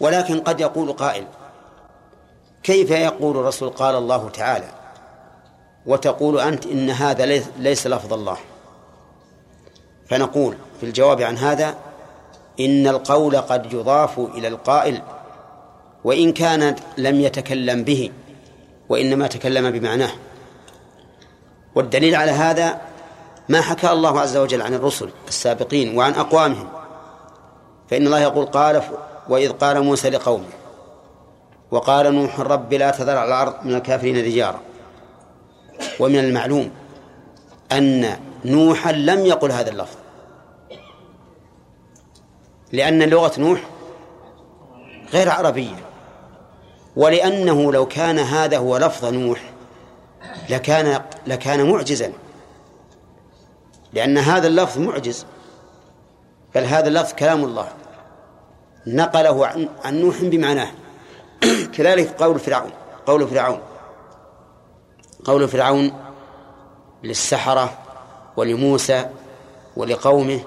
[0.00, 1.26] ولكن قد يقول قائل
[2.62, 4.68] كيف يقول الرسول قال الله تعالى؟
[5.86, 7.26] وتقول أنت إن هذا
[7.58, 8.36] ليس لفظ الله.
[10.08, 11.74] فنقول في الجواب عن هذا
[12.60, 15.02] إن القول قد يضاف إلى القائل
[16.04, 18.12] وإن كان لم يتكلم به
[18.88, 20.12] وإنما تكلم بمعناه.
[21.74, 22.80] والدليل على هذا
[23.48, 26.68] ما حكى الله عز وجل عن الرسل السابقين وعن أقوامهم.
[27.90, 28.82] فإن الله يقول قال
[29.28, 30.48] وإذ قال موسى لقومه
[31.70, 34.60] وقال نوح رب لا تذر على الأرض من الكافرين ديارا
[36.00, 36.70] ومن المعلوم
[37.72, 39.96] أن نوحا لم يقل هذا اللفظ.
[42.72, 43.60] لأن لغة نوح
[45.12, 45.86] غير عربية.
[46.96, 49.52] ولأنه لو كان هذا هو لفظ نوح
[50.50, 52.12] لكان لكان معجزا.
[53.92, 55.26] لأن هذا اللفظ معجز
[56.54, 57.68] بل هذا اللفظ كلام الله.
[58.86, 60.68] نقله عن, عن نوح بمعناه.
[61.74, 62.70] كذلك قول فرعون
[63.06, 63.60] قول فرعون.
[65.24, 65.92] قول فرعون
[67.04, 67.78] للسحرة
[68.36, 69.06] ولموسى
[69.76, 70.40] ولقومه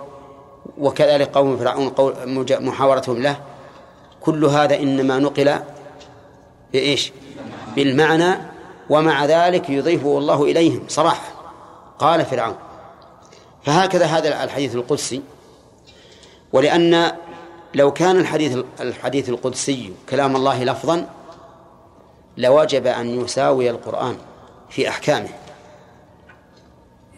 [0.78, 2.14] وكذلك قوم فرعون قول
[2.50, 3.40] محاورتهم له.
[4.22, 5.56] كل هذا إنما نقل
[6.74, 7.12] بإيش؟
[7.76, 8.36] بالمعنى
[8.90, 11.54] ومع ذلك يضيفه الله إليهم صراحة.
[12.00, 12.56] قال فرعون.
[13.64, 15.22] فهكذا هذا الحديث القدسي.
[16.54, 17.12] ولأن
[17.74, 21.10] لو كان الحديث الحديث القدسي كلام الله لفظا
[22.38, 24.18] لوجب أن يساوي القرآن
[24.70, 25.30] في أحكامه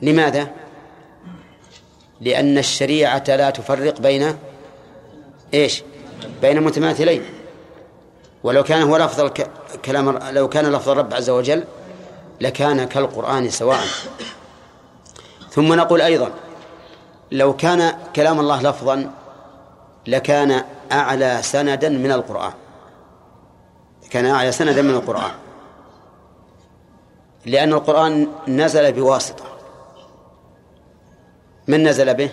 [0.01, 0.47] لماذا؟
[2.21, 4.37] لأن الشريعة لا تفرق بين
[5.53, 5.83] إيش؟
[6.41, 7.23] بين متماثلين
[8.43, 9.31] ولو كان هو لفظ
[9.85, 11.63] كلام لو كان لفظ الرب عز وجل
[12.41, 13.83] لكان كالقرآن سواء
[15.51, 16.31] ثم نقول أيضا
[17.31, 19.11] لو كان كلام الله لفظا
[20.07, 22.53] لكان أعلى سندا من القرآن.
[24.09, 25.31] كان أعلى سندا من القرآن.
[27.45, 29.43] لأن القرآن نزل بواسطة.
[31.67, 32.29] من نزل به؟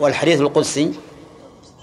[0.00, 0.94] والحديث القدسي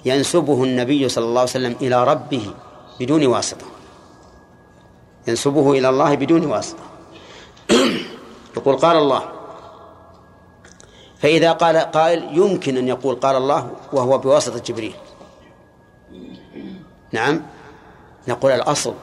[0.06, 2.54] ينسبه النبي صلى الله عليه وسلم إلى ربه
[3.00, 3.66] بدون واسطة.
[5.28, 6.84] ينسبه إلى الله بدون واسطة.
[8.58, 9.24] يقول قال الله
[11.24, 14.94] فإذا قال قائل يمكن أن يقول قال الله وهو بواسطة جبريل.
[17.12, 17.42] نعم.
[18.28, 18.94] نقول الأصل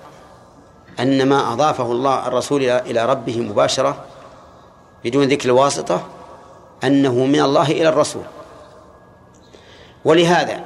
[1.00, 4.04] أن ما أضافه الله الرسول إلى ربه مباشرة
[5.04, 6.06] بدون ذكر الواسطة
[6.84, 8.24] أنه من الله إلى الرسول.
[10.04, 10.64] ولهذا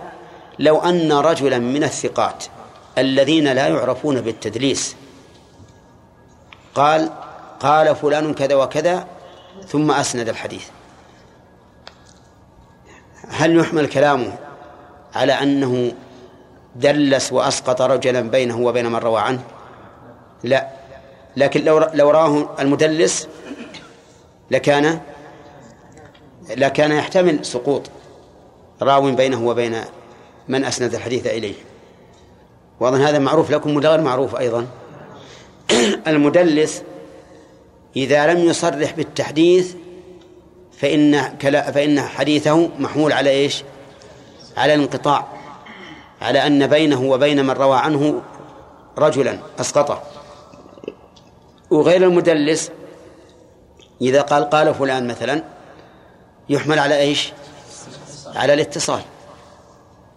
[0.59, 2.45] لو أن رجلا من الثقات
[2.99, 4.97] الذين لا يعرفون بالتدليس
[6.75, 7.11] قال
[7.61, 9.07] قال فلان كذا وكذا
[9.69, 10.69] ثم أسند الحديث.
[13.29, 14.39] هل يحمل كلامه
[15.15, 15.93] على أنه
[16.77, 19.43] دلس وأسقط رجلا بينه وبين من روى عنه؟
[20.43, 20.69] لا.
[21.37, 23.29] لكن لو لو راه المدلس
[24.51, 25.01] لكان
[26.57, 27.83] لكان يحتمل سقوط
[28.83, 29.81] راو بينه وبين
[30.49, 31.55] من أسند الحديث إليه.
[32.81, 34.67] وأظن هذا معروف لكم غير معروف أيضا؟
[36.07, 36.83] المدلس
[37.97, 39.75] إذا لم يصرح بالتحديث
[40.79, 41.39] فإن
[41.73, 43.65] فإن حديثه محمول على إيش؟
[44.57, 45.27] على الانقطاع
[46.23, 48.23] على أن بينه وبين من روى عنه
[48.99, 50.03] رجلا أسقطه.
[51.71, 52.71] وغير المدلس
[54.01, 55.45] إذا قال قال فلان مثلا
[56.49, 57.33] يحمل على إيش؟
[58.35, 59.01] على الاتصال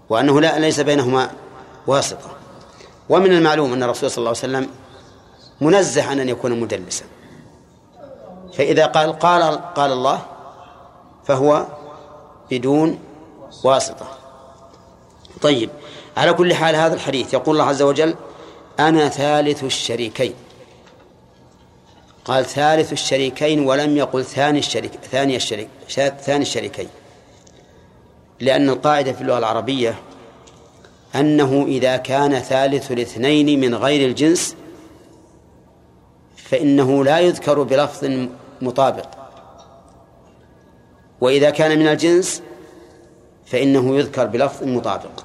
[0.09, 1.31] وأنه لا ليس بينهما
[1.87, 2.31] واسطة.
[3.09, 4.69] ومن المعلوم أن الرسول صلى الله عليه وسلم
[5.61, 7.05] منزه عن أن يكون مدلسا.
[8.53, 10.36] فإذا قال قال قال الله
[11.27, 11.65] فهو
[12.51, 12.99] بدون
[13.63, 14.07] واسطة.
[15.41, 15.69] طيب
[16.17, 18.15] على كل حال هذا الحديث يقول الله عز وجل
[18.79, 20.33] أنا ثالث الشريكين.
[22.25, 25.69] قال ثالث الشريكين ولم يقل ثاني الشريك ثاني الشريك
[26.21, 26.87] ثاني الشريكين.
[28.39, 29.95] لأن القاعدة في اللغة العربية
[31.15, 34.55] أنه إذا كان ثالث الاثنين من غير الجنس
[36.37, 38.27] فإنه لا يذكر بلفظ
[38.61, 39.26] مطابق.
[41.21, 42.41] وإذا كان من الجنس
[43.45, 45.23] فإنه يذكر بلفظ مطابق.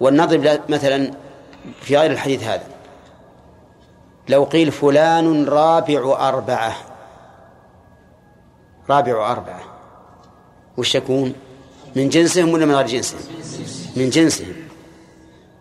[0.00, 1.10] ولنضرب مثلا
[1.80, 2.66] في غير الحديث هذا.
[4.28, 6.76] لو قيل فلان رابع أربعة.
[8.90, 9.62] رابع أربعة.
[10.76, 11.32] وش يكون؟
[11.96, 13.20] من جنسهم ولا من غير جنسهم؟
[13.96, 14.54] من جنسهم.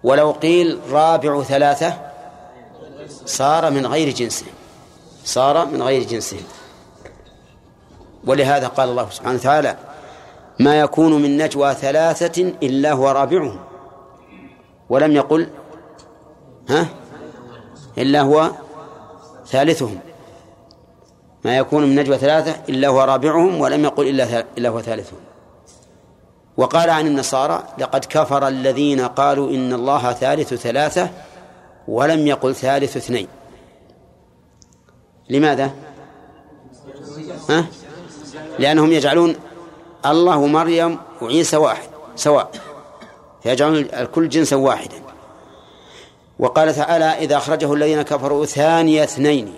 [0.03, 1.99] ولو قيل رابع ثلاثة
[3.25, 4.53] صار من غير جنسهم.
[5.25, 6.43] صار من غير جنسهم.
[8.27, 9.77] ولهذا قال الله سبحانه وتعالى
[10.59, 13.59] ما يكون من نجوى ثلاثة إلا هو رابعهم.
[14.89, 15.47] ولم يقل
[16.69, 16.87] ها؟
[17.97, 18.51] إلا هو
[19.47, 19.99] ثالثهم.
[21.45, 25.19] ما يكون من نجوى ثلاثة إلا هو رابعهم ولم يقل إلا إلا هو ثالثهم.
[26.57, 31.09] وقال عن النصارى لقد كفر الذين قالوا إن الله ثالث ثلاثة
[31.87, 33.27] ولم يقل ثالث اثنين.
[35.29, 35.71] لماذا؟
[37.49, 37.65] ها؟
[38.59, 39.35] لأنهم يجعلون
[40.05, 42.51] الله ومريم وعيسى واحد سواء.
[43.45, 44.95] يجعلون الكل جنسا واحدا.
[46.39, 49.53] وقال تعالى إذا أخرجه الذين كفروا ثاني اثنين.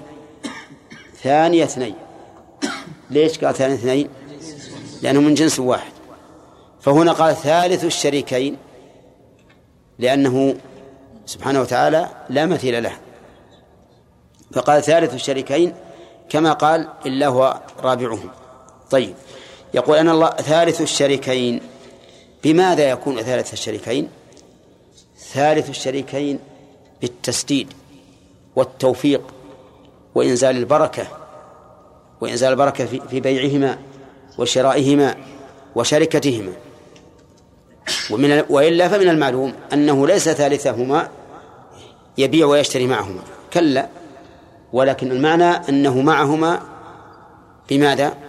[1.24, 1.96] ثاني اثنين.
[3.10, 4.10] ليش قال ثاني اثنين؟
[5.02, 5.92] لأنه من جنس واحد.
[6.82, 8.58] فهنا قال ثالث الشريكين
[10.00, 10.56] لأنه
[11.26, 12.92] سبحانه وتعالى لا مثيل له.
[14.54, 15.74] فقال ثالث الشريكين
[16.30, 18.30] كما قال إلا هو رابعهم.
[18.92, 19.16] طيب.
[19.74, 21.62] يقول أنا الله ثالث الشريكين.
[22.44, 24.10] بماذا يكون ثالث الشريكين؟
[25.34, 26.40] ثالث الشريكين
[27.02, 27.74] بالتسديد
[28.56, 29.22] والتوفيق
[30.16, 31.08] وإنزال البركة
[32.22, 33.78] وإنزال البركة في بيعهما
[34.38, 35.16] وشرائهما
[35.76, 36.54] وشركتهما.
[38.12, 41.10] ومن وإلا فمن المعلوم أنه ليس ثالثهما
[42.18, 43.22] يبيع ويشتري معهما.
[43.54, 43.90] كلا
[44.74, 46.62] ولكن المعنى أنه معهما
[47.70, 48.25] بماذا؟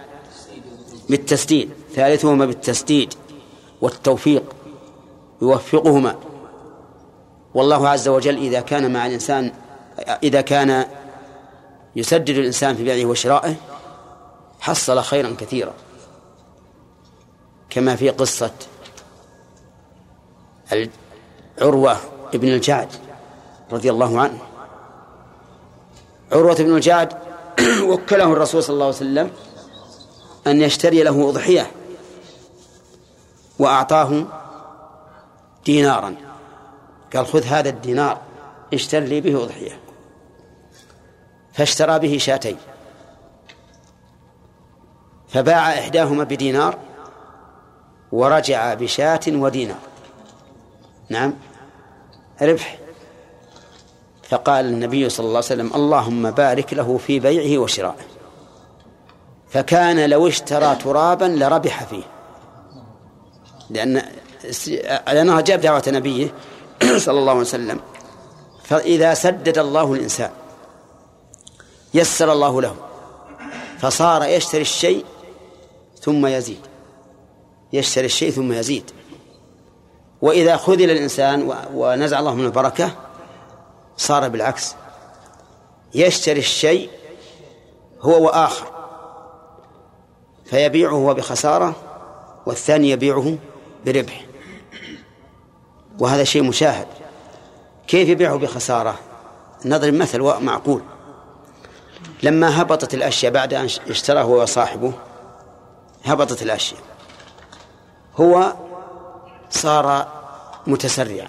[1.09, 3.13] بالتسديد ثالثهما بالتسديد
[3.81, 4.43] والتوفيق
[5.41, 6.15] يوفقهما.
[7.53, 9.51] والله عز وجل إذا كان مع الإنسان
[10.23, 10.85] إذا كان
[11.95, 13.55] يسدد الإنسان في بيعه وشرائه
[14.59, 15.73] حصل خيرا كثيرا
[17.69, 18.51] كما في قصة
[21.61, 21.97] عروة
[22.33, 22.87] ابن الجعد
[23.71, 24.39] رضي الله عنه.
[26.31, 27.13] عروة بن الجعد
[27.89, 29.31] وكله الرسول صلى الله عليه وسلم
[30.47, 31.71] أن يشتري له أضحية
[33.59, 34.25] وأعطاه
[35.65, 36.15] دينارا.
[37.15, 38.21] قال خذ هذا الدينار
[38.73, 39.79] اشتر لي به أضحية.
[41.53, 42.57] فاشترى به شاتين.
[45.27, 46.77] فباع إحداهما بدينار
[48.11, 49.79] ورجع بشاة ودينار.
[51.09, 51.33] نعم.
[52.41, 52.79] ربح.
[54.29, 58.06] فقال النبي صلى الله عليه وسلم اللهم بارك له في بيعه وشرائه.
[59.49, 62.03] فكان لو اشترى ترابا لربح فيه.
[63.69, 64.01] لأن
[65.07, 66.33] لأنه أجاب دعوة نبيه
[67.05, 67.79] صلى الله عليه وسلم.
[68.63, 70.31] فإذا سدد الله الإنسان
[71.93, 72.75] يسر الله له
[73.79, 75.05] فصار يشتري الشيء
[76.01, 76.61] ثم يزيد.
[77.73, 78.91] يشتري الشيء ثم يزيد.
[80.21, 82.91] وإذا خذل الإنسان ونزع الله من البركة
[83.97, 84.75] صار بالعكس.
[85.95, 86.89] يشتري الشيء
[88.01, 88.76] هو وآخر.
[90.49, 91.75] فيبيعه بخسارة
[92.45, 93.37] والثاني يبيعه
[93.85, 94.25] بربح.
[95.99, 96.87] وهذا شيء مشاهد.
[97.87, 98.99] كيف يبيعه بخسارة؟
[99.65, 100.81] نضرب مثل معقول.
[102.23, 104.93] لما هبطت الأشياء بعد أن اشتراه هو وصاحبه
[106.05, 106.81] هبطت الأشياء.
[108.15, 108.53] هو
[109.49, 110.07] صار
[110.67, 111.27] متسرعا.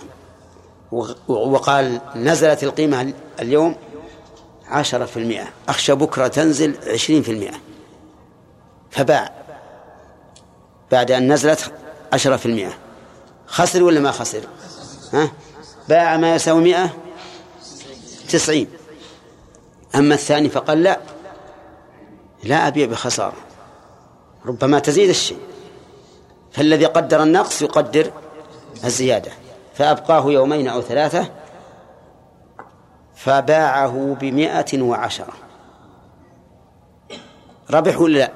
[1.28, 3.76] وقال نزلت القيمة اليوم
[4.68, 7.54] عشرة في المئة أخشى بكرة تنزل عشرين في المئة.
[8.90, 9.32] فباع.
[10.92, 11.72] بعد أن نزلت
[12.12, 12.72] عشرة في المئة.
[13.46, 14.40] خسر ولا ما خسر؟
[15.12, 15.32] ها؟
[15.88, 16.90] باع ما يساوي مئة
[18.28, 18.68] تسعين.
[19.94, 21.00] أما الثاني فقال لا.
[22.44, 23.36] لا أبيع بخسارة.
[24.46, 25.40] ربما تزيد الشيء.
[26.52, 28.12] فالذي قدر النقص يقدر
[28.84, 29.32] الزيادة.
[29.74, 31.30] فأبقاه يومين أو ثلاثة
[33.14, 35.32] فباعه بمائة وعشرة.
[37.70, 38.32] ربح ولا لا؟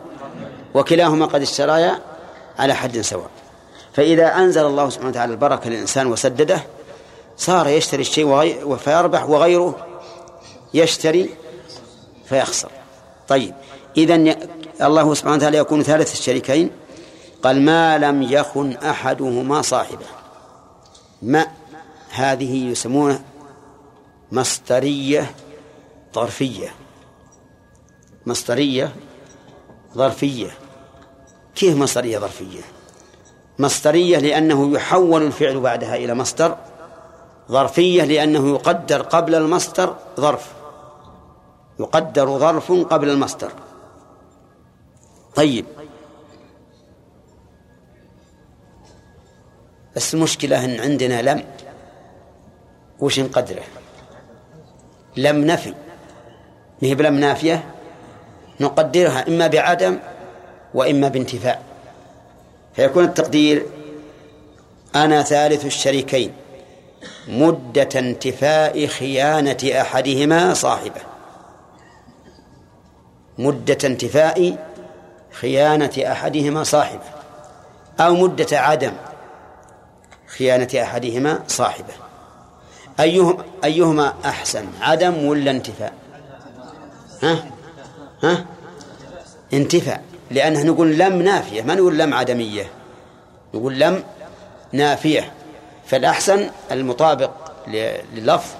[0.74, 2.02] وكلاهما قد اشترايا
[2.58, 3.30] على حد سواء.
[3.92, 6.62] فإذا أنزل الله سبحانه وتعالى البركة للإنسان وسدده
[7.36, 9.86] صار يشتري الشيء فيربح وغيره
[10.74, 11.34] يشتري
[12.24, 12.70] فيخسر.
[13.28, 13.54] طيب
[13.96, 14.14] إذا
[14.82, 16.70] الله سبحانه وتعالى يكون ثالث الشريكين.
[17.42, 20.06] قال ما لم يخن أحدهما صاحبه
[21.22, 21.46] ما
[22.10, 23.22] هذه يسمونها
[24.32, 25.34] مصدرية
[26.14, 26.74] ظرفية.
[28.26, 28.92] مصدرية
[29.94, 30.50] ظرفية.
[31.54, 32.60] كيف مصدرية ظرفية؟
[33.58, 36.56] مصدرية لأنه يحول الفعل بعدها إلى مصدر
[37.50, 40.52] ظرفية لأنه يقدر قبل المصدر ظرف
[41.80, 43.52] يقدر ظرف قبل المصدر.
[45.34, 45.64] طيب.
[49.96, 51.44] بس المشكلة أن عندنا لم
[53.00, 53.62] وش نقدره؟
[55.16, 55.74] لم نفي.
[56.80, 57.64] هي بلم نافية
[58.60, 59.98] نقدرها إما بعدم
[60.74, 61.62] وإما بانتفاء.
[62.76, 63.66] فيكون التقدير
[64.94, 66.32] أنا ثالث الشريكين.
[67.28, 71.00] مدة انتفاء خيانة أحدهما صاحبه.
[73.38, 74.68] مدة انتفاء
[75.32, 77.22] خيانة أحدهما صاحبه.
[78.00, 78.92] أو مدة عدم
[80.36, 81.94] خيانة أحدهما صاحبه.
[83.00, 85.92] أيهما أيهما أحسن عدم ولا انتفاء؟
[87.22, 87.44] ها؟
[88.22, 88.44] ها؟
[89.52, 90.11] انتفاء.
[90.32, 91.62] لأنه نقول لم نافية.
[91.62, 92.70] ما نقول لم عدمية؟
[93.54, 94.04] نقول لم
[94.72, 95.32] نافية.
[95.86, 97.30] فالأحسن المطابق
[97.68, 98.50] لللفظ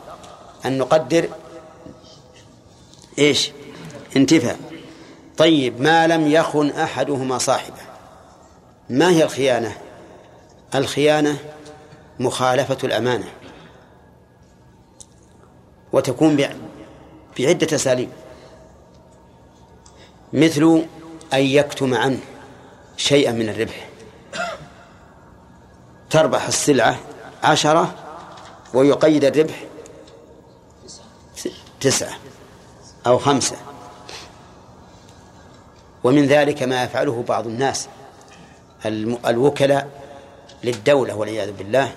[0.67, 1.29] أن نقدر
[3.19, 3.51] إيش؟
[4.17, 4.59] انتفاء.
[5.37, 7.83] طيب ما لم يخن أحدهما صاحبه.
[8.91, 9.77] ما هي الخيانة؟
[10.75, 11.39] الخيانة
[12.21, 13.29] مخالفة الأمانة.
[15.93, 16.37] وتكون
[17.39, 18.09] بعدة أساليب.
[20.33, 20.83] مثل
[21.33, 22.21] أن يكتم عنه
[22.97, 23.89] شيئا من الربح.
[26.11, 26.99] تربح السلعة
[27.43, 27.95] عشرة
[28.75, 29.65] ويقيد الربح
[31.81, 32.13] تسعة
[33.07, 33.57] أو خمسة.
[36.05, 37.89] ومن ذلك ما يفعله بعض الناس
[39.27, 39.89] الوكلاء
[40.65, 41.93] للدولة والعياذ بالله.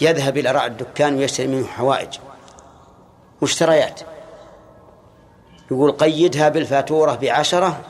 [0.00, 2.18] يذهب إلى رأى الدكان ويشتري منه حوائج
[3.42, 4.00] مشتريات.
[5.70, 7.80] يقول قيدها بالفاتورة بعشرة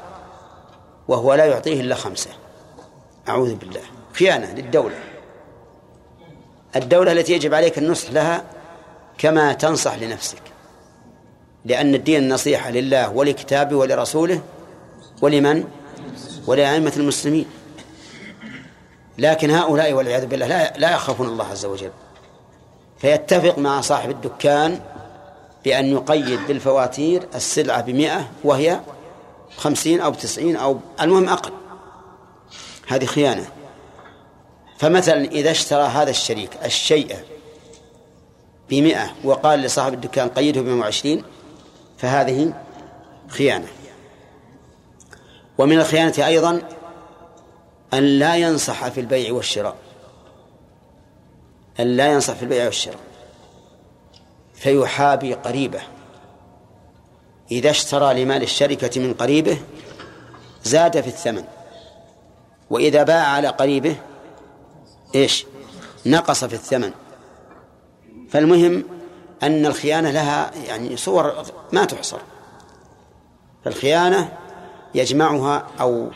[1.08, 2.30] وهو لا يعطيه إلا خمسة.
[3.28, 3.80] أعوذ بالله.
[4.12, 4.94] خيانة للدولة.
[6.76, 8.44] الدولة التي يجب عليك النصح لها
[9.18, 10.42] كما تنصح لنفسك.
[11.64, 14.40] لأن الدين النصيحة لله ولكتابه ولرسوله
[15.22, 15.64] ولمن؟
[16.46, 17.46] ولأئمة المسلمين.
[19.18, 21.90] لكن هؤلاء والعياذ بالله لا لا يخافون الله عز وجل.
[22.98, 24.80] فيتفق مع صاحب الدكان
[25.64, 28.80] بأن يقيد بالفواتير السلعة بمئة وهي
[29.56, 31.52] خمسين أو تسعين أو المهم أقل.
[32.88, 33.46] هذه خيانة.
[34.78, 37.16] فمثلا إذا اشترى هذا الشريك الشيء
[38.70, 41.24] بمئة وقال لصاحب الدكان قيده بمئة وعشرين
[41.98, 42.52] فهذه
[43.28, 43.68] خيانة.
[45.58, 46.62] ومن الخيانة أيضا
[47.94, 49.76] أن لا ينصح في البيع والشراء.
[51.80, 53.00] أن لا ينصح في البيع والشراء.
[54.54, 55.82] فيحابي قريبه.
[57.54, 59.58] إذا اشترى لمال الشركة من قريبه
[60.64, 61.44] زاد في الثمن.
[62.70, 63.96] وإذا باع على قريبه
[65.14, 65.46] إيش؟
[66.06, 66.90] نقص في الثمن.
[68.30, 68.84] فالمهم
[69.42, 72.18] أن الخيانة لها يعني صور ما تحصر.
[73.64, 74.32] فالخيانة
[74.94, 76.10] يجمعها أو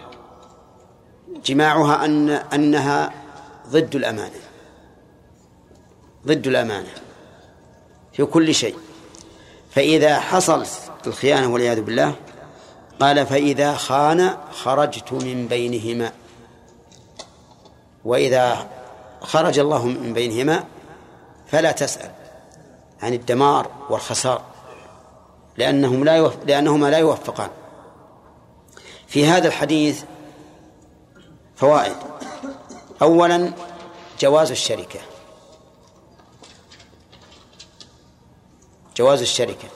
[1.44, 3.12] جماعها أن أنها
[3.68, 4.40] ضد الأمانة.
[6.26, 6.90] ضد الأمانة
[8.12, 8.76] في كل شيء.
[9.70, 10.66] فإذا حصل
[11.06, 12.14] الخيانة والعياذ بالله.
[13.00, 16.12] قال فإذا خان خرجت من بينهما.
[18.04, 18.68] وإذا
[19.20, 20.64] خرج الله من بينهما
[21.46, 22.10] فلا تسأل
[23.02, 24.42] عن الدمار والخسار
[25.56, 26.36] لأنهم لا يوف...
[26.46, 27.50] لأنهما لا يوفقان.
[29.06, 30.02] في هذا الحديث
[31.56, 31.96] فوائد.
[33.02, 33.52] أولا
[34.20, 35.00] جواز الشركة.
[38.96, 39.68] جواز الشركة.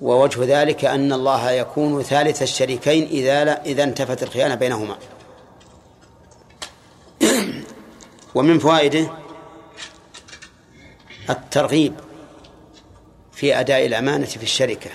[0.00, 4.96] ووجه ذلك أن الله يكون ثالث الشريكين إذا لا إذا انتفت الخيانة بينهما.
[8.34, 9.10] ومن فوائده
[11.30, 11.94] الترغيب
[13.32, 14.90] في أداء الأمانة في الشركة.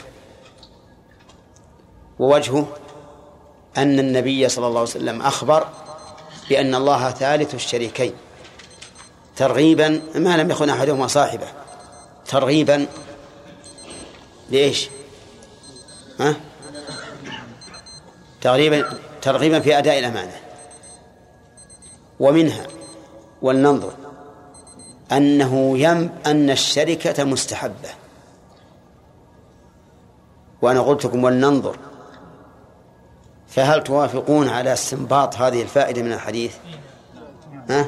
[2.19, 2.67] ووجهه
[3.77, 5.67] أن النبي صلى الله عليه وسلم أخبر
[6.49, 8.13] بأن الله ثالث الشريكين.
[9.35, 11.47] ترغيبا ما لم يكن أحدهما صاحبه.
[12.27, 12.87] ترغيبا
[14.49, 14.89] لإيش؟
[16.19, 16.35] ها؟
[18.41, 18.89] ترغيبا
[19.21, 20.39] ترغيبا في أداء الأمانة.
[22.19, 22.67] ومنها
[23.41, 23.93] ولننظر
[25.11, 27.89] أنه يم أن الشركة مستحبة.
[30.61, 31.77] وأنا قلت لكم ولننظر.
[33.47, 36.55] فهل توافقون على استنباط هذه الفائدة من الحديث؟
[37.69, 37.85] ها؟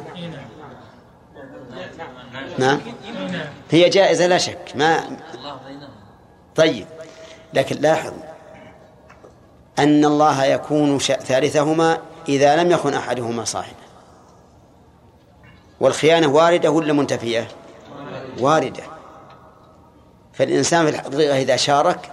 [2.58, 2.80] نعم
[3.72, 4.72] هي جائزة لا شك.
[4.76, 5.18] ما
[6.58, 6.88] طيب
[7.54, 8.14] لكن لاحظ
[9.80, 11.98] أن الله يكون ثالثهما
[12.30, 13.88] إذا لم يكن أحدهما صاحبا.
[15.80, 17.48] والخيانة واردة ولا منتفية؟
[18.40, 18.84] واردة.
[20.34, 22.12] فالإنسان في الحقيقة إذا شارك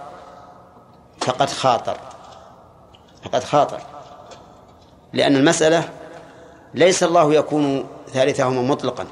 [1.21, 1.97] فقد خاطر
[3.23, 3.79] فقد خاطر.
[5.13, 5.89] لأن المسألة
[6.73, 9.07] ليس الله يكون ثالثهما مطلقا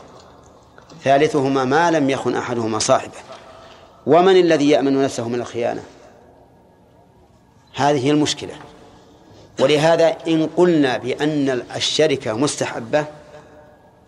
[1.04, 3.33] ثالثهما ما لم يكن أحدهما صاحبه
[4.05, 5.83] ومن الذي يأمن نفسه من الخيانة؟
[7.75, 8.53] هذه المشكلة.
[9.60, 13.05] ولهذا إن قلنا بأن الشركة مستحبة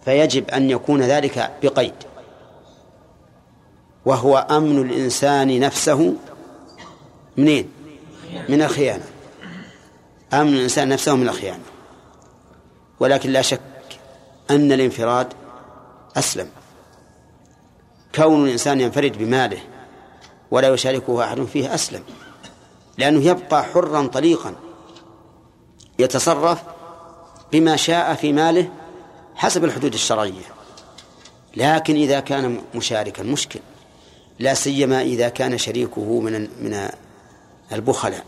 [0.06, 1.94] فيجب أن يكون ذلك بقيد.
[4.06, 6.14] وهو أمن الإنسان نفسه
[7.38, 7.72] منين؟
[8.50, 9.06] من الخيانة.
[10.34, 11.64] أمن الإنسان نفسه من الخيانة.
[13.00, 13.60] ولكن لا شك
[14.50, 15.28] أن الانفراد
[16.18, 16.50] أسلم.
[18.16, 19.60] كون الإنسان ينفرد بماله
[20.56, 22.04] ولا يشاركه أحد فيه أسلم
[22.98, 24.56] لأنه يبقى حرا طليقا
[26.00, 26.64] يتصرف
[27.52, 28.72] بما شاء في ماله
[29.36, 30.46] حسب الحدود الشرعية.
[31.56, 33.60] لكن إذا كان مشاركا مشكل.
[34.40, 36.90] لا سيما إذا كان شريكه من من
[37.72, 38.26] البخلاء.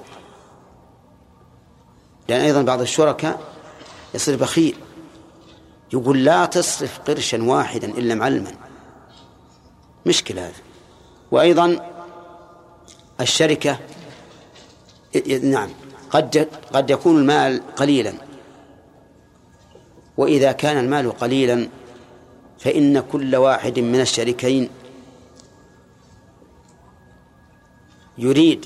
[2.29, 3.39] لأن أيضا بعض الشركاء
[4.13, 4.75] يصير بخيل.
[5.93, 8.51] يقول لا تصرف قرشا واحدا إلا معلما.
[10.05, 10.53] مشكلة هذا
[11.31, 11.97] وأيضا
[13.21, 13.79] الشركة
[15.41, 15.69] نعم
[16.09, 18.13] قد قد يكون المال قليلا.
[20.17, 21.69] وإذا كان المال قليلا
[22.59, 24.69] فإن كل واحد من الشريكين
[28.17, 28.65] يريد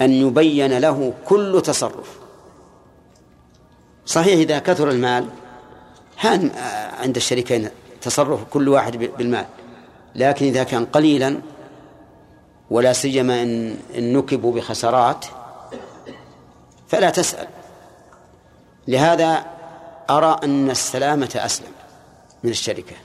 [0.00, 2.18] أن يبين له كل تصرف.
[4.06, 5.28] صحيح إذا كثر المال
[6.20, 6.50] هان
[6.98, 7.68] عند الشريكين
[8.00, 9.46] تصرف كل واحد بالمال.
[10.14, 11.40] لكن إذا كان قليلا
[12.70, 15.26] ولا سيما إن, إن نكبوا بخسارات
[16.88, 17.48] فلا تسأل.
[18.88, 19.46] لهذا
[20.10, 21.72] أرى أن السلامة أسلم
[22.44, 22.96] من الشركة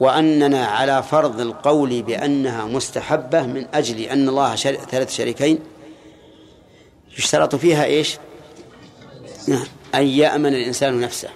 [0.00, 4.74] وأننا على فرض القول بأنها مستحبة من أجل أن الله شر...
[4.74, 5.58] ثلاث شريكين.
[7.18, 8.18] يشترط فيها إيش؟
[9.94, 11.28] أن يأمن الإنسان نفسه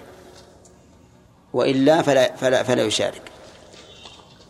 [1.53, 3.21] وإلا فلا, فلا, فلا يشارك.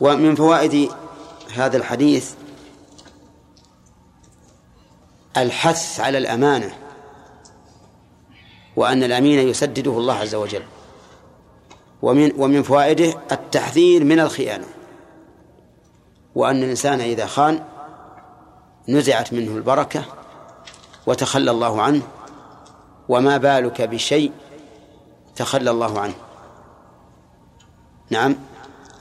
[0.01, 0.91] ومن فوائد
[1.55, 2.31] هذا الحديث
[5.37, 6.73] الحث على الأمانة
[8.75, 10.63] وأن الأمين يسدده الله عز وجل.
[12.01, 14.65] ومن ومن فوائده التحذير من الخيانة.
[16.35, 17.63] وأن الإنسان إذا خان
[18.89, 20.03] نزعت منه البركة
[21.05, 22.01] وتخلى الله عنه
[23.09, 24.31] وما بالك بشيء
[25.35, 26.15] تخلى الله عنه.
[28.09, 28.35] نعم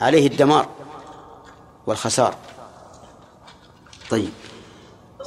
[0.00, 0.68] عليه الدمار
[1.86, 2.34] والخسار.
[4.10, 4.30] طيب.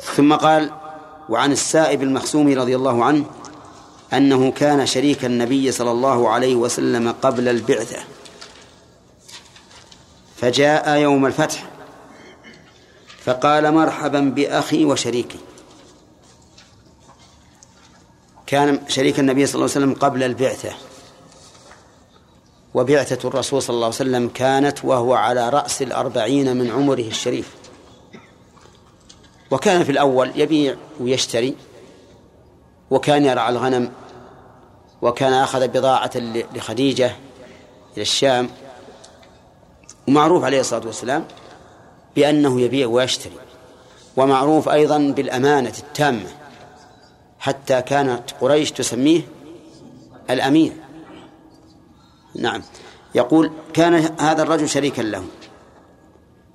[0.02, 0.83] ثم قال
[1.30, 3.26] وعن السائب المخسوم رضي الله عنه
[4.14, 8.00] أنه كان شريك النبي صلى الله عليه وسلم قبل البعثة.
[10.36, 11.70] فجاء يوم الفتح
[13.26, 15.40] فقال مرحبا بأخي وشريكي.
[18.46, 20.74] كان شريك النبي صلى الله عليه وسلم قبل البعثة.
[22.74, 27.63] وبعثة الرسول صلى الله عليه وسلم كانت وهو على رأس الأربعين من عمره الشريف.
[29.54, 31.56] وكان في الأول يبيع ويشتري
[32.92, 33.92] وكان يرعى الغنم
[35.02, 36.12] وكان أخذ بضاعة
[36.56, 37.16] لخديجة
[37.94, 38.50] إلى الشام
[40.08, 41.26] ومعروف عليه الصلاة والسلام
[42.16, 43.34] بأنه يبيع ويشتري
[44.18, 46.30] ومعروف أيضا بالأمانة التامة
[47.40, 49.22] حتى كانت قريش تسميه
[50.30, 50.78] الأمين
[52.36, 52.64] نعم.
[53.16, 55.24] يقول كان هذا الرجل شريكا له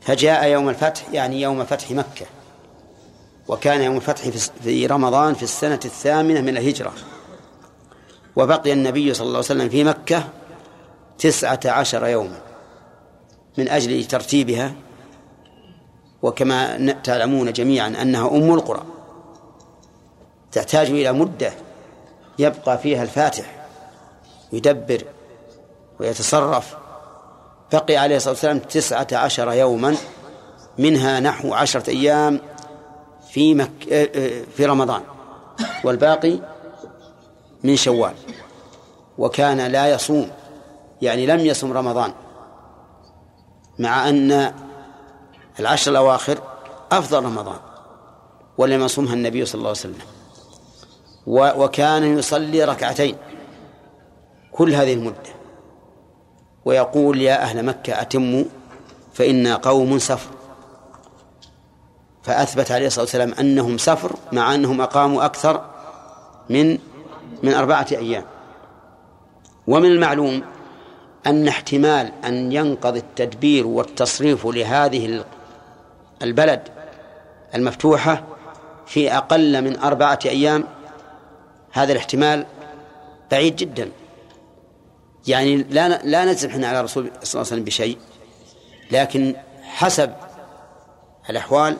[0.00, 2.26] فجاء يوم الفتح يعني يوم فتح مكة.
[3.48, 4.22] وكان يوم الفتح
[4.62, 6.92] في رمضان في السنة الثامنة من الهجرة.
[8.36, 10.24] وبقي النبي صلى الله عليه وسلم في مكة
[11.18, 12.40] تسعة عشر يوما
[13.58, 14.72] من أجل ترتيبها.
[16.22, 18.82] وكما تعلمون جميعا أنها أم القرى.
[20.52, 21.52] تحتاج إلى مدة
[22.38, 23.66] يبقى فيها الفاتح
[24.52, 25.04] يدبر
[26.00, 26.76] ويتصرف.
[27.72, 29.96] بقي عليه الصلاة والسلام تسعة عشر يوما
[30.78, 32.40] منها نحو عشرة أيام
[33.38, 33.84] في مك...
[34.56, 35.02] في رمضان.
[35.84, 36.38] والباقي
[37.64, 38.14] من شوال.
[39.18, 40.30] وكان لا يصوم
[41.02, 42.12] يعني لم يصم رمضان.
[43.78, 44.54] مع أن
[45.60, 46.38] العشر الأواخر
[46.92, 47.58] أفضل رمضان
[48.58, 49.98] ولم يصومها النبي صلى الله عليه وسلم.
[51.62, 53.16] وكان يصلي ركعتين
[54.52, 55.32] كل هذه المدة.
[56.64, 58.44] ويقول يا أهل مكة أتموا
[59.14, 60.30] فإنا قوم سفر.
[62.28, 65.64] فأثبت عليه الصلاة والسلام أنهم سفر مع أنهم أقاموا أكثر
[66.50, 66.78] من
[67.42, 68.24] من أربعة أيام.
[69.66, 70.42] ومن المعلوم
[71.26, 75.24] أن احتمال أن ينقضي التدبير والتصريف لهذه
[76.22, 76.62] البلد
[77.54, 78.24] المفتوحة
[78.86, 80.64] في أقل من أربعة أيام
[81.72, 82.46] هذا الاحتمال
[83.30, 83.90] بعيد جدا.
[85.26, 87.98] يعني لا لا نجزم إحنا على الرسول صلى الله عليه وسلم بشيء
[88.90, 90.12] لكن حسب
[91.30, 91.76] الأحوال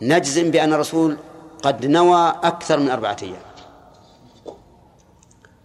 [0.00, 1.16] نجزم بأن الرسول
[1.62, 3.42] قد نوى أكثر من أربعة أيام.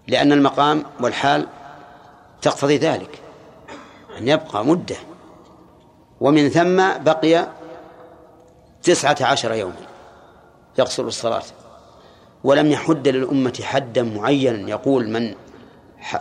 [0.07, 1.47] لأن المقام والحال
[2.41, 3.21] تقتضي ذلك
[4.17, 4.95] أن يبقى مدة.
[6.21, 7.47] ومن ثم بقي
[8.83, 9.87] تسعة عشر يوما
[10.79, 11.43] يقصر الصلاة.
[12.43, 15.35] ولم يحد للأمة حدا معينا يقول من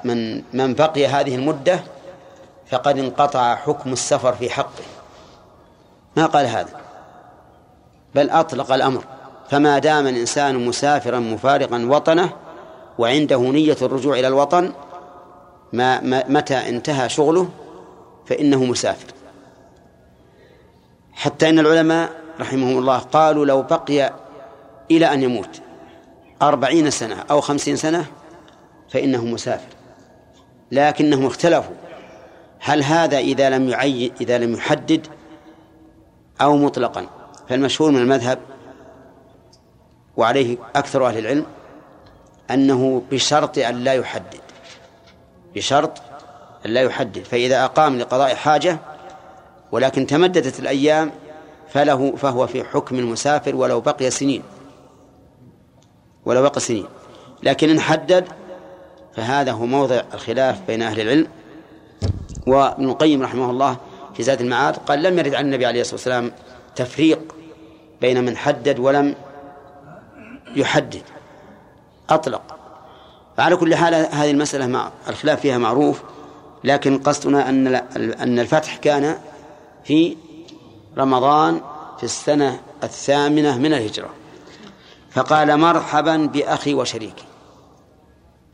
[0.05, 1.81] من من بقي هذه المدة
[2.71, 4.85] فقد انقطع حكم السفر في حقه.
[6.17, 6.88] ما قال هذا؟
[8.15, 9.05] بل أطلق الأمر.
[9.51, 12.33] فما دام الإنسان مسافرا مفارقا وطنه
[12.99, 14.73] وعنده نية الرجوع إلى الوطن
[15.73, 17.49] ما متى انتهى شغله؟
[18.27, 19.07] فإنه مسافر.
[21.13, 24.13] حتى إن العلماء رحمهم الله قالوا لو بقي
[24.91, 25.61] إلى أن يموت
[26.43, 28.07] أربعين سنة أو خمسين سنة
[28.89, 29.69] فإنه مسافر.
[30.73, 31.75] لكنهم اختلفوا.
[32.61, 35.07] هل هذا إذا لم يعين إذا لم يحدد
[36.41, 37.18] أو مطلقا؟
[37.49, 38.39] فالمشهور من المذهب
[40.17, 41.47] وعليه أكثر أهل العلم
[42.51, 44.41] أنه بشرط أن لا يحدد
[45.55, 46.03] بشرط
[46.67, 47.23] أن لا يحدد.
[47.23, 48.79] فإذا أقام لقضاء حاجة
[49.73, 51.11] ولكن تمددت الأيام
[51.69, 54.43] فله فهو في حكم المسافر ولو بقي سنين
[56.25, 56.87] ولو بقي سنين.
[57.43, 58.29] لكن إن حدد
[59.17, 61.27] فهذا هو موضع الخلاف بين أهل العلم.
[62.47, 63.77] وابن القيم رحمه الله
[64.15, 66.33] في زاد المعاد قال لم يرد عن النبي عليه الصلاة والسلام
[66.77, 67.35] تفريق
[68.01, 69.15] بين من حدد ولم
[70.57, 71.03] يحدد.
[72.11, 72.59] أطلق.
[73.37, 76.03] فعلى كل حال هذه المسألة مع الخلاف فيها معروف
[76.65, 79.19] لكن قصدنا أن أن الفتح كان
[79.85, 80.17] في
[80.99, 81.61] رمضان
[81.99, 84.11] في السنة الثامنة من الهجرة.
[85.11, 87.25] فقال مرحبا بأخي وشريكي.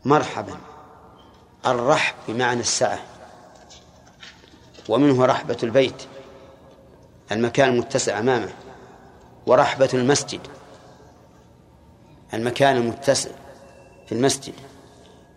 [0.04, 0.56] مرحبا.
[1.66, 2.98] الرحب بمعنى السعة.
[4.88, 6.02] ومنه رحبة البيت
[7.32, 8.63] المكان المتسع أمامه.
[9.46, 10.40] ورحبة المسجد.
[12.34, 13.30] المكان المتسع
[14.06, 14.54] في المسجد.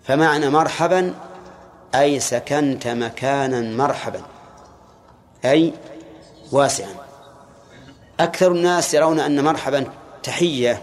[0.04, 1.14] فمعنى مرحبا
[1.96, 4.22] أي سكنت مكانا مرحبا.
[5.46, 5.74] أي
[6.52, 6.96] واسعا.
[8.20, 9.86] أكثر الناس يرون أن مرحبا
[10.24, 10.82] تحية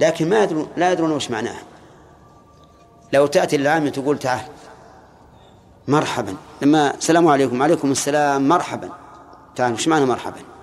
[0.00, 1.62] لكن ما يدرون لا يدرون وش معناها.
[3.12, 4.40] لو تأتي العامة تقول تعال
[5.88, 6.36] مرحبا.
[6.62, 7.60] لما السلام عليكم.
[7.60, 8.90] وعليكم السلام مرحبا.
[9.56, 10.55] تعال وش معنى مرحبا؟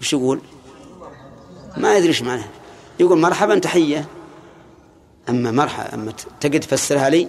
[0.00, 0.40] وش يقول؟
[1.76, 2.48] ما يدري إيش معناها
[3.00, 4.06] يقول مرحبا تحية.
[5.28, 7.28] أما مرحبا أما تقد تفسرها لي؟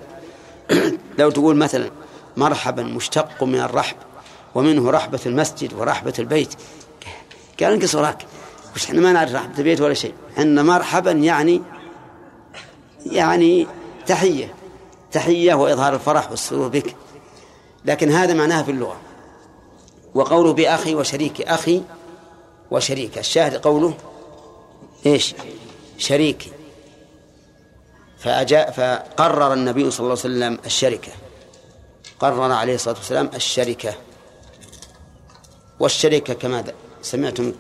[1.20, 1.92] لو تقول مثلا
[2.38, 3.96] مرحبا مشتق من الرحب
[4.56, 6.54] ومنه رحبة المسجد ورحبة البيت.
[7.60, 8.26] قال انقص وراك
[8.76, 10.14] وش إحنا ما نعرف رحبة البيت ولا شيء.
[10.38, 11.62] إن مرحبا يعني
[13.06, 13.68] يعني
[14.06, 14.54] تحية.
[15.12, 16.96] تحية وإظهار الفرح والسرور بك.
[17.86, 18.98] لكن هذا معناها في اللغة.
[20.16, 21.82] وقوله بأخي وشريك أخي
[22.72, 23.18] وشريك.
[23.18, 23.94] الشاهد قوله
[25.06, 25.36] إيش؟
[25.98, 26.52] شريكي
[28.20, 31.12] فأجاء فقرر النبي صلى الله عليه وسلم الشركة.
[32.20, 33.94] قرر عليه الصلاة والسلام الشركة.
[35.80, 36.64] والشركة كما
[37.02, 37.54] سمعتم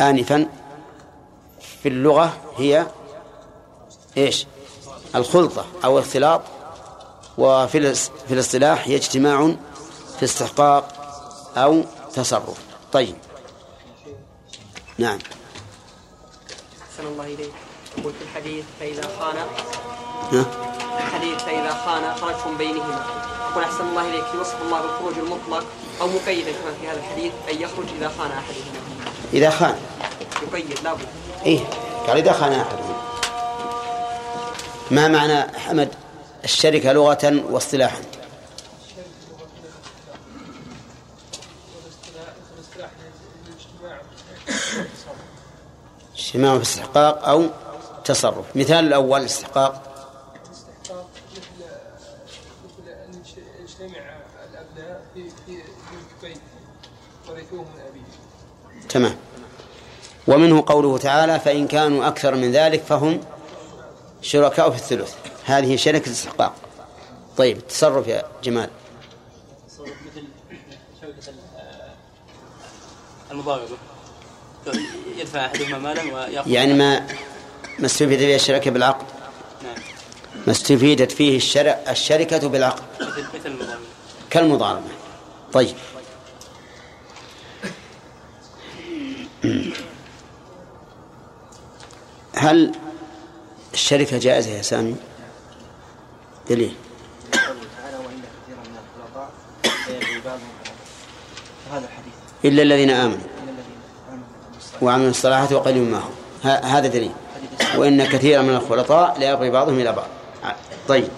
[0.00, 0.46] آنفا
[1.82, 2.86] في اللغة هي
[4.16, 4.46] إيش؟
[5.14, 6.42] الخلطة أو اختلاط.
[7.38, 9.54] وفي في الاصطلاح هي اجتماع
[10.18, 10.88] في استحقاق
[11.56, 12.58] أو تصرف.
[12.92, 13.14] طيب.
[14.98, 15.18] نعم.
[16.82, 17.52] أحسن الله إليك.
[18.04, 19.36] قلت الحديث فإذا خان؟
[20.96, 23.06] الحديث فإذا خان خرجتم بينهما.
[23.50, 24.24] يقول أحسن الله إليك.
[24.34, 25.64] يوصف الله بالخروج المطلق
[26.00, 28.80] أو مقيدا كما في هذا الحديث أن يخرج إذا خان أحدهما.
[29.32, 29.76] إذا خان.
[30.42, 31.06] يقيد لابد
[31.46, 31.60] إيه.
[32.06, 33.02] قال إذا خان أحدهما.
[34.90, 35.88] ما معنى حمد
[36.44, 38.00] الشركة لغة واصطلاحا؟
[46.32, 47.46] اجتماع في استحقاق أو
[48.04, 48.56] تصرف.
[48.56, 49.82] مثال الأول الاستحقاق.
[50.46, 51.40] الاستحقاق مثل
[52.64, 54.00] مثل ان يجتمع
[54.50, 55.62] الابناء في في
[56.22, 56.38] بيت
[57.52, 59.16] من تمام.
[60.26, 63.20] ومنه قوله تعالى فإن كانوا أكثر من ذلك فهم
[64.22, 65.14] شركاء في الثلث.
[65.44, 66.54] هذه شركة استحقاق
[67.36, 68.70] طيب التصرف يا جمال.
[69.80, 70.24] مثل
[71.02, 71.32] شبكة
[73.30, 73.91] المضاربة.
[75.22, 77.06] يدفع أحدهما مالا ويأخذ يعني ما
[77.78, 79.06] ما استفيد فيه الشركة بالعقد.
[79.62, 79.74] نعم.
[80.46, 81.74] ما استفيدت فيه الشر...
[81.88, 82.82] الشركة بالعقد.
[83.00, 83.84] مثل مثل المضاربة
[84.30, 84.88] كالمضاربة.
[85.52, 85.74] طيب.
[92.34, 92.72] هل
[93.74, 94.96] الشركة جائزة يا سامي؟
[96.50, 96.74] دليل.
[97.32, 97.44] قوله
[97.76, 99.30] تعالى وإن كثيرا من الخلطاء
[99.86, 100.48] سيبغي بعضهم
[101.72, 102.14] هذا الحديث.
[102.44, 103.31] إلا الذين آمنوا إلا الذين آمنوا.
[104.82, 106.10] وعملوا الصلاحات وقليل ما هم
[106.44, 107.10] ه- هذا دليل.
[107.76, 110.06] وإن كثيرا من الخلطاء لا يبغي بعضهم إلى بعض.
[110.88, 111.08] طيب.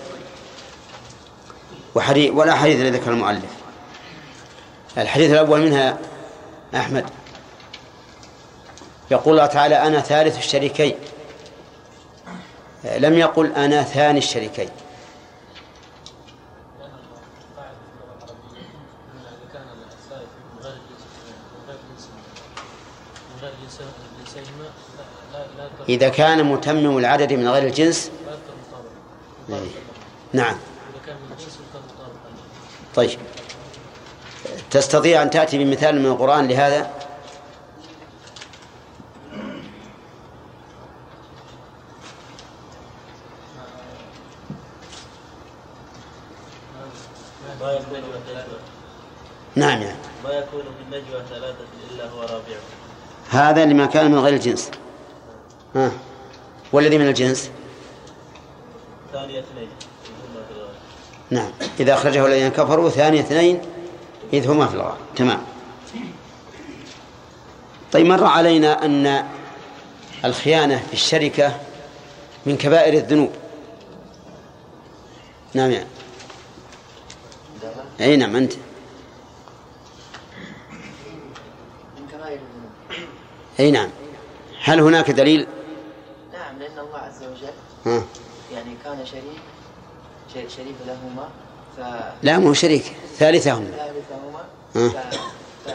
[1.94, 3.44] وحديث ولا حديث الذي ذكر المؤلف.
[4.98, 5.98] الحديث الأول منها
[6.74, 7.04] أحمد.
[9.10, 10.94] يقول الله تعالى أنا ثالث الشريكين.
[12.98, 14.68] لم يقل أنا ثاني الشريكين.
[25.88, 28.10] إذا كان متمم العدد من غير الجنس.
[30.32, 30.56] نعم.
[32.94, 33.18] طيب.
[34.70, 36.90] تستطيع أن تأتي بمثال من القرآن لهذا؟
[49.56, 49.82] نعم.
[49.82, 49.94] يعني
[50.24, 52.64] ما يكون من نجوى ثلاثة إلا هو رابعهم.
[53.30, 54.70] هذا لما كان من غير الجنس.
[55.74, 55.92] ها.
[56.72, 57.50] والذي من الجنس؟
[59.12, 59.68] ثاني اثنين
[61.30, 61.50] نعم.
[61.80, 63.60] إذا أخرجه الذين كفروا ثاني اثنين
[64.32, 64.98] إذ هما في الغار.
[65.16, 65.42] تمام.
[67.92, 69.24] طيب مر علينا أن
[70.24, 71.60] الخيانة في الشركة
[72.46, 73.30] من كبائر الذنوب.
[75.54, 75.86] نعم يعني
[78.00, 78.52] أي نعم أنت.
[81.98, 83.08] من كبائر الذنوب.
[83.60, 83.90] أي نعم.
[84.62, 85.46] هل هناك دليل
[86.32, 87.52] نعم لأن الله عز وجل
[87.86, 88.02] ها.
[88.52, 89.42] يعني كان شريك
[90.34, 91.28] شر- شريك لهما
[91.76, 91.80] ف
[92.22, 94.44] لا مو شريك ثالثهم ثالثهما.
[94.76, 94.88] ها.
[94.88, 95.14] ف...
[95.68, 95.70] ف...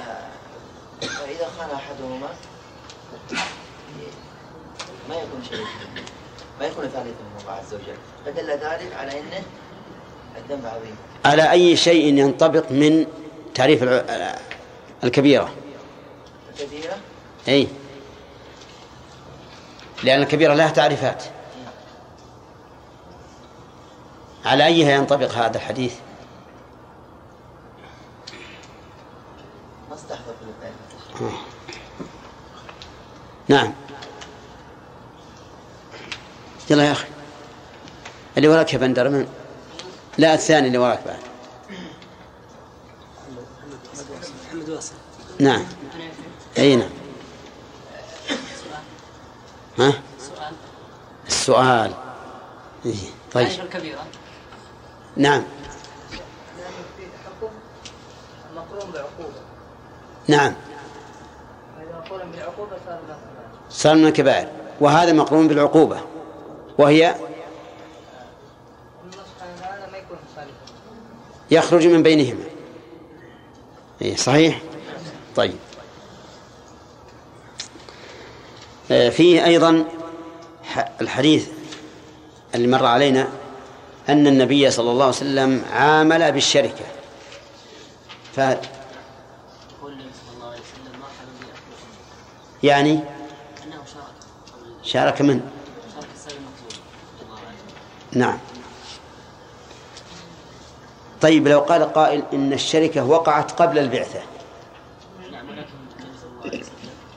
[1.08, 2.30] فإذا خان أحدهما
[5.10, 5.68] ما يكون شريك.
[6.60, 9.44] ما يكون ثالثهما الله عز وجل فدل ذلك على أنه
[10.38, 10.96] الذنب عظيم.
[11.26, 13.06] على أي شيء ينطبق من
[13.56, 13.84] تعريف
[15.04, 15.50] الكبيرة؟
[16.60, 16.98] كثيرة
[17.48, 17.68] أي.
[20.04, 21.24] لأن الكبيرة لها تعريفات.
[24.50, 25.96] على أيها ينطبق هذا الحديث؟
[33.48, 33.74] نعم.
[36.70, 37.08] يلا يا أخي.
[38.38, 39.28] اللي وراك يا بندر من؟
[40.18, 41.20] لا الثاني اللي وراك بعد.
[44.48, 44.82] محمد
[45.40, 45.66] نعم.
[46.58, 46.90] أي نعم.
[49.80, 50.54] ها؟ سؤال
[51.28, 51.94] السؤال.
[52.86, 52.96] إيه.
[53.34, 53.48] طيب.
[55.20, 55.44] نعم.
[58.56, 59.40] مقرون بعقوبة
[60.28, 60.54] نعم.
[63.70, 64.48] صار من الكبائر.
[64.82, 66.02] وهذا مقرون بالعقوبة.
[66.78, 67.16] وهي
[71.52, 72.44] يخرج من بينهما.
[74.02, 74.62] إيه صحيح؟
[75.36, 75.58] طيب.
[78.92, 79.86] آه، فيه أيضا
[81.02, 81.50] الحديث
[82.56, 83.28] اللي مر علينا
[84.10, 86.86] أن النبي صلى الله عليه وسلم عامل بالشركة.
[88.36, 88.40] ف
[92.64, 93.00] يعني
[94.84, 95.52] شارك من؟
[98.12, 98.38] نعم.
[101.22, 104.20] طيب لو قال قائل إن الشركة وقعت قبل البعثة.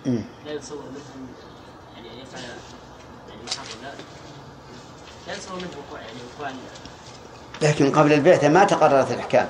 [0.07, 1.29] لا يتصور منهم
[1.97, 2.53] يعني يفعل يعني
[5.27, 6.51] لا يتصور منه وقوع يعني وقوع
[7.63, 9.49] لكن قبل البعثة ما تقررت الأحكام.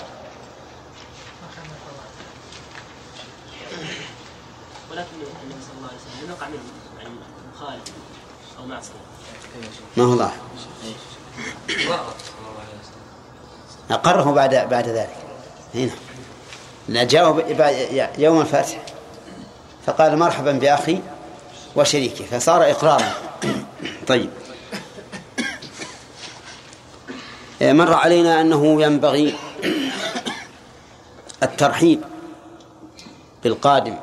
[4.91, 6.61] ولكن النبي صلى الله عليه وسلم لم يقع منه
[6.99, 7.15] يعني
[7.55, 7.83] مخالف
[8.59, 8.93] أو معصية.
[9.97, 10.37] ما هو ظاهر.
[13.91, 15.17] أقره بعد بعد ذلك.
[15.75, 15.91] هنا.
[16.89, 18.83] لا جاوب بعد- يوم الفتح.
[19.87, 21.01] فقال مرحبا بأخي
[21.77, 22.25] وشريكي.
[22.25, 23.13] فصار إقرارا.
[24.07, 24.31] طيب.
[27.63, 29.35] مر علينا أنه ينبغي
[31.43, 32.01] الترحيب
[33.45, 33.97] بالقادم.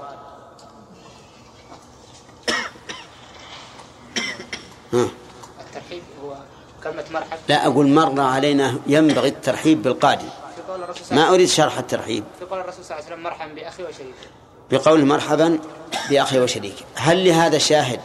[4.93, 6.35] الترحيب هو
[6.83, 7.37] كلمة مرحب.
[7.49, 10.29] لا أقول مر علينا ينبغي الترحيب بالقادم.
[11.11, 12.23] ما أريد شرح الترحيب.
[12.39, 14.13] في قول الرسول صلى الله عليه وسلم مرحبا بأخي وشريكي
[14.71, 15.59] بقول مرحبا
[16.09, 17.99] بأخي وشريكي هل لهذا شاهد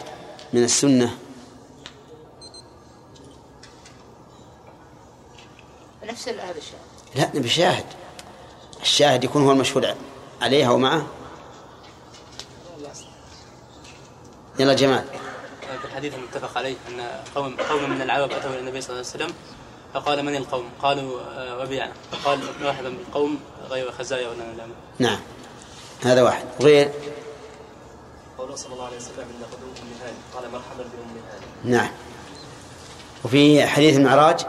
[0.52, 1.14] من السنة؟
[6.14, 6.78] نفس هذا الشيء
[7.14, 7.84] لا نبي شاهد.
[8.82, 9.96] الشاهد يكون هو المشهود
[10.42, 11.06] عليها ومعه.
[14.58, 15.04] يلا جمال
[15.80, 19.24] في الحديث المتفق عليه أن قوم قوم من العرب أتوا إلى النبي صلى الله عليه
[19.24, 19.34] وسلم
[19.94, 23.38] فقال من القوم؟ قالوا آه، وبيعنا فقال مرحبا بالقوم
[23.70, 25.20] غير خزايا ولا نلام نعم.
[26.02, 26.44] هذا واحد.
[26.60, 26.90] غير؟
[28.38, 31.90] قوله صلى الله عليه وسلم إن قدوم هاني قال مرحبا بأم هاني نعم.
[33.24, 34.46] وفي حديث المعراج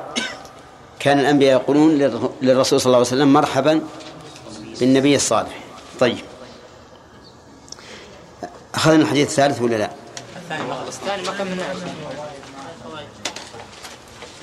[1.05, 3.81] كان الأنبياء يقولون للر- للرسول صلى الله عليه وسلم مرحبا
[4.79, 5.59] بالنبي الصالح.
[5.99, 6.17] طيب.
[8.75, 9.89] أخذنا الحديث الثالث ولا لا؟
[10.37, 10.63] الثاني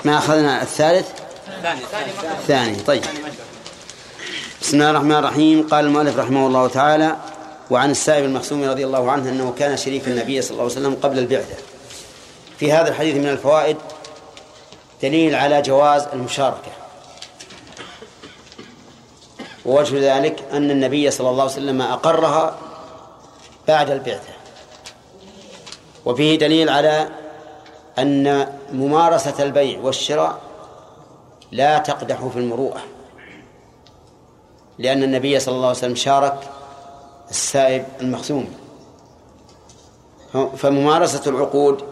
[0.05, 1.07] ما أخذنا الثالث؟
[2.40, 2.77] الثاني.
[2.77, 3.03] طيب.
[4.62, 5.68] بسم الله الرحمن الرحيم.
[5.68, 7.16] قال المؤلف رحمه الله تعالى
[7.70, 11.18] وعن السائب المخصوم رضي الله عنه أنه كان شريك النبي صلى الله عليه وسلم قبل
[11.18, 11.57] البعثة.
[12.59, 13.77] في هذا الحديث من الفوائد
[15.03, 16.73] دليل على جواز المشاركة.
[19.67, 22.59] ووجه ذلك أن النبي صلى الله عليه وسلم أقرها
[23.69, 24.33] بعد البعثة.
[26.05, 27.09] وفيه دليل على
[27.99, 30.41] أن ممارسة البيع والشراء
[31.53, 32.81] لا تقدح في المروءة
[34.79, 36.49] لأن النبي صلى الله عليه وسلم شارك
[37.31, 38.55] السائب المخزوم.
[40.57, 41.85] فممارسة العقود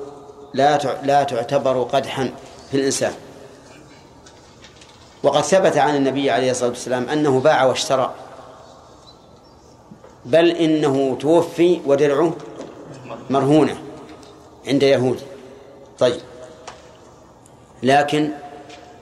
[0.54, 2.30] لا لا تعتبر قدحا.
[2.70, 3.12] في الإنسان.
[5.22, 8.14] وقد ثبت عن النبي عليه الصلاة والسلام أنه باع واشترى.
[10.24, 12.36] بل إنه توفي ودرعه
[13.30, 13.78] مرهونة
[14.66, 15.20] عند يهود.
[15.98, 16.20] طيب.
[17.82, 18.30] لكن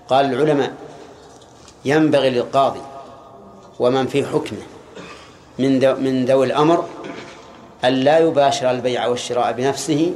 [0.08, 0.72] قال العلماء
[1.84, 2.80] ينبغي للقاضي
[3.78, 4.62] ومن في حكمه
[5.58, 6.84] من ذو من ذوي الأمر
[7.84, 10.14] أن لا يباشر البيع والشراء بنفسه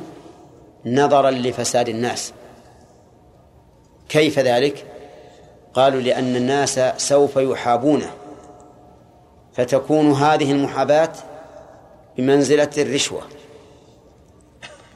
[0.86, 2.32] نظرا لفساد الناس.
[4.12, 4.86] كيف ذلك؟
[5.74, 8.10] قالوا لأن الناس سوف يحابونه.
[9.52, 11.12] فتكون هذه المحاباة
[12.16, 13.22] بمنزلة الرشوة.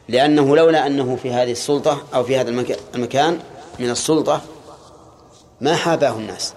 [0.08, 2.50] لأنه لولا أنه في هذه السلطة أو في هذا
[2.94, 3.38] المكان
[3.78, 4.40] من السلطة
[5.60, 6.54] ما حاباه الناس.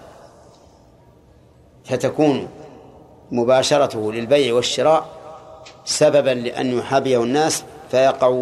[1.85, 2.47] فتكون
[3.31, 5.05] مباشرته للبيع والشراء
[5.85, 8.41] سببا لأن يحابيه الناس فيقع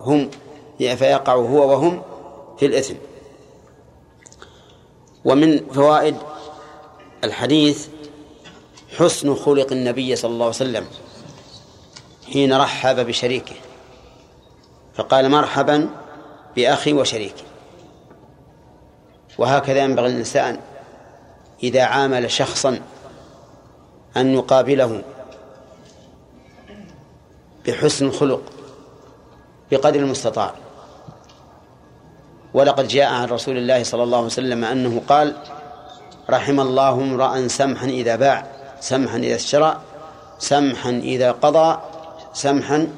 [0.00, 0.30] هم
[0.78, 2.02] فيقع هو وهم
[2.58, 2.94] في الإثم.
[5.26, 6.16] ومن فوائد
[7.24, 7.88] الحديث
[8.98, 10.86] حسن خلق النبي صلى الله عليه وسلم
[12.32, 13.54] حين رحب بشريكه
[14.94, 15.90] فقال مرحبا
[16.56, 17.44] بأخي وشريكي.
[19.38, 20.60] وهكذا ينبغي الإنسان
[21.62, 22.80] إذا عامل شخصا
[24.16, 25.02] أن يقابله
[27.66, 28.42] بحسن الخلق
[29.70, 30.65] بقدر المستطاع.
[32.56, 35.36] ولقد جاء عن رسول الله صلى الله عليه وسلم أنه قال
[36.30, 38.46] رحم الله امرأ سمحا إذا باع
[38.80, 39.80] سمحا إذا اشترى
[40.38, 41.80] سمحا إذا قضى
[42.32, 42.88] سمحا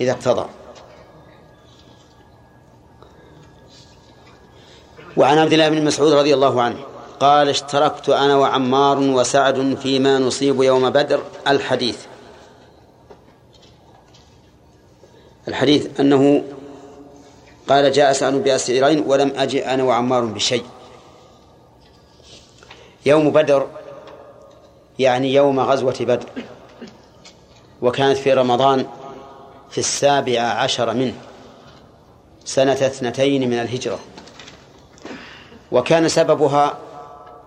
[0.00, 0.46] إذا اقتضى.
[5.16, 6.78] وعن عبد الله بن مسعود رضي الله عنه
[7.20, 11.20] قال اشتركت أنا وعمار وسعد فيما نصيب يوم بدر.
[11.46, 11.98] الحديث
[15.48, 16.42] الحديث أنه
[17.68, 20.64] قال جاء سعد بأسعرين ولم أجئ أنا وعمار بشيء.
[23.06, 23.66] يوم بدر
[24.98, 26.26] يعني يوم غزوة بدر
[27.82, 28.86] وكانت في رمضان
[29.70, 31.14] في السابع عشر منه
[32.44, 33.98] سنة اثنتين من الهجرة.
[35.72, 36.78] وكان سببها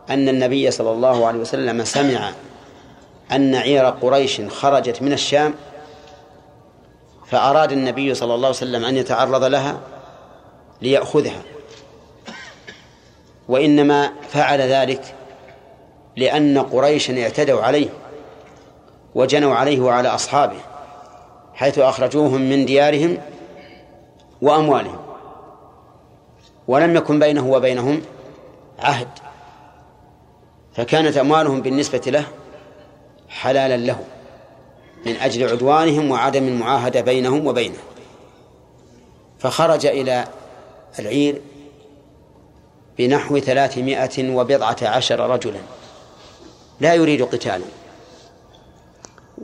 [0.09, 2.31] أن النبي صلى الله عليه وسلم سمع
[3.31, 5.53] أن عير قريش خرجت من الشام
[7.27, 9.79] فأراد النبي صلى الله عليه وسلم أن يتعرض لها
[10.81, 11.41] ليأخذها.
[13.47, 15.15] وإنما فعل ذلك
[16.17, 17.89] لأن قريشا اعتدوا عليه
[19.15, 20.57] وجنوا عليه وعلى أصحابه
[21.53, 23.17] حيث أخرجوهم من ديارهم
[24.41, 24.99] وأموالهم.
[26.67, 28.01] ولم يكن بينه وبينهم
[28.79, 29.07] عهد
[30.73, 32.25] فكانت أموالهم بالنسبة له
[33.29, 33.99] حلالا له
[35.05, 37.77] من أجل عدوانهم وعدم المعاهدة بينهم وبينه.
[39.39, 40.27] فخرج إلى
[40.99, 41.41] العير
[42.97, 45.59] بنحو ثلاثمائة وبضعة عشر رجلا.
[46.79, 47.65] لا يريد قتالا.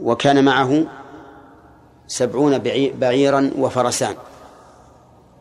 [0.02, 0.86] وكان معه
[2.08, 2.58] سبعون
[3.00, 4.16] بعيرا وفرسان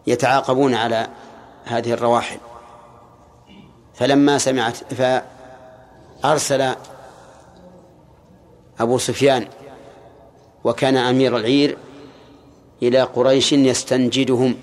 [0.07, 1.09] يتعاقبون على
[1.65, 2.39] هذه الرواحل.
[3.95, 4.77] فلما سمعت
[6.23, 6.75] فأرسل
[8.81, 9.49] أبو سفيان
[10.65, 11.77] وكان أمير العير
[12.83, 14.55] إلى قريش يستنجدهم.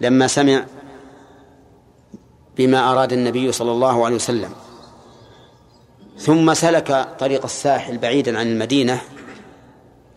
[0.00, 0.64] لما سمع
[2.56, 4.52] بما أراد النبي صلى الله عليه وسلم.
[6.18, 9.00] ثم سلك طريق الساحل بعيدا عن المدينة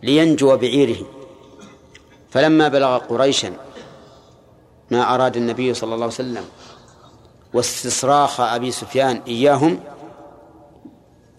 [0.02, 1.06] لينجو بعيره.
[2.30, 3.52] فلما بلغ قريشا
[4.90, 6.44] ما أراد النبي صلى الله عليه وسلم
[7.54, 9.80] واستصراخ أبي سفيان إياهم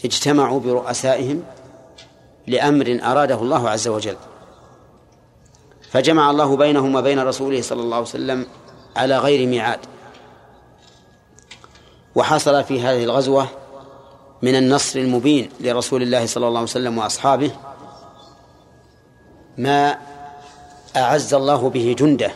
[0.06, 1.44] اجتمعوا برؤسائهم
[2.48, 4.16] لأمر أراده الله عز وجل.
[5.94, 8.46] فجمع الله بينهم وبين رسوله صلى الله عليه وسلم
[8.96, 9.80] على غير ميعاد.
[12.16, 13.48] وحصل في هذه الغزوة
[14.42, 17.52] من النصر المبين لرسول الله صلى الله عليه وسلم وأصحابه
[19.58, 19.98] ما
[20.96, 22.32] أعز الله به جنده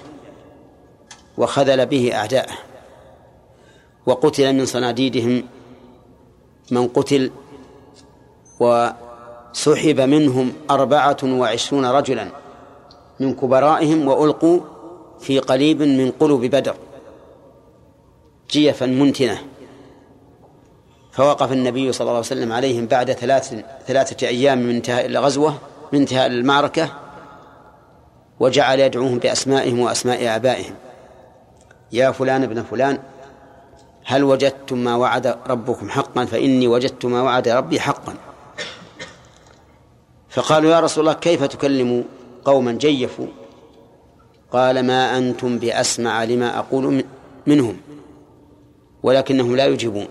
[1.38, 2.58] وخذل به أعداءه
[4.06, 5.44] وقتل من صناديدهم
[6.72, 7.32] من قتل
[8.60, 12.47] وسحب منهم أربعة وعشرون رجلا.
[13.20, 14.60] من كبرائهم وألقوا
[15.20, 16.76] في قليب من قلوب بدر
[18.50, 19.42] جيفا منتنة.
[21.12, 23.56] فوقف النبي صلى الله عليه وسلم عليهم بعد ثلاث
[23.88, 25.58] ثلاثة أيام من انتهاء الغزوة
[25.94, 26.90] من انتهاء المعركة
[28.40, 30.76] وجعل يدعوهم بأسمائهم وأسماء آبائهم.
[31.92, 33.00] يا فلان ابن فلان
[34.06, 38.14] هل وجدتم ما وعد ربكم حقا؟ فإني وجدت ما وعد ربي حقا.
[40.30, 42.06] فقالوا يا رسول الله كيف تكلم
[42.48, 43.28] قوما جيفوا
[44.52, 47.04] قال ما أنتم بأسمع لما أقول
[47.48, 47.78] منهم
[49.04, 50.08] ولكنهم لا يجيبون.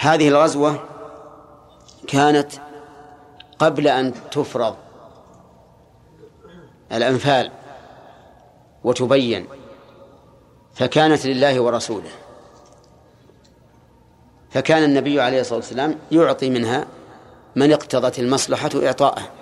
[0.00, 0.82] هذه الغزوة
[2.08, 2.52] كانت
[3.58, 4.76] قبل أن تفرض
[6.92, 7.50] الأنفال
[8.84, 9.46] وتبين
[10.74, 12.10] فكانت لله ورسوله.
[14.50, 16.86] فكان النبي عليه الصلاة والسلام يعطي منها
[17.56, 19.39] من اقتضت المصلحة إعطاءه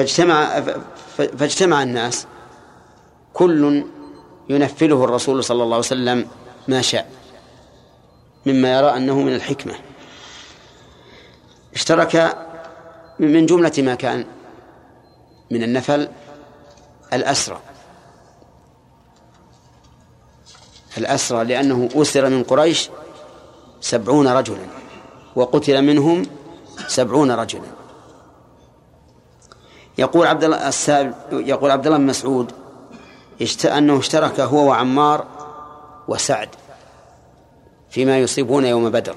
[0.00, 0.60] فاجتمع
[1.16, 2.26] فاجتمع الناس
[3.34, 3.84] كل
[4.48, 6.28] ينفله الرسول صلى الله عليه وسلم
[6.68, 7.10] ما شاء
[8.46, 9.74] مما يرى أنه من الحكمة.
[11.74, 12.36] اشترك
[13.18, 14.26] من جملة ما كان
[15.50, 16.08] من النفل
[17.12, 17.60] الأسرى.
[20.98, 22.90] الأسرى لأنه أسر من قريش
[23.80, 24.66] سبعون رجلا
[25.36, 26.22] وقتل منهم
[26.88, 27.79] سبعون رجلا.
[30.00, 30.70] يقول عبد الله
[31.32, 32.52] يقول عبد الله بن مسعود
[33.64, 35.26] أنه اشترك هو وعمار
[36.08, 36.48] وسعد
[37.90, 39.14] فيما يصيبون يوم بدر.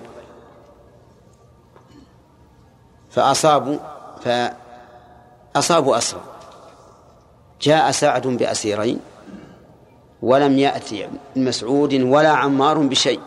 [3.12, 3.78] فأصابوا
[5.56, 6.22] فأصابوا أسرى
[7.62, 9.00] جاء سعد بأسيرين
[10.22, 13.20] ولم يأتي مسعود ولا عمار بشيء.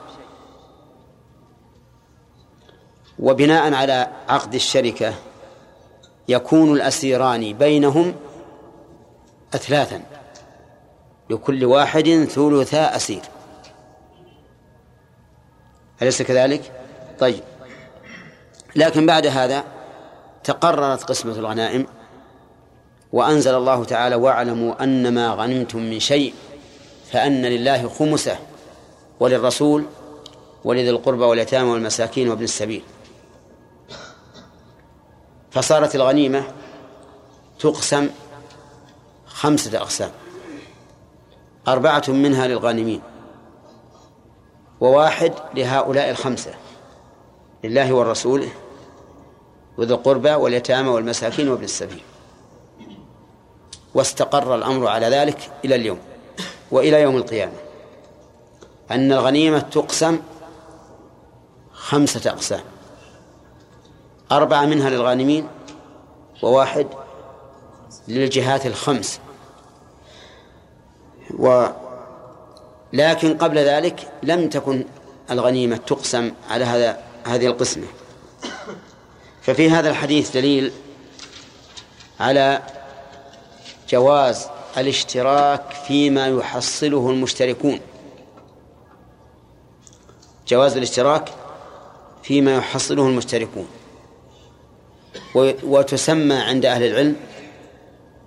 [3.19, 5.15] وبناء على عقد الشركة
[6.29, 8.15] يكون الأسيران بينهم
[9.55, 10.03] أثلاثا.
[11.31, 13.23] لكل واحد ثلثا أسير.
[16.03, 16.73] أليس كذلك؟
[17.19, 17.41] طيب.
[18.77, 19.65] لكن بعد هذا
[20.45, 21.87] تقررت قسمة الغنائم
[23.13, 26.35] وأنزل الله تعالى واعلموا أن ما غنمتم من شيء
[27.13, 28.39] فأن لله خمسه
[29.21, 29.85] وللرسول
[30.65, 32.83] ولذي القربى واليتامى والمساكين وابن السبيل.
[35.57, 36.45] فصارت الغنيمة
[37.59, 38.11] تقسم
[39.27, 40.11] خمسة أقسام.
[41.69, 43.03] أربعة منها للغانمين
[44.81, 46.55] وواحد لهؤلاء الخمسة
[47.65, 48.49] لله والرسول
[49.79, 52.03] وذي القربى واليتامى والمساكين وابن السبيل.
[53.95, 55.99] واستقر الأمر على ذلك إلى اليوم
[56.71, 57.57] وإلى يوم القيامة.
[58.91, 60.19] أن الغنيمة تقسم
[61.73, 62.76] خمسة أقسام.
[64.33, 65.49] أربعة منها للغانمين
[66.43, 66.87] وواحد
[68.09, 69.21] للجهات الخمس.
[71.39, 71.67] و
[72.93, 74.85] لكن قبل ذلك لم تكن
[75.31, 77.87] الغنيمة تقسم على هذا هذه القسمة.
[79.43, 80.73] ففي هذا الحديث دليل
[82.21, 82.63] على
[83.89, 84.47] جواز
[84.77, 87.81] الاشتراك فيما يحصله المشتركون.
[90.49, 91.29] جواز الاشتراك
[92.23, 93.67] فيما يحصله المشتركون.
[95.63, 97.17] وتسمى عند أهل العلم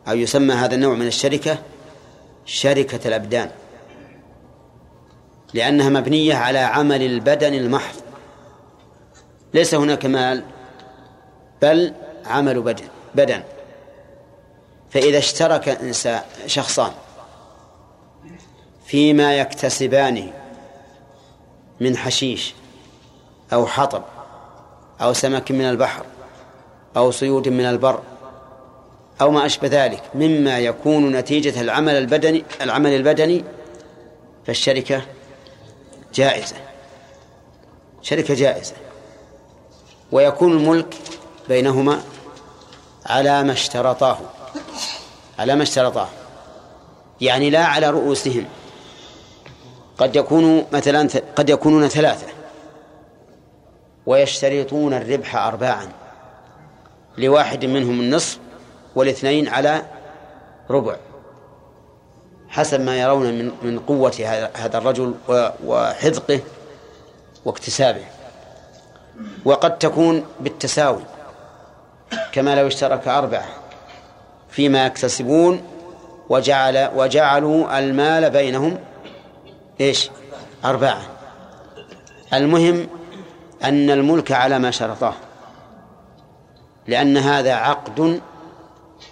[0.08, 1.58] أو يسمى هذا النوع من الشركة
[2.46, 3.52] شركة الأبدان
[5.54, 7.96] لأنها مبنية على عمل البدن المحض.
[9.54, 10.44] ليس هناك مال
[11.62, 11.94] بل
[12.26, 12.86] عمل بدن
[13.16, 13.44] بدن.
[14.90, 16.92] فإذا اشترك إنسان شخصان
[18.86, 20.34] فيما يكتسبانه
[21.80, 22.54] من حشيش
[23.54, 24.04] أو حطب
[25.02, 26.06] أو سمك من البحر
[26.98, 28.00] أو صيود من البر
[29.22, 33.44] أو ما أشبه ذلك مما يكون نتيجة العمل البدني العمل البدني
[34.48, 35.02] فالشركة
[36.14, 36.56] جائزة.
[38.02, 38.74] شركة جائزة.
[40.12, 40.96] ويكون الملك
[41.50, 42.02] بينهما
[43.06, 44.18] على ما اشترطاه.
[45.40, 46.08] على ما اشترطاه.
[47.22, 48.46] يعني لا على رؤوسهم.
[49.98, 52.28] قد يكونوا مثلا قد يكونون ثلاثة.
[54.06, 55.99] ويشترطون الربح أرباعا.
[57.20, 58.40] لواحد منهم النصف
[58.96, 59.82] والاثنين على
[60.70, 60.96] ربع.
[62.50, 65.14] حسب ما يرون من من قوة هذا- الرجل
[65.66, 66.40] وحذقه
[67.46, 68.04] واكتسابه.
[69.46, 71.02] وقد تكون بالتساوي
[72.32, 73.46] كما لو اشترك أربعة
[74.50, 75.62] فيما يكتسبون
[76.30, 78.80] وجعل وجعلوا المال بينهم
[79.82, 80.10] إيش؟
[80.66, 81.02] أربعة.
[82.34, 82.88] المهم
[83.64, 85.14] أن الملك على ما شرطاه.
[86.90, 88.22] لأن هذا عقد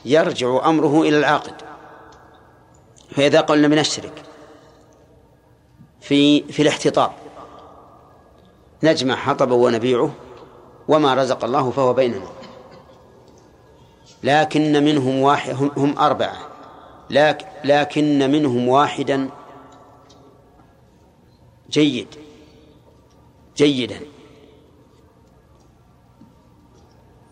[0.05, 1.53] يرجع أمره إلى العاقد
[3.11, 4.23] فإذا قلنا بنشترك
[6.01, 7.11] في في الاحتطاب
[8.83, 10.11] نجمع حطبا ونبيعه
[10.87, 12.27] وما رزق الله فهو بيننا.
[14.23, 16.37] لكن منهم واحد هم, أربعة.
[17.09, 19.29] لك لكن منهم واحدا
[21.69, 22.07] جيد
[23.57, 23.99] جيدا.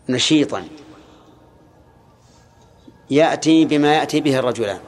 [0.08, 0.68] نشيطا.
[3.10, 4.80] يأتي بما يأتي به الرجلان.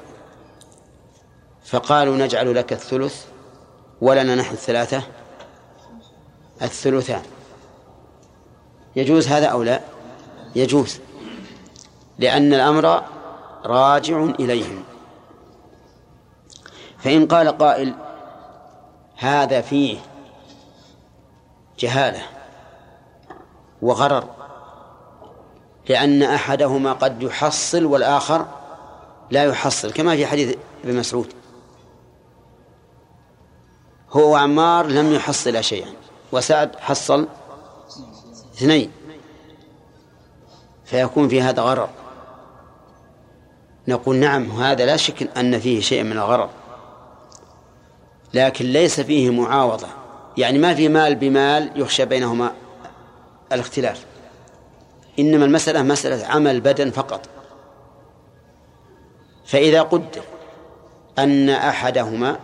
[1.64, 3.24] فقالوا نجعل لك الثلث
[4.00, 5.02] ولنا نحن الثلاثة
[6.62, 7.22] الثلثان.
[8.96, 9.80] يجوز هذا أو لا؟
[10.56, 11.00] يجوز.
[12.18, 13.02] لأن الأمر
[13.64, 14.84] راجع إليهم.
[16.98, 17.94] فإن قال قائل
[19.16, 19.98] هذا فيه
[21.78, 22.22] جهالة
[23.82, 24.37] وغرر
[25.88, 28.46] لأن أحدهما قد يحصل والآخر
[29.30, 31.32] لا يحصل كما في حديث ابن مسعود.
[34.10, 35.88] هو وعمار لم يحصل شيئا
[36.32, 37.28] وسعد حصل
[38.54, 38.90] اثنين.
[40.84, 41.88] فيكون في هذا غرر.
[43.88, 46.50] نقول نعم هذا لا شك أن فيه شيء من الغرر.
[48.34, 49.88] لكن ليس فيه معاوضة.
[50.36, 52.52] يعني ما في مال بمال يخشى بينهما
[53.52, 54.04] الاختلاف.
[55.18, 57.28] إنما المسألة مسألة عمل بدن فقط.
[59.46, 60.22] فإذا قدر
[61.18, 62.38] أن أحدهما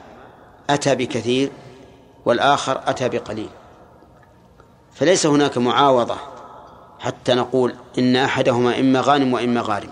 [0.70, 1.50] أتى بكثير
[2.24, 3.48] والآخر أتى بقليل
[4.92, 6.16] فليس هناك معاوضة
[6.98, 9.90] حتى نقول إن أحدهما إما غانم وإما غارم.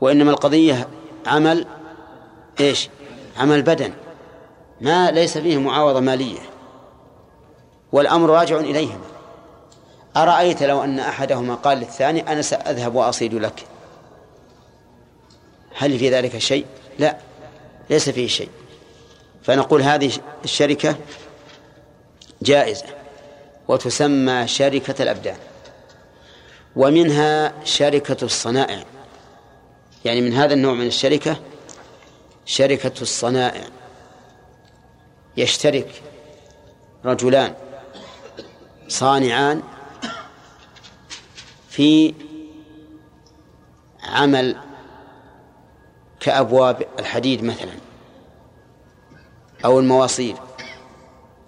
[0.00, 0.88] وإنما القضية
[1.26, 1.66] عمل
[2.60, 2.88] إيش؟
[3.38, 3.92] عمل بدن.
[4.80, 6.40] ما ليس فيه معاوضة مالية.
[7.92, 9.13] والأمر راجع إليهما.
[10.16, 13.66] أرأيت لو أن أحدهما قال للثاني أنا سأذهب وأصيد لك؟
[15.76, 16.66] هل في ذلك شيء؟
[16.98, 17.16] لا
[17.90, 18.48] ليس فيه شيء.
[19.42, 20.12] فنقول هذه
[20.44, 20.96] الشركة
[22.42, 22.86] جائزة
[23.68, 25.36] وتسمى شركة الأبدان
[26.76, 28.84] ومنها شركة الصنائع.
[30.04, 31.36] يعني من هذا النوع من الشركة
[32.46, 33.64] شركة الصنائع.
[35.36, 36.02] يشترك
[37.04, 37.54] رجلان
[38.88, 39.62] صانعان
[41.74, 42.14] في
[44.04, 44.56] عمل
[46.20, 47.72] كأبواب الحديد مثلا
[49.64, 50.36] أو المواصيل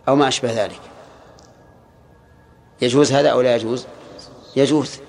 [0.08, 0.80] أو ما أشبه ذلك.
[2.82, 3.86] يجوز هذا أو لا يجوز؟
[4.56, 5.00] يجوز.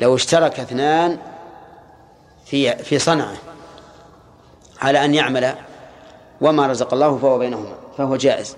[0.00, 1.18] لو اشترك اثنان
[2.46, 3.36] في في صنعة
[4.80, 5.54] على أن يعمل
[6.40, 8.56] وما رزق الله فهو بينهما فهو جائز.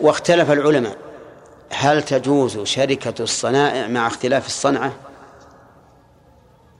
[0.00, 1.07] واختلف العلماء.
[1.70, 4.92] هل تجوز شركة الصنائع مع اختلاف الصنعة؟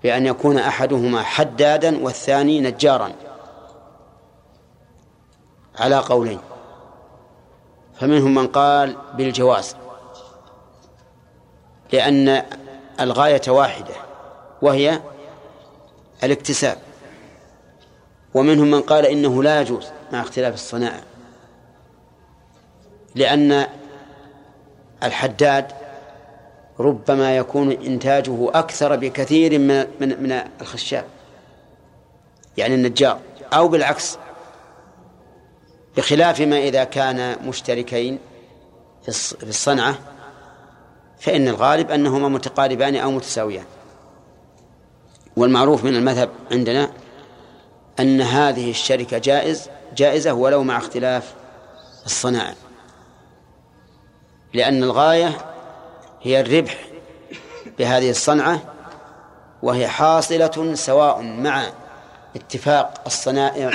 [0.02, 3.12] بأن يكون أحدهما حدادا والثاني نجارا.
[5.78, 6.38] على قولين.
[8.00, 9.76] فمنهم من قال بالجواز.
[11.92, 12.42] لأن
[13.00, 13.94] الغاية واحدة
[14.62, 15.00] وهي
[16.24, 16.78] الاكتساب.
[18.34, 21.02] ومنهم من قال إنه لا يجوز مع اختلاف الصنائع.
[23.14, 23.66] لأن
[25.02, 25.66] الحداد
[26.80, 31.04] ربما يكون إنتاجه أكثر بكثير من من من الخشاب
[32.56, 33.20] يعني النجار
[33.52, 34.18] أو بالعكس
[35.96, 38.18] بخلاف ما إذا كان مشتركين
[39.02, 39.98] في الصنعة
[41.20, 43.64] فإن الغالب أنهما متقاربان أو متساويان.
[45.36, 46.90] والمعروف من المذهب عندنا
[48.00, 51.34] أن هذه الشركة جائز جائزة ولو مع اختلاف
[52.06, 52.54] الصنائع
[54.54, 55.38] لأن الغاية
[56.22, 56.88] هي الربح
[57.78, 58.60] بهذه الصنعة
[59.62, 61.64] وهي حاصلة سواء مع
[62.36, 63.72] اتفاق الصنائع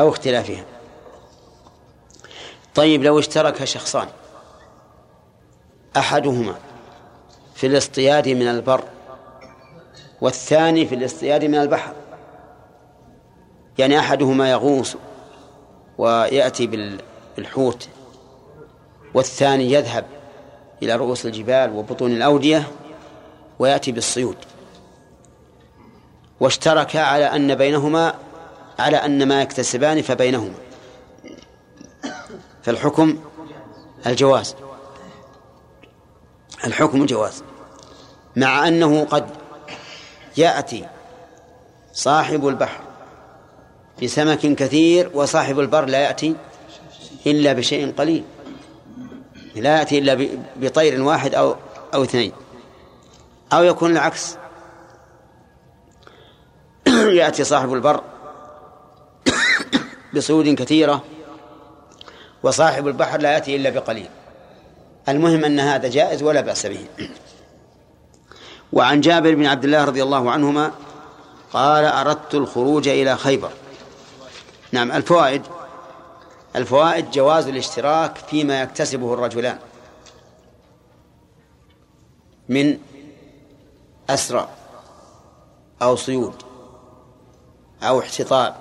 [0.00, 0.64] أو اختلافها.
[2.74, 4.08] طيب لو اشترك شخصان
[5.96, 6.54] أحدهما
[7.54, 8.84] في الاصطياد من البر
[10.20, 11.92] والثاني في الاصطياد من البحر
[13.78, 14.96] يعني أحدهما يغوص
[15.98, 16.66] ويأتي
[17.36, 17.88] بالحوت
[19.14, 20.04] والثاني يذهب
[20.82, 22.68] إلى رؤوس الجبال وبطون الأودية
[23.58, 24.36] ويأتي بالصيود.
[26.40, 28.14] واشتركا على أن بينهما
[28.78, 30.54] على أن ما يكتسبان فبينهما.
[32.62, 33.18] فالحكم
[34.06, 34.54] الجواز.
[36.64, 37.42] الحكم جواز.
[38.36, 39.26] مع أنه قد
[40.36, 40.86] يأتي
[41.92, 42.80] صاحب البحر
[44.02, 46.36] بسمك كثير وصاحب البر لا يأتي
[47.26, 48.24] إلا بشيء قليل.
[49.60, 51.56] لا يأتي إلا بطير واحد أو
[51.94, 52.32] أو اثنين.
[53.52, 54.36] أو يكون العكس.
[57.20, 58.00] يأتي صاحب البر
[60.14, 61.04] بصيود كثيرة
[62.42, 64.08] وصاحب البحر لا يأتي إلا بقليل.
[65.08, 66.86] المهم أن هذا جائز ولا بأس به.
[68.72, 70.70] وعن جابر بن عبد الله رضي الله عنهما
[71.52, 73.50] قال أردت الخروج إلى خيبر.
[74.72, 75.42] نعم الفوائد
[76.56, 79.58] الفوائد جواز الاشتراك فيما يكتسبه الرجلان
[82.48, 82.78] من
[84.10, 84.48] أسرى
[85.82, 86.34] أو صيود
[87.82, 88.54] أو احتطاب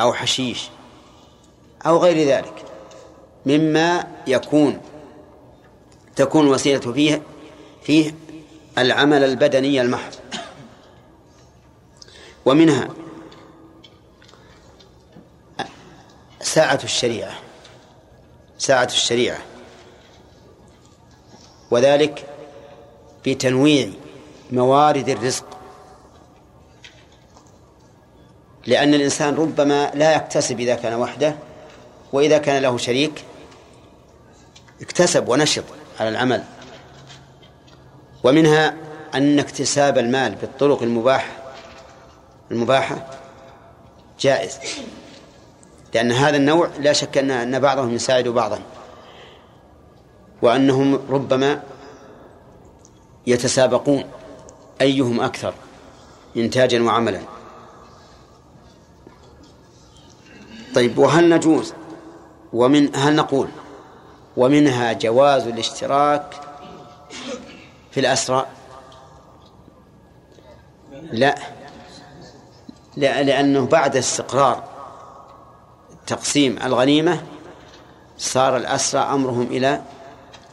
[0.00, 0.68] أو حشيش
[1.86, 2.64] أو غير ذلك
[3.46, 4.80] مما يكون
[6.16, 7.22] تكون الوسيلة فيه
[7.82, 8.14] فيه
[8.78, 10.12] العمل البدني المحض
[12.44, 12.88] ومنها
[16.54, 17.34] ساعة الشريعة.
[18.58, 19.38] ساعة الشريعة.
[21.70, 22.26] وذلك
[23.26, 23.88] بتنويع
[24.52, 25.58] موارد الرزق.
[28.66, 31.34] لأن الإنسان ربما لا يكتسب إذا كان وحده
[32.12, 33.24] وإذا كان له شريك
[34.82, 35.64] اكتسب ونشط
[36.00, 36.44] على العمل.
[38.24, 38.76] ومنها
[39.14, 41.32] أن اكتساب المال بالطرق المباحة
[42.50, 43.10] المباحة
[44.20, 44.58] جائز.
[45.94, 48.58] لأن هذا النوع لا شك أن بعضهم يساعد بعضا.
[50.42, 51.62] وأنهم ربما
[53.26, 54.04] يتسابقون
[54.80, 55.54] أيهم أكثر
[56.36, 57.20] إنتاجا وعملا.
[60.74, 61.74] طيب وهل نجوز؟
[62.52, 63.48] ومن هل نقول
[64.36, 66.40] ومنها جواز الاشتراك
[67.90, 68.46] في الأسرى؟
[71.12, 71.34] لا.
[72.96, 74.73] لا لأنه بعد استقرار
[76.06, 77.22] تقسيم الغنيمة
[78.18, 79.82] صار الأسرى أمرهم إلى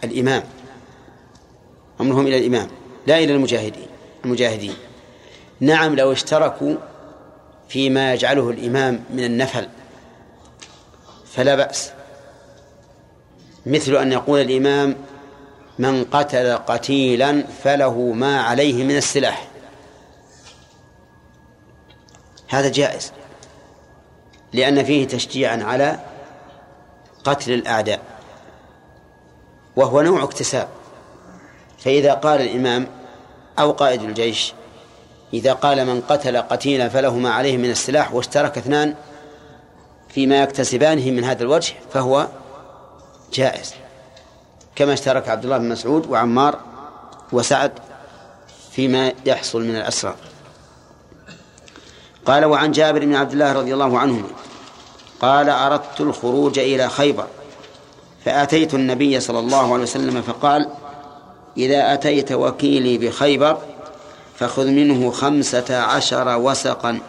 [0.04, 0.44] الإمام.
[2.02, 2.68] أمرهم إلى الإمام
[3.08, 3.88] لا إلى المجاهدين
[4.26, 4.74] المجاهدين.
[5.60, 6.76] نعم لو اشتركوا
[7.70, 9.68] فيما يجعله الإمام من النفل
[11.34, 11.92] فلا بأس.
[13.66, 14.96] مثل أن يقول الإمام
[15.80, 19.48] من قتل قتيلا فله ما عليه من السلاح.
[22.48, 23.12] هذا جائز.
[24.54, 26.00] لأن فيه تشجيعا على
[27.24, 28.00] قتل الأعداء
[29.76, 30.68] وهو نوع اكتساب.
[31.80, 32.88] فإذا قال الإمام
[33.60, 34.54] أو قائد الجيش
[35.34, 38.96] إذا قال من قتل قتيلا فله ما عليه من السلاح واشترك اثنان
[40.10, 42.28] فيما يكتسبانه من هذا الوجه فهو
[43.34, 43.74] جائز.
[44.76, 46.60] كما اشترك عبد الله بن مسعود وعمار
[47.32, 47.72] وسعد
[48.72, 50.16] فيما يحصل من الأسرار.
[52.26, 54.28] قال وعن جابر بن عبد الله رضي الله عنهما
[55.22, 57.28] قال أردت الخروج إلى خيبر
[58.26, 60.70] فأتيت النبي صلى الله عليه وسلم فقال
[61.58, 63.58] إذا أتيت وكيلي بخيبر
[64.36, 67.00] فخذ منه خمسة عشر وسقا.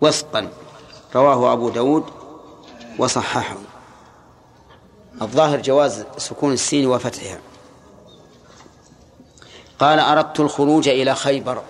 [0.00, 0.48] وسقا.
[1.14, 2.04] رواه أبو داود
[2.98, 3.56] وصححه.
[5.22, 7.38] الظاهر جواز سكون السين وفتحها.
[9.78, 11.62] قال أردت الخروج إلى خيبر.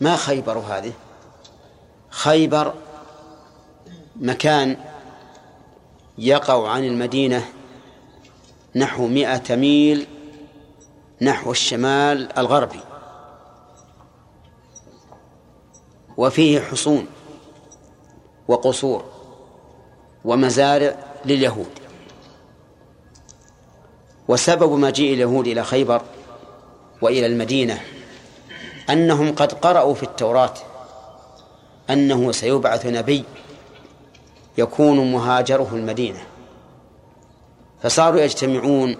[0.00, 0.92] ما خيبر هذه؟
[2.10, 2.74] خيبر
[4.16, 4.76] مكان
[6.18, 7.48] يقع عن المدينة
[8.76, 10.06] نحو مئة ميل
[11.22, 12.80] نحو الشمال الغربي.
[16.16, 17.06] وفيه حصون
[18.48, 19.04] وقصور
[20.24, 21.70] ومزارع لليهود.
[24.28, 26.02] وسبب مجيء اليهود إلى خيبر
[27.02, 27.80] وإلى المدينة
[28.90, 30.54] أنهم قد قرأوا في التوراة
[31.90, 33.24] أنه سيبعث نبي
[34.58, 36.22] يكون مهاجره المدينة
[37.82, 38.96] فصاروا يجتمعون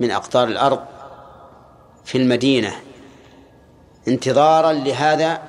[0.00, 0.80] من أقطار الأرض
[2.04, 2.76] في المدينة
[4.08, 5.42] انتظارا لهذا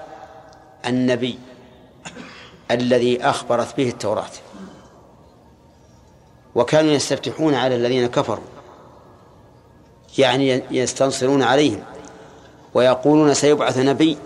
[0.85, 1.39] النبي
[2.71, 4.31] الذي أخبرت به التوراة.
[6.55, 8.43] وكانوا يستفتحون على الذين كفروا
[10.17, 11.83] يعني يستنصرون عليهم.
[12.77, 14.17] ويقولون سيبعث نبي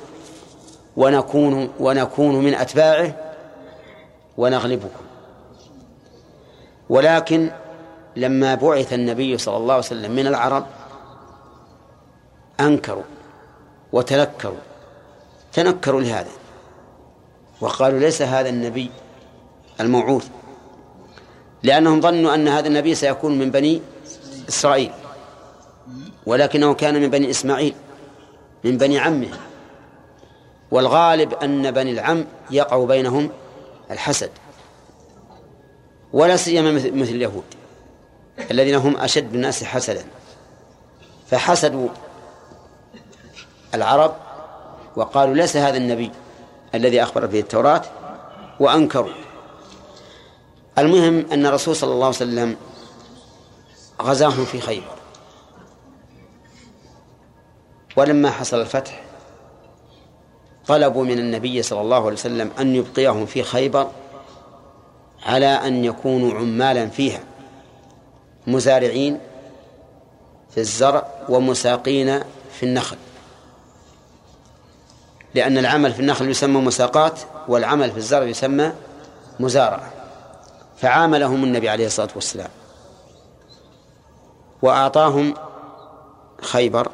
[0.98, 3.16] ونكون ونكون من أتباعه
[4.38, 5.04] ونغلبكم.
[6.90, 7.52] ولكن
[8.16, 10.66] لما بعث النبي صلى الله عليه وسلم من العرب
[12.60, 13.04] أنكروا
[13.92, 14.58] وتنكروا
[15.54, 16.32] تنكروا لهذا
[17.62, 18.92] وقالوا ليس هذا النبي
[19.80, 20.24] الموعود
[21.64, 23.82] لأنهم ظنوا أن هذا النبي سيكون من بني
[24.50, 24.92] إسرائيل
[26.26, 27.76] ولكنه كان من بني إسماعيل.
[28.64, 29.40] من بني عمه.
[30.72, 33.30] والغالب أن بني العم يقع بينهم
[33.92, 34.30] الحسد.
[36.14, 37.44] ولا سيما مثل اليهود
[38.52, 40.06] الذين هم أشد الناس حسدا.
[41.28, 41.90] فحسدوا
[43.74, 44.16] العرب
[44.96, 46.12] وقالوا ليس هذا النبي
[46.76, 47.82] الذي أخبر به التوراة
[48.60, 49.14] وأنكروا.
[50.78, 52.58] المهم أن الرسول صلى الله عليه وسلم
[54.02, 55.01] غزاهم في خيبر.
[57.96, 59.04] ولما حصل الفتح
[60.68, 63.92] طلبوا من النبي صلى الله عليه وسلم أن يبقيهم في خيبر
[65.26, 67.20] على أن يكونوا عمالا فيها
[68.48, 69.20] مزارعين
[70.52, 72.20] في الزرع ومساقين
[72.52, 72.98] في النخل.
[75.36, 78.72] لأن العمل في النخل يسمى مساقات والعمل في الزرع يسمى
[79.40, 79.92] مزارعة.
[80.78, 82.50] فعاملهم النبي عليه الصلاة والسلام
[84.62, 85.34] وأعطاهم
[86.42, 86.92] خيبر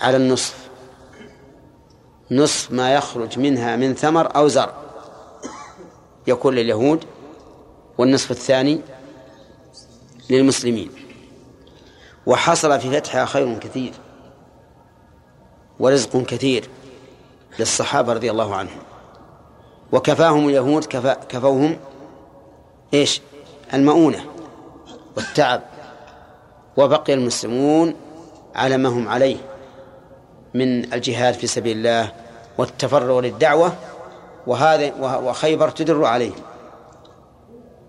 [0.00, 0.68] على النصف.
[2.30, 4.74] نصف ما يخرج منها من ثمر أو زرع.
[6.26, 7.04] يكون لليهود
[7.98, 8.80] والنصف الثاني
[10.30, 10.90] للمسلمين.
[12.26, 13.92] وحصل في فتحها خير كثير
[15.80, 16.68] ورزق كثير
[17.58, 18.78] للصحابة رضي الله عنهم.
[19.92, 21.76] وكفاهم اليهود كفا كفوهم
[22.94, 23.20] إيش؟
[23.74, 24.24] المؤونة
[25.16, 25.62] والتعب.
[26.76, 27.94] وبقي المسلمون
[28.54, 29.53] على ما هم عليه.
[30.54, 32.12] من الجهاد في سبيل الله
[32.58, 33.76] والتفرغ للدعوة
[34.46, 36.42] وهذا وخيبر تدر عليهم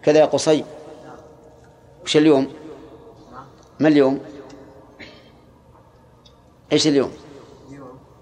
[0.03, 0.66] كذا يا قصي.
[2.03, 2.53] وش اليوم؟
[3.80, 4.22] ما اليوم؟
[6.72, 7.11] إيش اليوم؟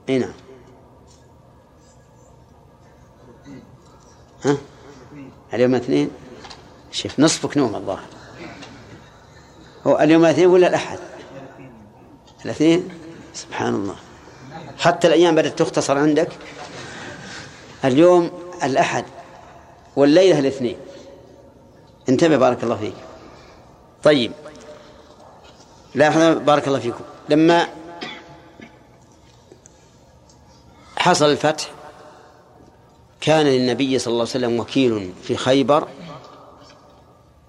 [0.10, 0.34] إي نعم.
[4.44, 4.58] ها؟
[5.54, 6.10] اليوم اثنين
[6.92, 8.08] شوف نصفك نوم الظاهر
[9.88, 11.00] هو اليوم الاثنين ولا الأحد؟
[12.46, 12.90] الاثنين؟
[13.34, 13.96] سبحان الله.
[14.84, 16.30] حتى الأيام بدأت تختصر عندك.
[17.86, 18.32] اليوم
[18.64, 19.06] الأحد
[19.96, 20.78] والليلة الاثنين.
[22.10, 22.94] انتبه بارك الله فيك.
[24.04, 24.32] طيب.
[25.96, 27.04] لاحظ بارك الله فيكم.
[27.30, 27.68] لما
[30.98, 31.72] حصل الفتح
[33.22, 35.88] كان للنبي صلى الله عليه وسلم وكيل في خيبر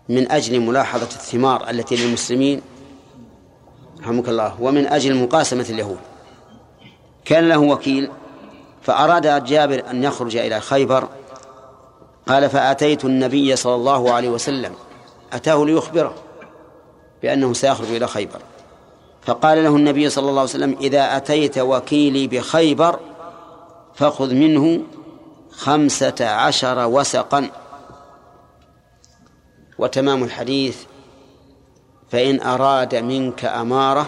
[0.09, 2.63] من أجل ملاحظة الثمار التي للمسلمين.
[4.01, 4.63] رحمك الله.
[4.63, 6.14] ومن أجل مقاسمة اليهود.
[7.25, 8.11] كان له وكيل
[8.83, 11.09] فأراد جابر أن يخرج إلى خيبر.
[12.29, 14.75] قال فأتيت النبي صلى الله عليه وسلم
[15.33, 16.15] أتاه ليخبره
[17.23, 18.39] بأنه سيخرج إلى خيبر.
[19.23, 22.99] فقال له النبي صلى الله عليه وسلم إذا أتيت وكيلي بخيبر
[23.95, 24.83] فخذ منه
[25.51, 27.51] خمسة عشر وسقا
[29.79, 30.83] وتمام الحديث.
[32.11, 34.07] فإن أراد منك أمارة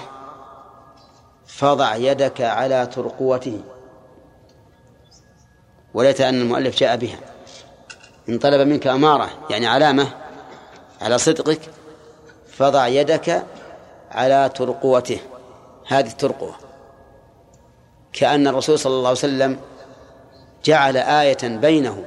[1.57, 3.61] فضع يدك على ترقوته.
[5.94, 7.18] وليت أن المؤلف جاء بها.
[8.28, 10.09] إن طلب منك أمارة يعني علامة
[11.00, 11.61] على صدقك.
[12.48, 13.46] فضع يدك
[14.11, 15.20] على ترقوته.
[15.86, 16.54] هذه الترقوة.
[18.12, 19.61] كأن الرسول صلى الله عليه وسلم
[20.64, 22.04] جعل آية بينه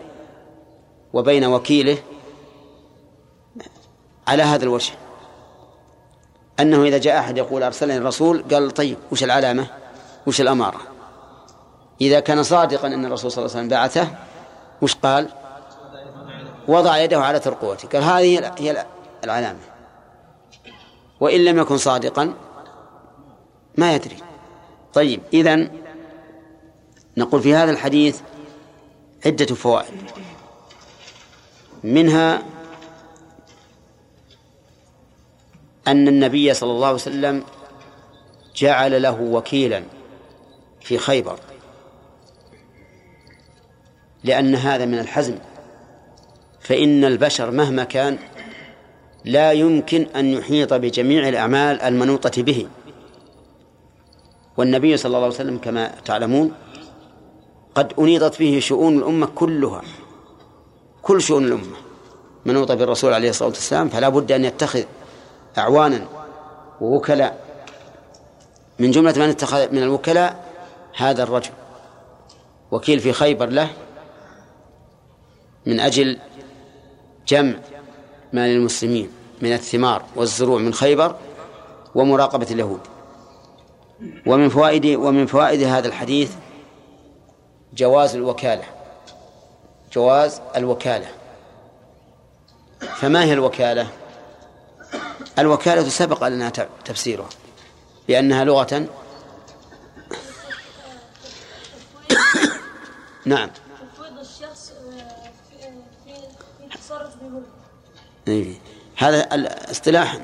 [1.14, 1.98] وبين وكيله
[4.28, 4.94] على هذا الوجه.
[6.60, 9.68] أنه إذا جاء أحد يقول أرسلني الرسول قال طيب وش العلامة؟
[10.28, 10.80] وش الأمارة؟
[12.02, 14.08] إذا كان صادقا أن الرسول صلى الله عليه وسلم بعثه
[14.82, 15.30] وش قال؟
[16.68, 18.86] وضع يده على ترقوته قال هذه هي
[19.24, 19.60] العلامة.
[21.20, 22.34] وإن لم يكن صادقا
[23.78, 24.18] ما يدري.
[24.94, 25.72] طيب إذن
[27.18, 28.20] نقول في هذا الحديث
[29.26, 30.12] عدة فوائد.
[31.84, 32.44] منها
[35.90, 37.44] أن النبي صلى الله عليه وسلم
[38.56, 39.84] جعل له وكيلا
[40.82, 41.40] في خيبر.
[44.24, 45.36] لأن هذا من الحزم.
[46.60, 48.18] فإن البشر مهما كان
[49.26, 52.68] لا يمكن أن يحيط بجميع الأعمال المنوطة به.
[54.58, 56.54] والنبي صلى الله عليه وسلم كما تعلمون
[57.76, 59.82] قد أنيطت به شؤون الأمة كلها.
[61.02, 61.78] كل شؤون الأمة
[62.46, 64.84] منوطة بالرسول عليه الصلاة والسلام فلا بد أن يتخذ
[65.60, 66.08] أعوانا
[66.82, 67.40] ووكلاء.
[68.80, 70.46] من جملة من اتخذ من الوكلاء
[70.98, 71.52] هذا الرجل.
[72.72, 73.70] وكيل في خيبر له
[75.66, 76.20] من أجل
[77.28, 77.54] جمع
[78.34, 81.16] مال المسلمين من الثمار والزروع من خيبر
[81.96, 82.80] ومراقبة اليهود.
[84.28, 86.36] ومن فوائد ومن فوائد هذا الحديث
[87.74, 88.64] جواز الوكالة.
[89.94, 91.08] جواز الوكالة.
[92.80, 93.88] فما هي الوكالة؟
[95.40, 96.50] الوكالة سبق لنا
[96.86, 97.30] تفسيرها
[98.08, 98.66] بأنها لغة
[103.26, 103.50] نعم.
[103.50, 105.30] تفويض الشخص آه،
[107.22, 107.44] بملكه
[108.28, 108.54] إيه.
[108.96, 110.20] هذا الاصطلاح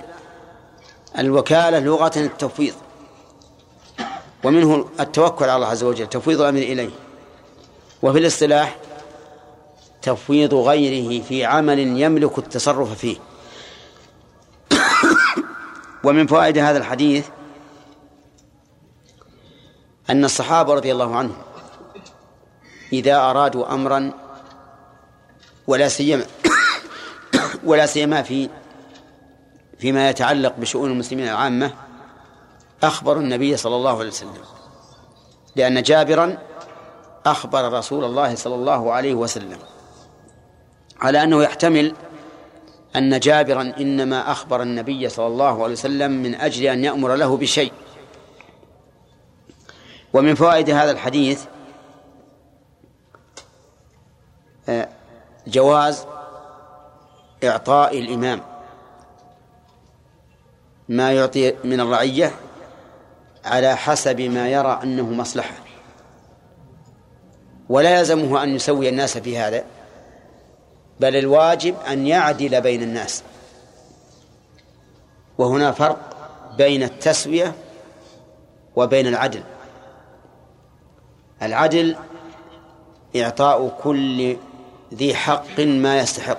[1.17, 2.73] الوكالة لغة التفويض.
[4.43, 6.89] ومنه التوكل على الله عز وجل تفويض الأمر إليه.
[8.01, 8.75] وفي الاصطلاح
[10.01, 13.17] تفويض غيره في عمل يملك التصرف فيه.
[16.05, 17.27] ومن فوائد هذا الحديث
[20.09, 21.37] أن الصحابة رضي الله عنهم
[22.93, 24.11] إذا أرادوا أمرا
[25.67, 26.25] ولا سيما
[27.69, 28.49] ولا سيما في
[29.79, 31.71] فيما يتعلق بشؤون المسلمين العامة
[32.83, 34.33] أخبروا النبي صلى الله عليه وسلم.
[35.55, 36.37] لأن جابرا
[37.25, 39.57] أخبر رسول الله صلى الله عليه وسلم
[41.01, 41.95] على أنه يحتمل
[42.97, 47.71] أن جابرا إنما أخبر النبي صلى الله عليه وسلم من أجل أن يأمر له بشيء.
[50.13, 51.45] ومن فوائد هذا الحديث
[54.69, 54.89] آه،
[55.47, 56.05] جواز
[57.43, 58.41] إعطاء الإمام.
[60.89, 62.31] ما يعطي من الرعية
[63.45, 65.55] على حسب ما يرى أنه مصلحة.
[67.69, 69.63] ولا يلزمه أن يسوي الناس في هذا.
[70.99, 73.23] بل الواجب أن يعدل بين الناس.
[75.37, 75.99] وهنا فرق
[76.57, 77.55] بين التسوية
[78.75, 79.43] وبين العدل.
[81.41, 81.95] العدل
[83.15, 84.37] إعطاء كل
[84.93, 86.37] ذي حق ما يستحق.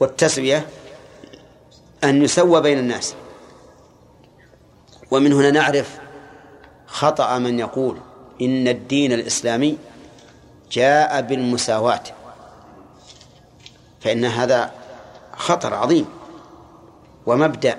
[0.00, 0.66] والتسوية
[2.04, 3.14] أن يسوى بين الناس.
[5.10, 5.98] ومن هنا نعرف
[6.86, 7.98] خطأ من يقول
[8.42, 9.78] إن الدين الإسلامي
[10.70, 12.02] جاء بالمساواة.
[14.04, 14.70] فإن هذا
[15.36, 16.06] خطر عظيم.
[17.26, 17.78] ومبدأ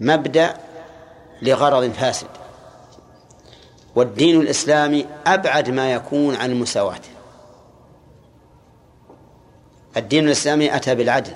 [0.00, 0.56] مبدأ
[1.42, 2.26] لغرض فاسد.
[3.94, 7.00] والدين الإسلامي أبعد ما يكون عن المساواة
[9.96, 11.32] الدين الإسلامي أتى بالعدل.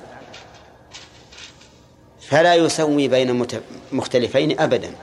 [2.21, 3.47] فلا يسوي بين
[3.93, 4.95] مختلفين أبدا.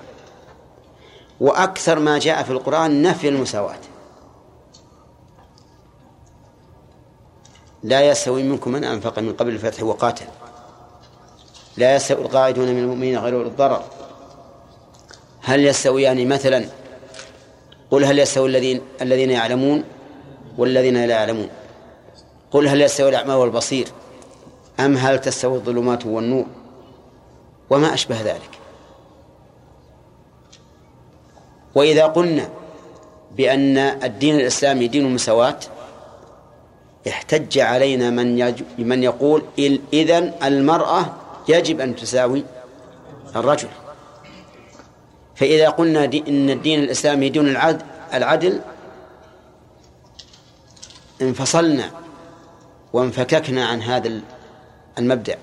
[1.39, 3.79] وأكثر ما جاء في القرآن نفي المساواة.
[7.85, 10.25] لا يستوي منكم من أنفق من قبل الفتح وقاتل.
[11.77, 13.83] لا يستوي القاعدون من المؤمنين غير الضرر.
[15.41, 16.65] هل يستويان يعني مثلا
[17.91, 19.83] قل هل يستوي الذين الذين يعلمون
[20.57, 21.49] والذين لا يعلمون.
[22.51, 23.87] قل هل يستوي الأعمى والبصير
[24.79, 26.45] أم هل تستوي الظلمات والنور؟
[27.69, 28.59] وما أشبه ذلك.
[31.75, 32.49] وإذا قلنا
[33.31, 35.59] بأن الدين الإسلامي دين المساواة
[37.07, 38.55] احتج علينا من.
[38.77, 39.43] من يقول
[39.93, 41.13] إذن المرأة
[41.47, 42.43] يجب أن تساوي
[43.35, 43.67] الرجل.
[45.35, 48.61] فإذا قلنا دي إن الدين الإسلامي دون العدل, العدل
[51.21, 51.91] انفصلنا
[52.93, 54.21] وانفككنا عن هذا
[54.97, 55.37] المبدأ.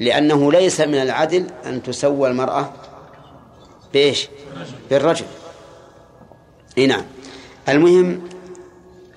[0.00, 2.72] لأنه ليس من العدل أن تسوى المرأة
[3.92, 4.28] بإيش؟
[4.90, 5.26] بالرجل.
[6.78, 7.04] إي نعم.
[7.68, 8.22] المهم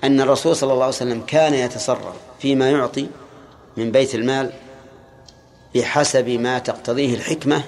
[0.04, 3.06] أن الرسول صلى الله عليه وسلم كان يتصرف فيما يعطي
[3.76, 4.52] من بيت المال
[5.74, 7.62] بحسب ما تقتضيه الحكمة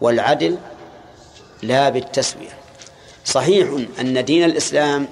[0.00, 0.58] والعدل
[1.62, 2.58] لا بالتسوية.
[3.24, 3.68] صحيح
[4.00, 5.08] أن دين الإسلام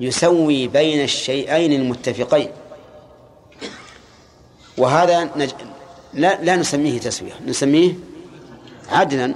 [0.00, 2.48] يسوي بين الشيئين المتفقين
[4.78, 5.50] وهذا نج...
[6.14, 7.92] لا, لا نسميه تسوية نسميه
[8.88, 9.34] عدلا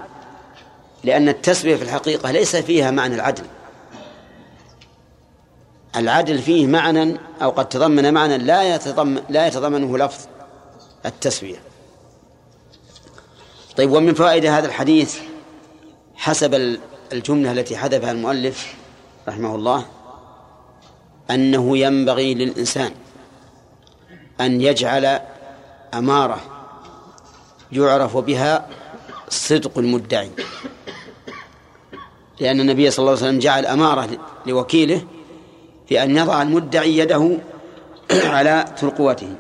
[1.05, 3.45] لأن التسوية في الحقيقة ليس فيها معنى العدل.
[5.97, 10.26] العدل فيه معنى أو قد تضمن معنى لا يتضمن لا يتضمنه لفظ
[11.07, 11.62] التسوية.
[13.76, 15.18] طيب ومن فوائد هذا الحديث
[16.16, 16.78] حسب
[17.12, 18.74] الجملة التي حذفها المؤلف
[19.28, 19.86] رحمه الله
[21.30, 22.93] أنه ينبغي للإنسان
[24.41, 25.20] أن يجعل
[25.95, 26.41] أمارة
[27.72, 28.68] يعرف بها
[29.28, 30.30] صدق المدعي.
[32.41, 34.09] لأن النبي صلى الله عليه وسلم جعل أمارة
[34.47, 35.07] لوكيله
[35.89, 37.39] في أن يضع المدعي يده
[38.34, 39.34] على ترقوته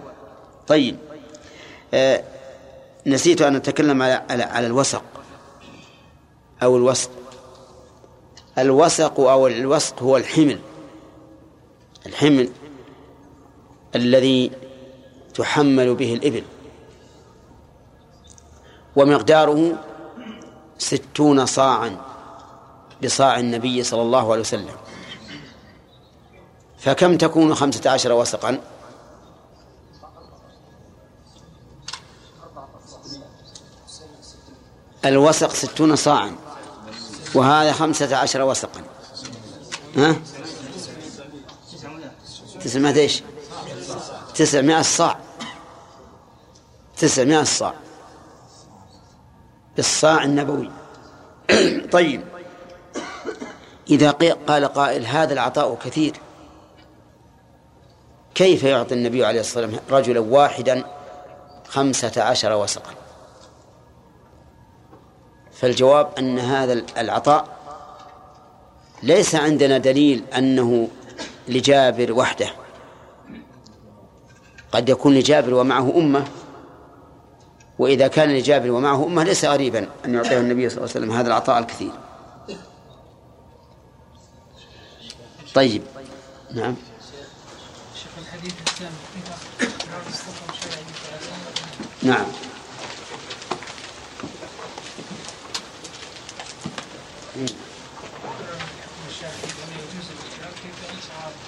[0.66, 0.96] طيب.
[1.94, 2.24] آه
[3.06, 5.04] نسيت أن أتكلم على على, على الوسق
[6.62, 7.10] أو الوسق
[8.58, 10.58] الوسق أو الوسق هو الحمل.
[12.06, 12.50] الحمل
[13.94, 14.50] الذي
[15.34, 16.42] تحمل به الإبل.
[18.96, 19.72] ومقداره
[20.78, 21.96] ستون صاعا
[23.04, 24.87] بصاع النبي صلى الله عليه وسلم.
[26.78, 28.60] فكم تكون خمسة عشر وسقا
[35.04, 36.36] الوسق ستون صاعا
[37.34, 38.82] وهذا خمسة عشر وسقا
[39.96, 40.16] ها؟
[42.60, 43.22] تسعمائة إيش؟
[44.34, 45.18] تسعمائة صاع.
[46.98, 47.74] تسعمائة صاع.
[49.76, 50.70] بالصاع النبوي.
[51.92, 52.24] طيب.
[53.90, 54.10] إذا
[54.48, 56.20] قال قائل هذا العطاء كثير.
[58.38, 60.84] كيف يعطي النبي عليه الصلاة والسلام رجلا واحدا
[61.68, 62.90] خمسة عشر وسقا؟
[65.52, 67.48] فالجواب أن هذا العطاء
[69.02, 70.88] ليس عندنا دليل أنه
[71.48, 72.50] لجابر وحده.
[74.72, 76.24] قد يكون لجابر ومعه أمة
[77.78, 81.28] وإذا كان لجابر ومعه أمة ليس غريبا أن يعطيه النبي صلى الله عليه وسلم هذا
[81.28, 81.92] العطاء الكثير.
[85.54, 85.82] طيب.
[86.54, 86.74] نعم.
[92.02, 92.26] نعم.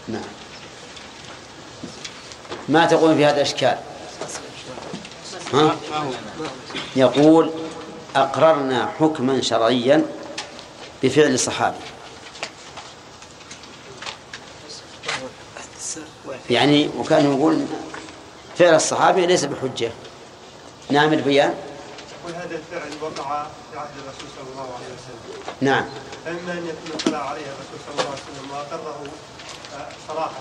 [0.09, 0.22] نعم.
[2.68, 3.78] ما تقول في هذا الإشكال
[5.53, 5.76] ها؟
[6.97, 7.51] يقول
[8.16, 10.07] أقررنا حكما شرعيا
[11.03, 11.76] بفعل الصحابي.
[16.51, 17.64] يعني وكان يقول
[18.59, 19.90] فعل الصحابي ليس بحجة.
[20.90, 21.55] نعم البيان.
[22.24, 25.55] وهذا الفعل وقع في عهد الرسول صلى الله عليه وسلم.
[25.61, 25.84] نعم.
[26.24, 29.03] فإما أن يكون اطلع عليه الرسول صلى الله عليه وسلم وأقره
[29.78, 30.40] آه، صراحة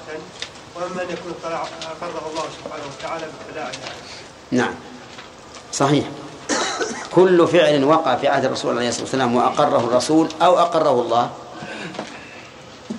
[0.75, 3.71] وإما أن يكون اطلع أقره الله سبحانه وتعالى باطلاعه
[4.51, 4.73] نعم.
[5.73, 6.05] صحيح.
[7.11, 11.29] كل فعل وقع في عهد الرسول عليه الصلاة والسلام وأقره الرسول أو أقره الله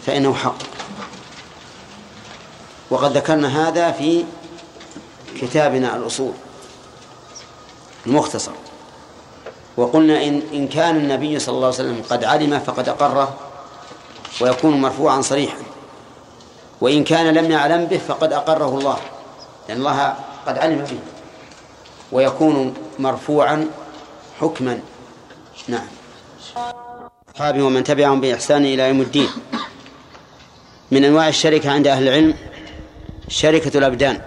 [0.06, 0.79] فإنه حق.
[2.90, 4.24] وقد ذكرنا هذا في
[5.40, 6.32] كتابنا الأصول
[8.06, 8.52] المختصر.
[9.76, 13.36] وقلنا إن إن كان النبي صلى الله عليه وسلم قد علم فقد أقره
[14.40, 15.58] ويكون مرفوعا صريحا.
[16.80, 18.98] وإن كان لم يعلم به فقد أقره الله
[19.68, 20.14] لأن الله
[20.46, 20.98] قد علم به
[22.12, 23.70] ويكون مرفوعا
[24.40, 24.80] حكما.
[25.68, 25.86] نعم.
[27.34, 29.28] أصحابه ومن تبعهم بإحسان إلى يوم الدين.
[30.90, 32.34] من أنواع الشركة عند أهل العلم
[33.30, 34.22] شركة الأبدان.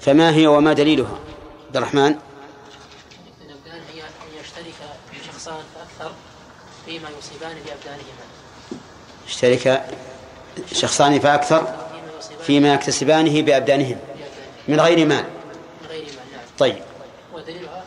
[0.00, 1.18] فما هي وما دليلها؟
[1.66, 2.00] عبد الرحمن.
[2.02, 4.74] الأبدان هي أن يشترك
[5.26, 6.12] شخصان فأكثر
[6.86, 8.24] فيما يصيبان بأبدانهما.
[9.26, 9.84] اشترك
[10.72, 11.74] شخصان فأكثر
[12.46, 13.98] فيما يكتسبانه بأبدانهم.
[14.68, 15.24] من غير مال.
[15.82, 16.46] من غير مال نعم.
[16.58, 16.82] طيب.
[17.34, 17.84] ودليلها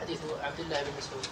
[0.00, 1.26] حديث عبد الله بن مسعود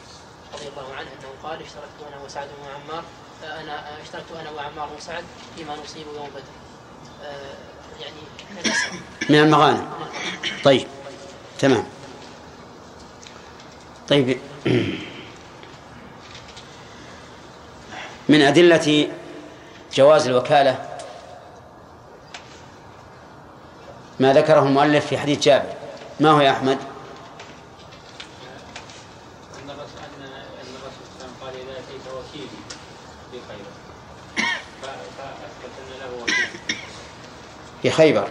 [0.54, 3.04] رضي الله عنه أنه قال اشتركت أنا وسعد وعمار
[3.42, 5.24] أنا اشتركت أنا وعمار وسعد
[5.56, 6.67] فيما نصيب يوم بدر.
[8.00, 8.20] يعني
[9.30, 9.88] من المغانم.
[10.64, 10.86] طيب
[11.58, 11.84] تمام.
[14.08, 14.38] طيب.
[18.28, 19.08] من أدلة
[19.94, 20.88] جواز الوكالة
[24.20, 25.72] ما ذكره المؤلف في حديث جابر.
[26.20, 26.78] ما هو يا أحمد
[29.64, 32.48] أن الرسول أن أن الرسول صلى الله عليه وسلم قال إذا أتيت وكيلي
[33.32, 33.70] في خيبر
[34.82, 34.84] ف-
[35.18, 36.46] فأثبت أن له وكيل
[37.82, 38.28] في خيبر.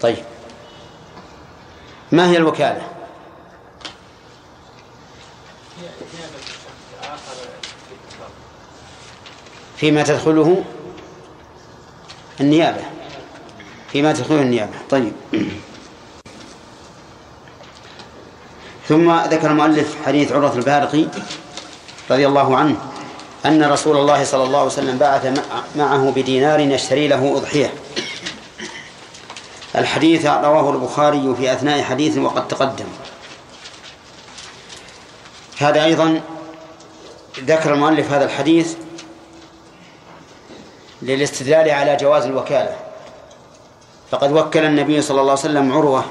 [0.00, 0.24] طيب.
[2.12, 2.82] ما هي الوكالة؟
[9.76, 10.64] فيما تدخله
[12.40, 12.80] النيابة.
[13.92, 14.72] فيما تدخله النيابة.
[14.90, 15.12] طيب.
[18.88, 21.04] ثم ذكر المؤلف حديث عروة البارقي
[22.10, 22.76] رضي الله عنه
[23.46, 27.72] أن رسول الله صلى الله عليه وسلم بعث مع- معه بدينار يشتري له أضحية.
[29.76, 32.86] الحديث رواه البخاري في أثناء حديث وقد تقدم.
[35.58, 36.20] هذا أيضا
[37.40, 38.76] ذكر المؤلف هذا الحديث
[41.02, 42.76] للاستدلال على جواز الوكالة.
[44.10, 46.04] فقد وكل النبي صلى الله عليه وسلم عروة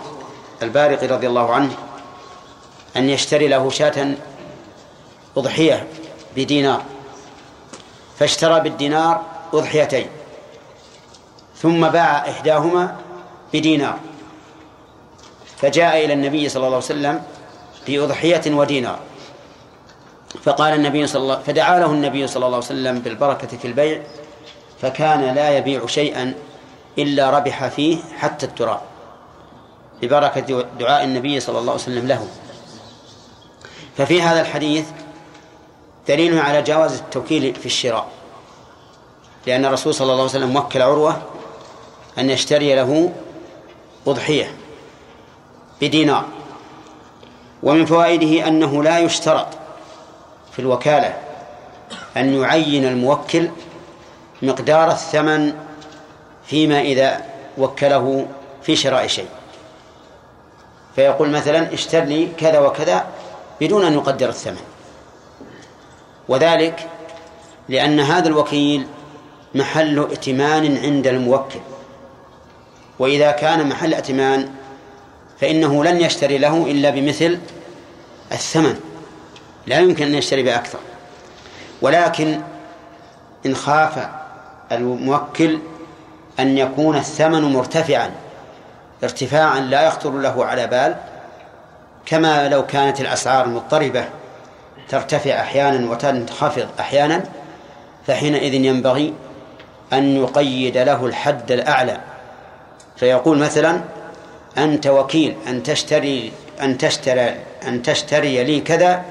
[0.61, 1.72] البارقي رضي الله عنه
[2.95, 4.16] أن يشتري له شاة
[5.38, 5.88] أضحية
[6.36, 6.84] بدينار
[8.20, 9.22] فاشترى بالدينار
[9.53, 10.07] أضحيتين
[11.61, 12.95] ثم باع إحداهما
[13.54, 14.00] بدينار.
[15.58, 17.24] فجاء إلى النبي صلى الله عليه وسلم
[17.88, 19.00] بأضحية ودينار.
[20.43, 24.02] فقال النبي صلى الله فدعا له النبي صلى الله عليه وسلم بالبركة في البيع
[24.82, 26.34] فكان لا يبيع شيئا
[26.98, 28.82] إلا ربح فيه حتى التراب
[30.02, 32.28] ببركة دعاء النبي صلى الله عليه وسلم له.
[33.98, 34.86] ففي هذا الحديث
[36.08, 38.08] دليل على جواز التوكيل في الشراء
[39.48, 41.22] لأن الرسول صلى الله عليه وسلم وكل عروة
[42.18, 43.14] أن يشتري له
[44.08, 44.53] أضحية
[45.82, 46.26] بدينار.
[47.64, 49.47] ومن فوائده أنه لا يشترط
[50.51, 51.14] في الوكالة
[52.18, 53.49] أن يعين الموكل
[54.41, 55.53] مقدار الثمن
[56.45, 57.22] فيما إذا
[57.58, 58.28] وكله
[58.64, 59.28] في شراء شيء.
[60.95, 63.06] فيقول مثلا اشتر لي كذا وكذا
[63.62, 64.62] بدون أن يقدر الثمن.
[66.28, 66.89] وذلك
[67.70, 68.88] لأن هذا الوكيل
[69.56, 71.60] محل ائتمان عند الموكل.
[73.00, 74.50] وإذا كان محل ائتمان
[75.41, 77.39] فإنه لن يشتري له إلا بمثل
[78.32, 78.80] الثمن.
[79.68, 80.80] لا يمكن أن يشتري بأكثر.
[81.82, 82.41] ولكن
[83.46, 84.08] إن خاف
[84.72, 85.60] الموكل
[86.39, 88.12] أن يكون الثمن مرتفعا
[89.04, 90.96] ارتفاعا لا يخطر له على بال
[92.06, 94.06] كما لو كانت الأسعار مضطربة
[94.89, 97.24] ترتفع أحيانا وتنخفض أحيانا
[98.08, 99.14] فحينئذ ينبغي
[99.93, 101.98] أن يقيد له الحد الأعلى.
[102.98, 103.82] فيقول مثلا
[104.58, 106.32] أنت وكيل أن تشتري
[106.62, 109.06] أن تشتري أن تشتري لي كذا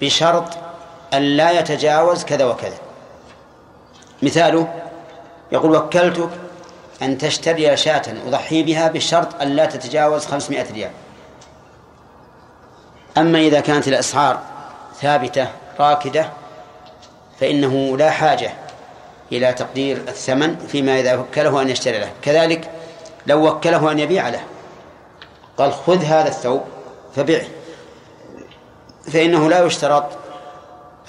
[0.00, 0.58] بشرط
[1.14, 2.78] أن لا يتجاوز كذا وكذا.
[4.22, 4.74] مثاله
[5.52, 6.30] يقول وكلتك
[7.02, 10.90] أن تشتري شاة أضحي بها بشرط أن لا تتجاوز خمسمائة ريال.
[13.18, 14.40] أما إذا كانت الأسعار
[15.00, 15.48] ثابتة
[15.80, 16.30] راكدة
[17.40, 18.52] فإنه لا حاجة
[19.32, 22.12] إلى تقدير الثمن فيما إذا وكله أن يشتري له.
[22.22, 22.70] كذلك
[23.26, 24.40] لو وكله أن يبيع له.
[25.56, 26.62] قال خذ هذا الثوب
[27.16, 27.46] فبعه.
[29.12, 30.04] فإنه لا يشترط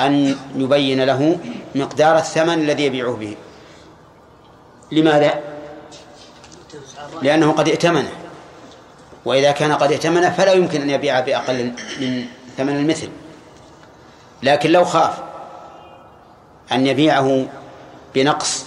[0.01, 1.39] أن يبين له
[1.75, 3.35] مقدار الثمن الذي يبيعه به.
[4.91, 5.39] لماذا؟
[7.21, 8.11] لأنه قد ائتمنه.
[9.25, 12.25] وإذا كان قد ائتمنه فلا يمكن أن يبيع بأقل من
[12.57, 13.09] ثمن المثل.
[14.43, 15.13] لكن لو خاف
[16.71, 17.45] أن يبيعه
[18.15, 18.65] بنقص.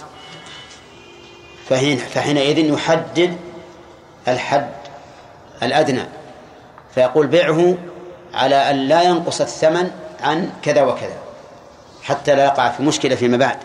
[1.69, 3.37] فحين فحينئذ يحدد
[4.27, 4.73] الحد
[5.63, 6.05] الأدنى.
[6.95, 7.77] فيقول بيعه
[8.33, 9.91] على أن لا ينقص الثمن
[10.21, 11.17] عن كذا وكذا
[12.03, 13.57] حتى لا يقع في مشكلة فيما بعد.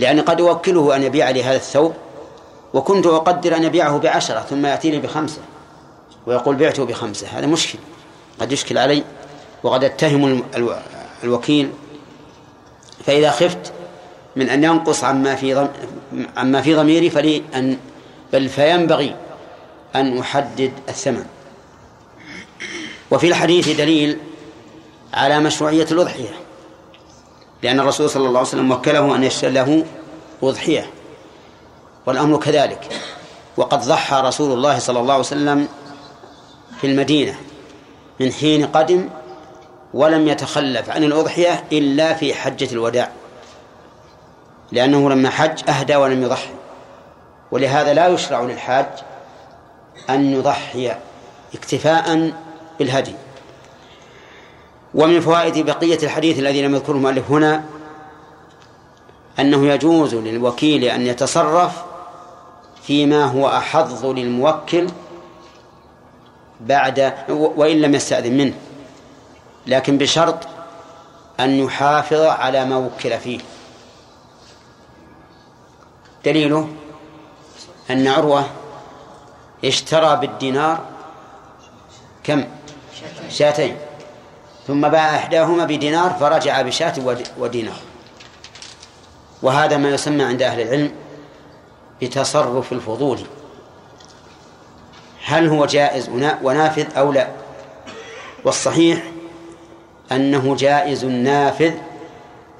[0.00, 1.94] لأن قد أوكله أن يبيع لي هذا الثوب
[2.74, 5.40] وكنت أقدر أن يبيعه بعشرة ثم يأتيني بخمسة
[6.26, 7.26] ويقول بعته بخمسة.
[7.26, 7.78] هذا مشكل
[8.40, 9.04] قد يشكل علي
[9.62, 10.42] وقد اتهم
[11.24, 11.70] الوكيل.
[13.06, 13.72] فإذا خفت
[14.36, 15.68] من أن ينقص عما في
[16.36, 17.78] عما في ضميري فلي أن
[18.32, 19.16] بل فينبغي
[19.94, 21.24] أن أحدد الثمن.
[23.10, 24.18] وفي الحديث دليل
[25.14, 26.28] على مشروعية الأضحية
[27.62, 29.84] لأن الرسول صلى الله عليه وسلم وكله أن يشتري له
[30.42, 30.90] أضحية
[32.06, 32.88] والأمر كذلك.
[33.56, 35.68] وقد ضحى رسول الله صلى الله عليه وسلم
[36.80, 37.34] في المدينة
[38.20, 39.08] من حين قدم
[39.94, 43.10] ولم يتخلف عن الأضحية إلا في حجة الوداع.
[44.72, 46.54] لأنه لما حج أهدى ولم يضحي.
[47.50, 48.86] ولهذا لا يشرع للحاج
[50.10, 50.92] أن يضحي
[51.54, 52.32] اكتفاء
[52.78, 53.14] بالهدي.
[54.94, 57.64] ومن فوائد بقية الحديث الذي لم يذكره المؤلف هنا
[59.38, 61.84] أنه يجوز للوكيل أن يتصرف
[62.82, 64.86] فيما هو أحظ للموكل
[66.60, 68.54] بعد وإن لم يستأذن منه
[69.66, 70.36] لكن بشرط
[71.40, 73.38] أن يحافظ على ما وكل فيه.
[76.24, 76.68] دليله
[77.90, 78.44] أن عروة
[79.64, 80.80] اشترى بالدينار
[82.24, 82.44] كم؟
[83.28, 83.76] شاتين.
[84.66, 86.94] ثم باع إحداهما بدينار فرجع بشاة
[87.38, 87.80] ودينار.
[89.42, 90.92] وهذا ما يسمى عند أهل العلم
[92.02, 93.18] بتصرف الفضول.
[95.24, 96.08] هل هو جائز
[96.42, 97.28] ونافذ أو لا؟
[98.44, 99.02] والصحيح
[100.12, 101.74] أنه جائز نافذ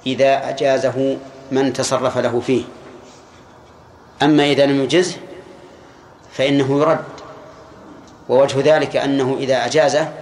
[0.07, 1.19] إذا أجازه
[1.51, 2.65] من تصرف له فيه.
[4.25, 5.17] أما إذا لم يجزه
[6.33, 7.05] فإنه يرد
[8.29, 10.13] ووجه ذلك أنه إذا أجازه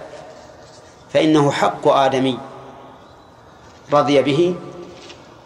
[1.13, 2.37] فإنه حق آدمي
[3.93, 4.55] رضي به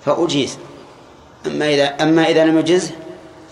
[0.06, 0.58] فأجيز.
[1.46, 2.92] أما إذا أما إذا لم يجزه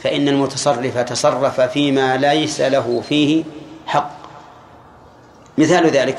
[0.03, 3.43] فإن المتصرف تصرف فيما ليس له فيه
[3.87, 4.11] حق.
[5.57, 6.17] مثال ذلك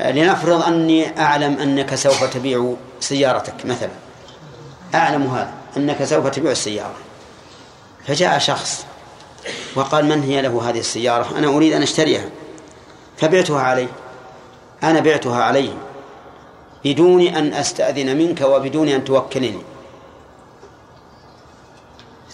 [0.00, 3.90] لنفرض أني أعلم أنك سوف تبيع سيارتك مثلا.
[4.94, 6.94] أعلم هذا أنك سوف تبيع السيارة.
[8.06, 8.86] فجاء شخص
[9.74, 12.24] وقال من هي له هذه السيارة؟ أنا أريد أن أشتريها.
[13.16, 13.88] فبعتها عليه
[14.82, 15.72] أنا بعتها عليه
[16.84, 19.62] بدون أن أستأذن منك وبدون أن توكلني.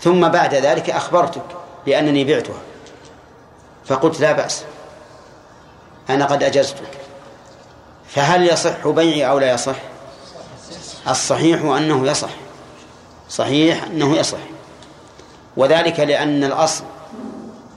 [0.00, 1.46] ثم بعد ذلك أخبرتك
[1.86, 2.60] بأنني بعتها.
[3.84, 4.64] فقلت لا بأس.
[6.10, 6.90] أنا قد أجزتك.
[8.08, 9.76] فهل يصح بيعي أو لا يصح؟
[11.08, 12.30] الصحيح أنه يصح.
[13.28, 14.38] صحيح أنه يصح.
[15.58, 16.84] وذلك لأن الأصل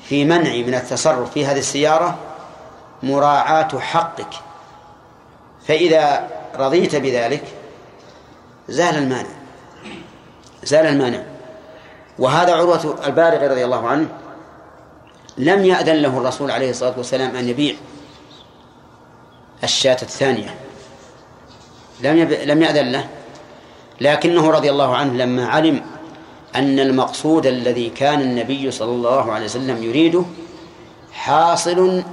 [0.03, 2.17] في منع من التصرف في هذه السيارة
[3.03, 4.33] مراعاة حقك.
[5.67, 7.43] فإذا رضيت بذلك
[8.69, 9.29] زال المانع
[10.63, 11.23] زال المانع.
[12.19, 14.07] وهذا عروة البارغ رضي الله عنه
[15.37, 17.75] لم يأذن له الرسول عليه الصلاة والسلام أن يبيع
[19.63, 20.55] الشاة الثانية.
[22.01, 22.31] لم يب...
[22.31, 23.07] لم يأذن له.
[24.01, 25.81] لكنه رضي الله عنه لما علم
[26.55, 30.23] أن المقصود الذي كان النبي صلى الله عليه وسلم يريده
[31.13, 32.03] حاصل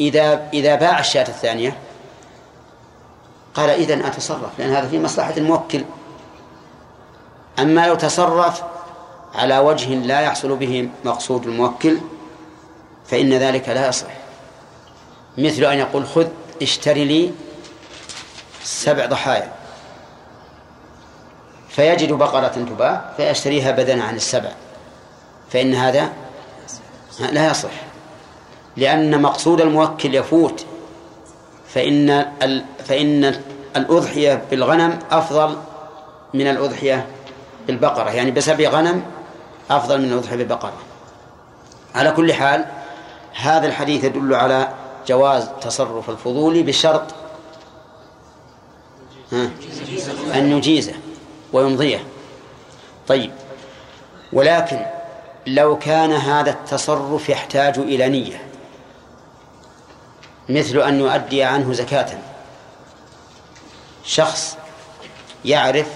[0.00, 1.78] إذا إذا باع الشاة الثانية.
[3.54, 5.84] قال إذن أتصرف لأن هذا في مصلحة الموكل.
[7.58, 8.62] أما لو تصرف
[9.34, 11.98] على وجه لا يحصل به مقصود الموكل
[13.06, 14.06] فإن ذلك لا يصح.
[15.38, 16.26] مثل أن يقول خذ
[16.62, 17.32] اشتري لي
[18.64, 19.61] سبع ضحايا.
[21.72, 24.50] فيجد بقرة تباع فيشتريها بدلا عن السبع
[25.50, 26.12] فإن هذا
[27.32, 27.70] لا يصح
[28.76, 30.66] لأن مقصود الموكل يفوت
[31.68, 32.26] فإن.
[32.84, 33.34] فإن
[33.76, 35.56] الأضحية بالغنم أفضل
[36.34, 37.06] من الأضحية
[37.66, 39.02] بالبقرة يعني بسبع غنم
[39.70, 40.72] أفضل من الأضحية بالبقرة
[41.94, 42.64] على كل حال
[43.34, 44.68] هذا الحديث يدل على
[45.06, 47.02] جواز تصرف الفضول بشرط
[50.34, 50.94] أن يجيزه
[51.52, 52.04] ويمضيه.
[53.08, 53.30] طيب.
[54.32, 54.86] ولكن
[55.46, 58.42] لو كان هذا التصرف يحتاج إلى نية
[60.48, 62.18] مثل أن يؤدي عنه زكاة.
[64.04, 64.56] شخص
[65.44, 65.86] يعرف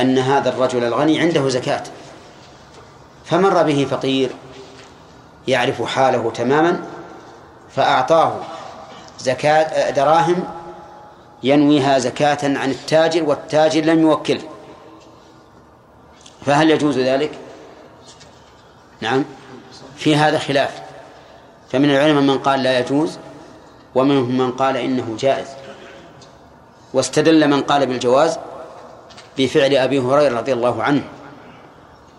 [0.00, 1.82] أن هذا الرجل الغني عنده زكاة
[3.24, 4.30] فمر به فقير
[5.48, 6.80] يعرف حاله تماما
[7.76, 8.40] فأعطاه
[9.18, 10.44] زكاة دراهم
[11.42, 14.42] ينويها زكاة عن التاجر والتاجر لم يوكله.
[16.48, 17.30] فهل يجوز ذلك؟
[19.00, 19.24] نعم.
[19.96, 20.82] في هذا خلاف.
[21.72, 23.18] فمن العلماء من قال لا يجوز
[23.94, 25.46] ومنهم من قال إنه جائز.
[26.94, 28.38] واستدل من قال بالجواز
[29.38, 31.02] بفعل أبي هريرة رضي الله عنه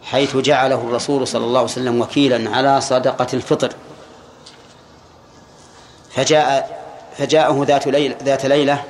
[0.04, 3.74] حيث جعله الرسول صلى الله عليه وسلم وكيلا على صدقة الفطر.
[6.12, 6.80] فجاء
[7.18, 8.84] فجاءه ذات ليلة ذات ليلة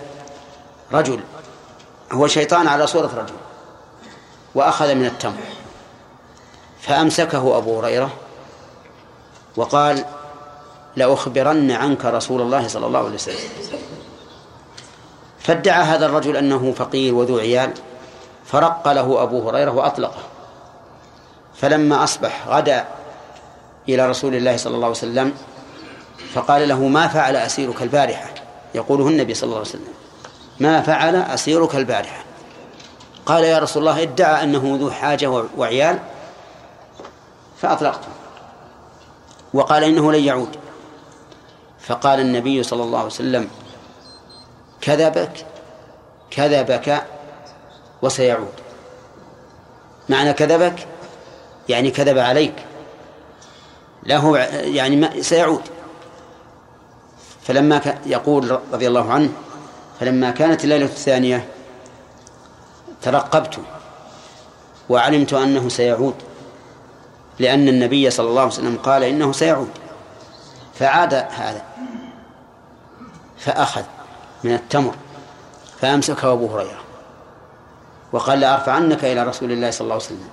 [0.92, 1.20] رجل
[2.12, 3.49] هو شيطان على صورة رجل.
[4.60, 5.44] وأخذ من التمر.
[6.82, 8.14] فأمسكه أبو هريرة
[9.56, 10.06] وقال
[10.96, 13.50] لأخبرن عنك رسول الله صلى الله عليه وسلم.
[15.40, 17.74] فادعى هذا الرجل أنه فقير وذو عيال
[18.46, 20.22] فرق له أبو هريرة وأطلقه.
[21.56, 22.88] فلما أصبح غدا
[23.90, 25.34] إلى رسول الله صلى الله عليه وسلم
[26.34, 28.30] فقال له ما فعل أسيرك البارحة؟
[28.76, 29.94] يقوله النبي صلى الله عليه وسلم.
[30.60, 32.29] ما فعل أسيرك البارحة؟
[33.30, 36.00] قال يا رسول الله ادعى أنه ذو حاجة وعيال
[37.62, 38.08] فأطلقته.
[39.54, 40.56] وقال إنه لن يعود.
[41.80, 43.50] فقال النبي صلى الله عليه وسلم
[44.82, 45.46] كذبك
[46.32, 47.04] كذبك
[48.02, 48.54] وسيعود.
[50.10, 50.88] معنى كذبك
[51.70, 52.56] يعني كذب عليك.
[54.04, 55.62] له يعني ما سيعود.
[57.44, 59.30] فلما يقول رضي الله عنه
[60.00, 61.48] فلما كانت الليلة الثانية
[63.02, 63.60] ترقبت
[64.90, 66.16] وعلمت أنه سيعود
[67.40, 69.70] لأن النبي صلى الله عليه وسلم قال إنه سيعود
[70.74, 71.62] فعاد هذا
[73.38, 73.84] فأخذ
[74.44, 74.94] من التمر
[75.82, 76.80] فأمسكه أبو هريرة
[78.12, 80.30] وقال لأرفعنك إلى رسول الله صلى الله عليه وسلم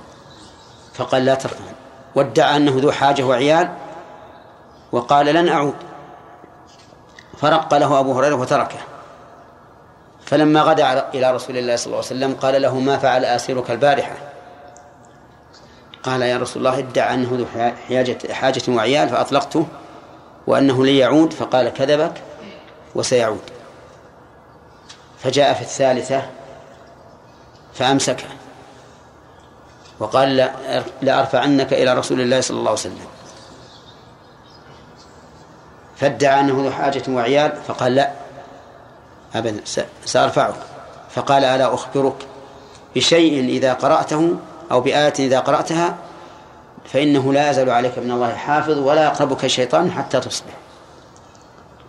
[0.95, 1.65] فقال لا ترفع
[2.15, 3.73] وادعى أنه ذو حاجة وعيال
[4.93, 5.75] وقال لن أعود
[7.39, 8.79] فرق له أبو هريرة وتركه.
[10.27, 14.17] فلما غدا إلى رسول الله صلى الله عليه وسلم قال له ما فعل آسيرك البارحة؟
[16.03, 17.47] قال يا رسول الله ادعى أنه ذو
[17.89, 19.67] حاجة, حاجة وعيال فأطلقته
[20.47, 22.23] وأنه لن يعود فقال كذبك
[22.95, 23.41] وسيعود.
[25.19, 26.23] فجاء في الثالثة
[27.75, 28.25] فأمسكه
[29.99, 30.51] وقال
[31.03, 33.07] لأرفعنك إلى رسول الله صلى الله عليه وسلم.
[35.97, 38.26] فادعى أنه ذو حاجة وعيال فقال لا
[39.39, 39.61] أبدا
[40.05, 40.55] سأرفعك
[41.11, 42.27] فقال ألا أخبرك
[42.97, 44.37] بشيء إذا قرأته
[44.73, 45.97] أو بآية إذا قرأتها
[46.85, 50.53] فإنه لا يزال عليك من الله حافظ ولا يقربك الشيطان حتى تصبح.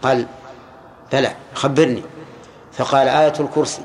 [0.04, 0.26] قال
[1.12, 2.04] بلى خبرني.
[2.74, 3.82] فقال آية الكرسي.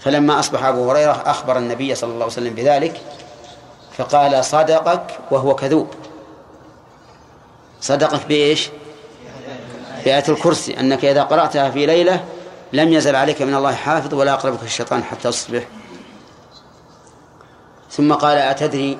[0.00, 3.00] فلما أصبح أبو هريرة أخبر النبي صلى الله عليه وسلم بذلك
[3.96, 5.88] فقال صدقك وهو كذوب.
[7.80, 8.70] صدقك بإيش؟
[10.04, 12.24] في آية الكرسي أنك إذا قرأتها في ليلة
[12.72, 15.62] لم يزل عليك من الله حافظ ولا أقربك الشيطان حتى تصبح.
[17.90, 18.98] ثم قال أتدري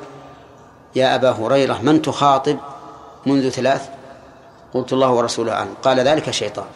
[0.94, 2.58] يا أبا هريرة من تخاطب
[3.26, 3.88] منذ ثلاث؟
[4.74, 5.74] قلت الله ورسوله أعلم.
[5.82, 6.66] قال ذلك الشيطان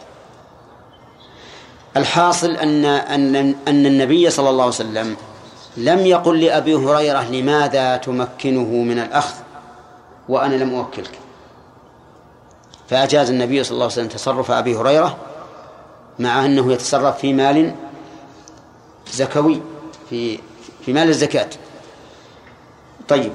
[1.97, 3.37] الحاصل أن أن
[3.69, 5.17] أن النبي صلى الله عليه وسلم
[5.77, 9.35] لم يقل لأبي هريرة لماذا تمكنه من الأخذ
[10.29, 11.26] وأنا لم أوكلك.
[12.91, 15.17] فأجاز النبي صلى الله عليه وسلم تصرف أبي هريرة
[16.19, 17.75] مع أنه يتصرف في مال
[19.13, 19.63] زكوي
[20.11, 20.39] في
[20.87, 21.49] في مال الزكاة.
[23.09, 23.33] طيب.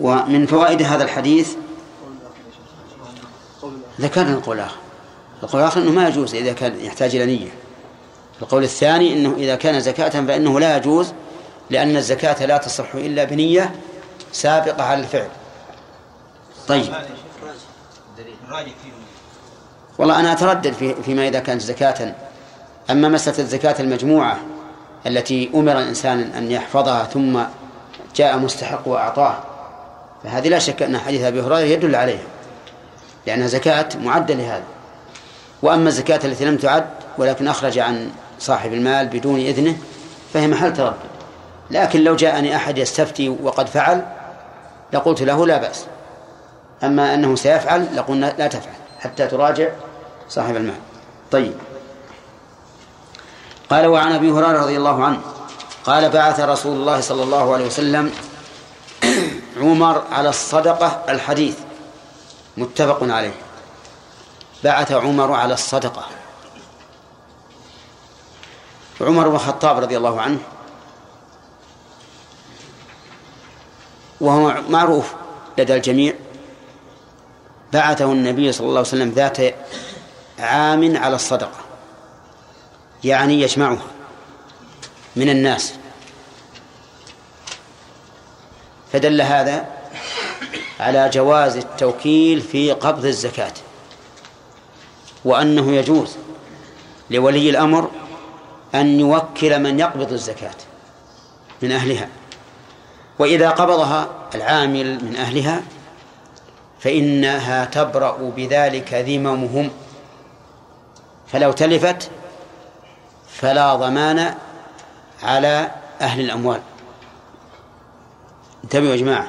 [0.00, 1.54] ومن فوائد هذا الحديث
[4.00, 4.76] ذكرنا القول الآخر
[5.42, 7.50] القول الآخر أنه ما يجوز إذا كان يحتاج إلى نية.
[8.42, 11.12] القول الثاني أنه إذا كان زكاة فإنه لا يجوز
[11.70, 13.74] لأن الزكاة لا تصح إلا بنية
[14.32, 15.28] سابقة على الفعل.
[16.68, 16.94] طيب.
[19.98, 22.14] والله أنا أتردد في فيما إذا كانت زكاة.
[22.90, 24.38] أما مسألة الزكاة المجموعة
[25.06, 27.40] التي أمر الإنسان أن يحفظها ثم
[28.16, 29.38] جاء مستحق وأعطاه
[30.24, 32.26] فهذه لا شك أن حديث أبي هريرة يدل عليها
[33.26, 34.64] لأنها زكاة معدة لهذا.
[35.62, 36.86] وأما الزكاة التي لم تعد
[37.18, 39.76] ولكن أخرج عن صاحب المال بدون إذنه
[40.32, 40.96] فهي محل تردد.
[41.70, 44.02] لكن لو جاءني أحد يستفتي وقد فعل
[44.92, 45.86] لقلت له لا بأس.
[46.86, 49.68] أما أنه سيفعل لقلنا لا تفعل حتى تراجع
[50.28, 50.76] صاحب المال.
[51.30, 51.54] طيب.
[53.70, 55.20] قال وعن أبي هريرة رضي الله عنه
[55.84, 58.12] قال بعث رسول الله صلى الله عليه وسلم
[59.60, 61.58] عمر على الصدقة الحديث.
[62.56, 63.34] متفق عليه.
[64.64, 66.04] بعث عمر على الصدقة.
[69.00, 70.38] عمر بن الخطاب رضي الله عنه
[74.20, 75.14] وهو معروف
[75.58, 76.14] لدى الجميع.
[77.76, 79.38] بعثه النبي صلى الله عليه وسلم ذات
[80.38, 81.58] عام على الصدقة
[83.04, 83.86] يعني يجمعها
[85.16, 85.74] من الناس.
[88.92, 89.66] فدل هذا
[90.80, 93.52] على جواز التوكيل في قبض الزكاة
[95.24, 96.16] وأنه يجوز
[97.10, 97.90] لولي الأمر
[98.74, 100.54] أن يوكل من يقبض الزكاة
[101.62, 102.08] من أهلها
[103.18, 105.62] وإذا قبضها العامل من أهلها
[106.86, 109.70] فإنها تبرأ بذلك ذممهم.
[111.32, 112.10] فلو تلفت
[113.28, 114.34] فلا ضمان
[115.22, 116.60] على أهل الأموال.
[118.64, 119.28] انتبهوا يا جماعة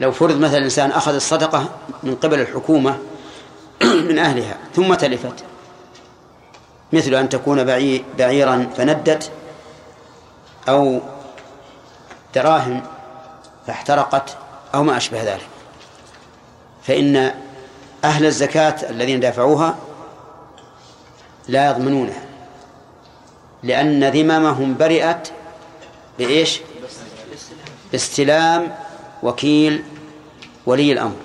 [0.00, 1.68] لو فرض مثلا الإنسان أخذ الصدقة
[2.02, 2.98] من قبل الحكومة
[4.08, 5.44] من أهلها ثم تلفت
[6.92, 7.64] مثل أن تكون
[8.18, 9.30] بعيرا فندت
[10.68, 11.00] أو
[12.34, 12.82] دراهم
[13.66, 14.36] فاحترقت
[14.74, 15.57] أو ما أشبه ذلك.
[16.88, 17.32] فإن
[18.04, 19.76] أهل الزكاة الذين دافعوها
[21.48, 22.22] لا يضمنونها
[23.62, 25.28] لأن ذممهم برئت
[26.18, 26.60] بإيش؟
[27.92, 28.74] باستلام
[29.22, 29.84] وكيل
[30.66, 31.16] ولي الأمر.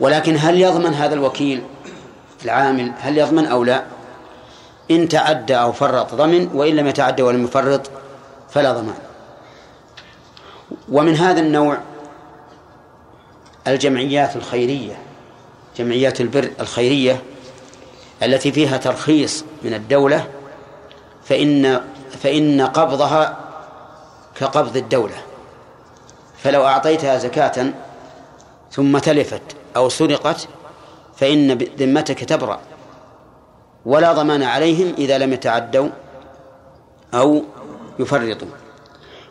[0.00, 1.62] ولكن هل يضمن هذا الوكيل
[2.44, 3.84] العامل؟ هل يضمن أو لا؟
[4.90, 7.90] إن تعدى أو فرط ضمن وإن لم يتعدى ولم يفرط
[8.50, 8.98] فلا ضمان.
[10.88, 11.78] ومن هذا النوع
[13.68, 14.98] الجمعيات الخيرية
[15.76, 17.22] جمعيات البر الخيرية
[18.22, 20.28] التي فيها ترخيص من الدولة
[21.24, 21.80] فإن
[22.22, 23.36] فإن قبضها
[24.40, 25.14] كقبض الدولة.
[26.38, 27.66] فلو أعطيتها زكاة
[28.72, 29.42] ثم تلفت
[29.76, 30.48] أو سرقت
[31.16, 32.60] فإن ذمتك تبرأ.
[33.86, 35.88] ولا ضمان عليهم إذا لم يتعدوا
[37.14, 37.42] أو
[37.98, 38.48] يفرطوا.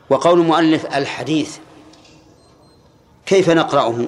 [0.09, 1.57] وقول المؤلف الحديث
[3.25, 4.07] كيف نقرأه؟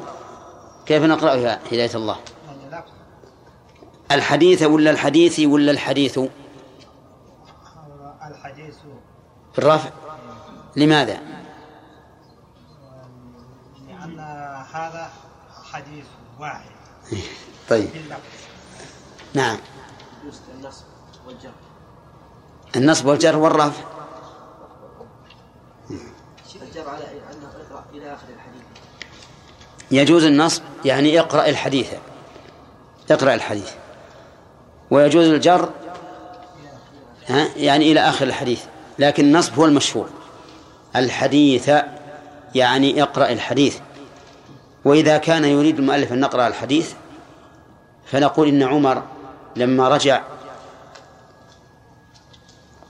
[0.86, 2.18] كيف نقرأه يا هداية الله؟
[4.12, 6.20] الحديث ولا الحديث ولا الحديث؟
[8.28, 8.76] الحديث
[9.56, 9.90] بالرفع
[10.76, 11.20] لماذا؟
[13.88, 14.20] لأن
[14.74, 15.10] هذا
[15.64, 16.06] حديث
[16.40, 16.70] واحد
[17.70, 17.90] طيب.
[19.34, 19.58] نعم.
[20.56, 20.86] النصب
[21.28, 21.52] والجر
[22.76, 23.84] النصب والجر والرفع
[26.62, 28.64] الجر على أنه اقرأ إلى آخر الحديث
[29.96, 31.88] يجوز النصب يعني اقرأ الحديث
[33.12, 33.70] اقرأ الحديث.
[34.92, 35.70] ويجوز الجر
[37.28, 38.62] ها يعني إلى آخر الحديث
[39.00, 40.10] لكن النصب هو المشهور
[40.96, 41.72] الحديث
[42.56, 43.78] يعني اقرأ الحديث.
[44.86, 46.94] وإذا كان يريد المؤلف أن نقرأ الحديث
[48.06, 49.04] فنقول إن عمر
[49.56, 50.22] لما رجع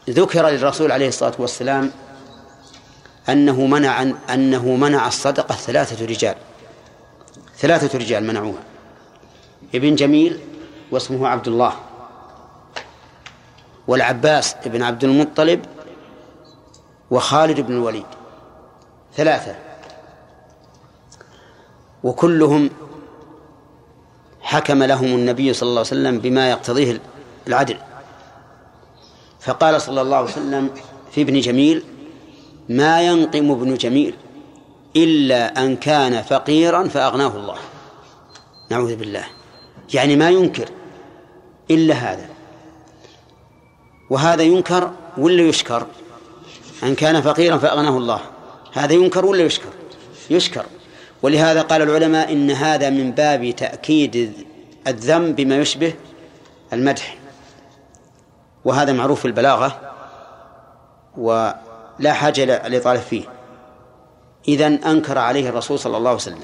[0.09, 1.91] ذكر للرسول عليه الصلاة والسلام
[3.29, 6.35] أنه منع أنه منع الصدقة ثلاثة رجال.
[7.57, 8.63] ثلاثة رجال منعوها.
[9.75, 10.39] ابن جميل
[10.91, 11.73] واسمه عبد الله
[13.87, 15.65] والعباس بن عبد المطلب
[17.11, 18.05] وخالد بن الوليد.
[19.15, 19.55] ثلاثة.
[22.03, 22.69] وكلهم
[24.41, 27.01] حكم لهم النبي صلى الله عليه وسلم بما يقتضيه
[27.47, 27.77] العدل.
[29.39, 30.69] فقال صلى الله عليه وسلم
[31.11, 31.83] في ابن جميل
[32.69, 34.15] ما ينقم ابن جميل
[34.95, 37.57] إلا أن كان فقيرا فأغناه الله.
[38.69, 39.25] نعوذ بالله.
[39.93, 40.69] يعني ما ينكر
[41.71, 42.29] إلا هذا.
[44.09, 45.87] وهذا ينكر ولا يشكر؟
[46.83, 48.19] أن كان فقيرا فأغناه الله.
[48.73, 49.69] هذا ينكر ولا يشكر؟
[50.29, 50.65] يشكر.
[51.21, 54.33] ولهذا قال العلماء إن هذا من باب تأكيد
[54.87, 55.93] الذم بما يشبه
[56.73, 57.17] المدح.
[58.65, 59.93] وهذا معروف في البلاغة
[61.17, 63.34] ولا حاجة للإطالة فيه.
[64.47, 66.39] إذا أنكر عليه الرسول صلى الله عليه وسلم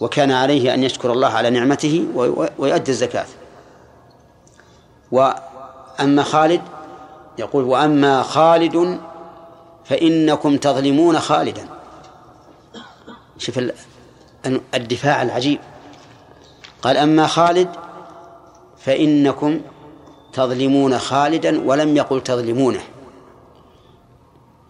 [0.00, 2.06] وكان عليه أن يشكر الله على نعمته
[2.58, 3.26] ويؤدي الزكاة.
[5.12, 6.62] وأما خالد
[7.38, 9.00] يقول وأما خالد
[9.84, 11.68] فإنكم تظلمون خالدا.
[13.38, 13.60] شوف
[14.74, 15.58] الدفاع العجيب.
[16.82, 17.68] قال أما خالد
[18.78, 19.60] فإنكم
[20.32, 22.82] تظلمون خالدا ولم يقل تظلمونه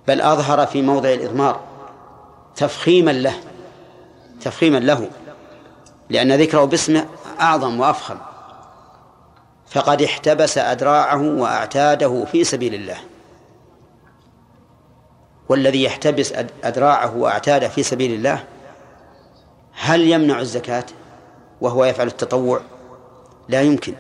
[0.09, 1.60] بل أظهر في موضع الإضمار.
[2.56, 3.35] تفخيما له
[4.40, 5.09] تفخيما له
[6.10, 7.06] لأن ذكره باسمه
[7.40, 8.16] أعظم وأفخم.
[9.66, 12.97] فقد احتبس أدراعه وأعتاده في سبيل الله.
[15.48, 18.44] والذي يحتبس أدراعه وأعتاده في سبيل الله
[19.72, 20.85] هل يمنع الزكاة
[21.60, 22.60] وهو يفعل التطوع؟
[23.48, 23.94] لا يمكن.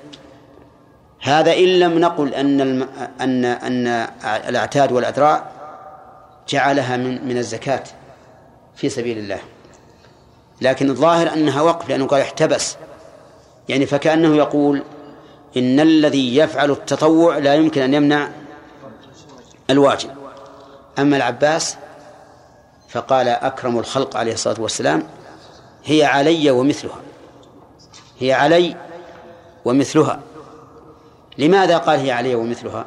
[1.20, 2.88] هذا إن لم نقل أن الم...
[3.20, 3.86] أن أن
[4.48, 5.44] الأعتاد والأدراع
[6.48, 7.84] جعلها من من الزكاة.
[8.76, 9.40] في سبيل الله.
[10.60, 12.76] لكن الظاهر أنها وقف لأنه قال احتبس.
[13.68, 14.82] يعني فكأنه يقول
[15.56, 18.28] إن الذي يفعل التطوع لا يمكن أن يمنع
[19.70, 20.10] الواجب.
[20.98, 21.76] أما العباس
[22.88, 25.06] فقال أكرم الخلق عليه الصلاة والسلام
[25.84, 27.00] هي علي ومثلها.
[28.20, 28.76] هي علي
[29.64, 30.20] ومثلها.
[31.38, 32.86] لماذا قال هي علي ومثلها؟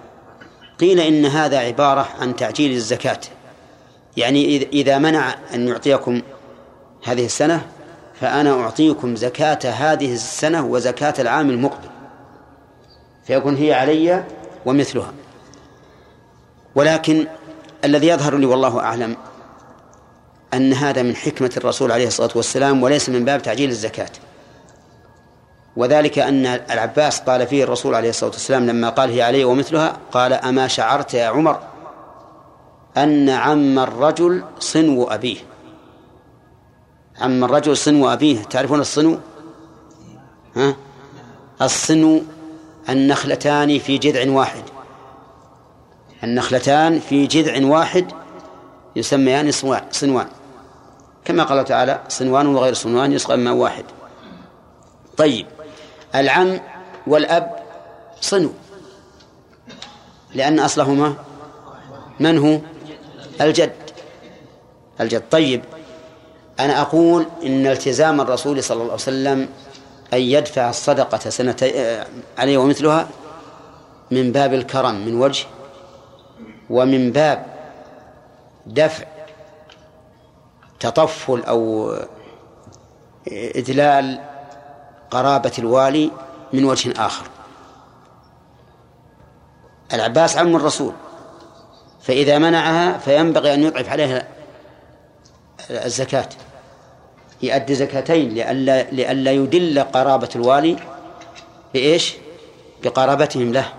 [0.80, 3.20] قيل إن هذا عبارة عن تعجيل الزكاة.
[4.18, 6.22] يعني إذا منع أن يعطيكم
[7.04, 7.66] هذه السنة
[8.22, 11.90] فأنا أعطيكم زكاة هذه السنة وزكاة العام المقبل.
[13.24, 14.24] فيكون هي علي
[14.66, 15.14] ومثلها.
[16.76, 17.28] ولكن
[17.86, 19.18] الذي يظهر لي والله أعلم
[20.54, 24.10] أن هذا من حكمة الرسول عليه الصلاة والسلام وليس من باب تعجيل الزكاة.
[25.76, 30.34] وذلك أن العباس قال فيه الرسول عليه الصلاة والسلام لما قال هي علي ومثلها قال
[30.34, 31.77] أما شعرت يا عمر؟
[32.98, 35.38] أن عم الرجل صنو أبيه.
[37.22, 39.20] عم الرجل صنو أبيه تعرفون الصنو؟
[40.56, 40.76] ها؟
[41.62, 42.22] الصنو
[42.90, 44.64] النخلتان في جذع واحد.
[46.24, 48.12] النخلتان في جذع واحد
[48.96, 49.52] يسميان
[49.92, 50.28] صنوان.
[51.26, 53.86] كما قال تعالى صنوان وغير صنوان يسقى ماء واحد.
[55.18, 55.48] طيب
[56.16, 56.60] العم
[57.08, 57.56] والأب
[58.22, 58.50] صنو.
[60.36, 61.16] لأن أصلهما
[62.20, 62.60] من هو؟
[63.42, 63.74] الجد.
[65.02, 65.24] الجد.
[65.32, 65.62] طيب.
[66.60, 69.50] أنا أقول إن التزام الرسول صلى الله عليه وسلم
[70.14, 71.56] أن يدفع الصدقة سنة
[72.38, 73.08] عليه ومثلها
[74.12, 75.46] من باب الكرم من وجه
[76.70, 77.46] ومن باب
[78.66, 79.06] دفع
[80.80, 81.94] تطفل أو
[83.32, 84.22] إدلال
[85.12, 86.12] قرابة الوالي
[86.54, 87.26] من وجه آخر.
[89.94, 90.94] العباس عم الرسول.
[92.02, 94.28] فإذا منعها فينبغي أن يضعف عليها
[95.70, 96.30] الزكاة.
[97.42, 100.76] يؤدي زكاتين لئلا لئلا يدل قرابة الوالي
[101.74, 102.16] بإيش؟
[102.84, 103.74] بقرابتهم له.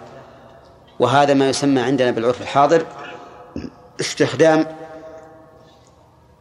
[0.98, 2.86] وهذا ما يسمى عندنا بالعرف الحاضر
[4.00, 4.66] استخدام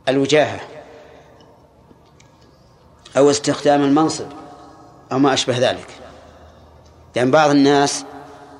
[0.09, 0.59] الوجاهة
[3.17, 4.27] أو استخدام المنصب
[5.11, 5.87] أو ما أشبه ذلك.
[7.15, 8.05] لأن بعض الناس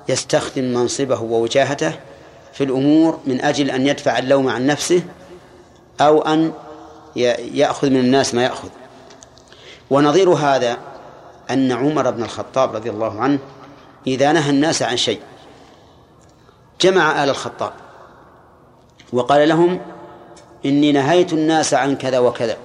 [0.08, 1.92] يستخدم منصبه ووجاهته
[2.58, 5.02] في الأمور من أجل أن يدفع اللوم عن نفسه
[6.00, 6.52] أو أن
[7.54, 8.68] يأخذ من الناس ما يأخذ.
[9.90, 10.76] ونظير هذا
[11.50, 13.38] أن عمر بن الخطاب رضي الله عنه
[14.06, 15.20] إذا نهى الناس عن شيء
[16.80, 17.72] جمع آل الخطاب
[19.12, 19.80] وقال لهم
[20.66, 22.56] إني نهيت الناس عن كذا وكذا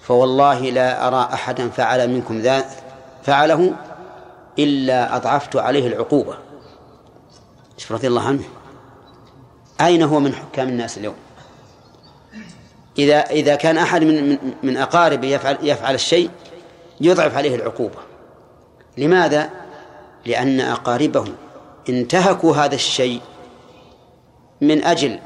[0.00, 2.64] فوالله لا أرى أحدا فعل منكم ذا
[3.22, 3.74] فعله
[4.58, 6.34] إلا أضعفت عليه العقوبة.
[7.90, 8.44] رضي الله عنه.
[9.80, 11.14] أين هو من حكام الناس اليوم؟
[12.98, 16.30] إذا إذا كان أحد من من, من أقاربه يفعل يفعل الشيء
[17.00, 17.98] يضعف عليه العقوبة.
[18.98, 19.50] لماذا؟
[20.26, 21.24] لأن أقاربه
[21.88, 23.20] انتهكوا هذا الشيء
[24.60, 25.18] من أجل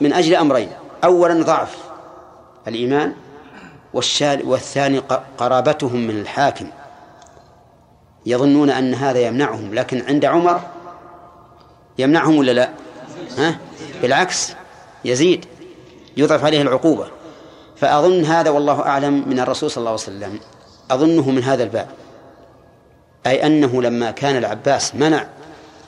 [0.00, 0.68] من أجل أمرين.
[1.04, 1.76] أولا ضعف
[2.68, 3.14] الإيمان
[4.44, 4.98] والثاني
[5.38, 6.70] قرابتهم من الحاكم.
[8.26, 10.60] يظنون أن هذا يمنعهم لكن عند عمر
[11.98, 12.70] يمنعهم ولا لا؟
[13.38, 13.58] ها؟
[14.02, 14.52] بالعكس
[15.04, 15.44] يزيد
[16.16, 17.06] يضعف عليه العقوبة.
[17.76, 20.40] فأظن هذا والله أعلم من الرسول صلى الله عليه وسلم.
[20.90, 21.88] أظنه من هذا الباب.
[23.26, 25.26] أي أنه لما كان العباس منع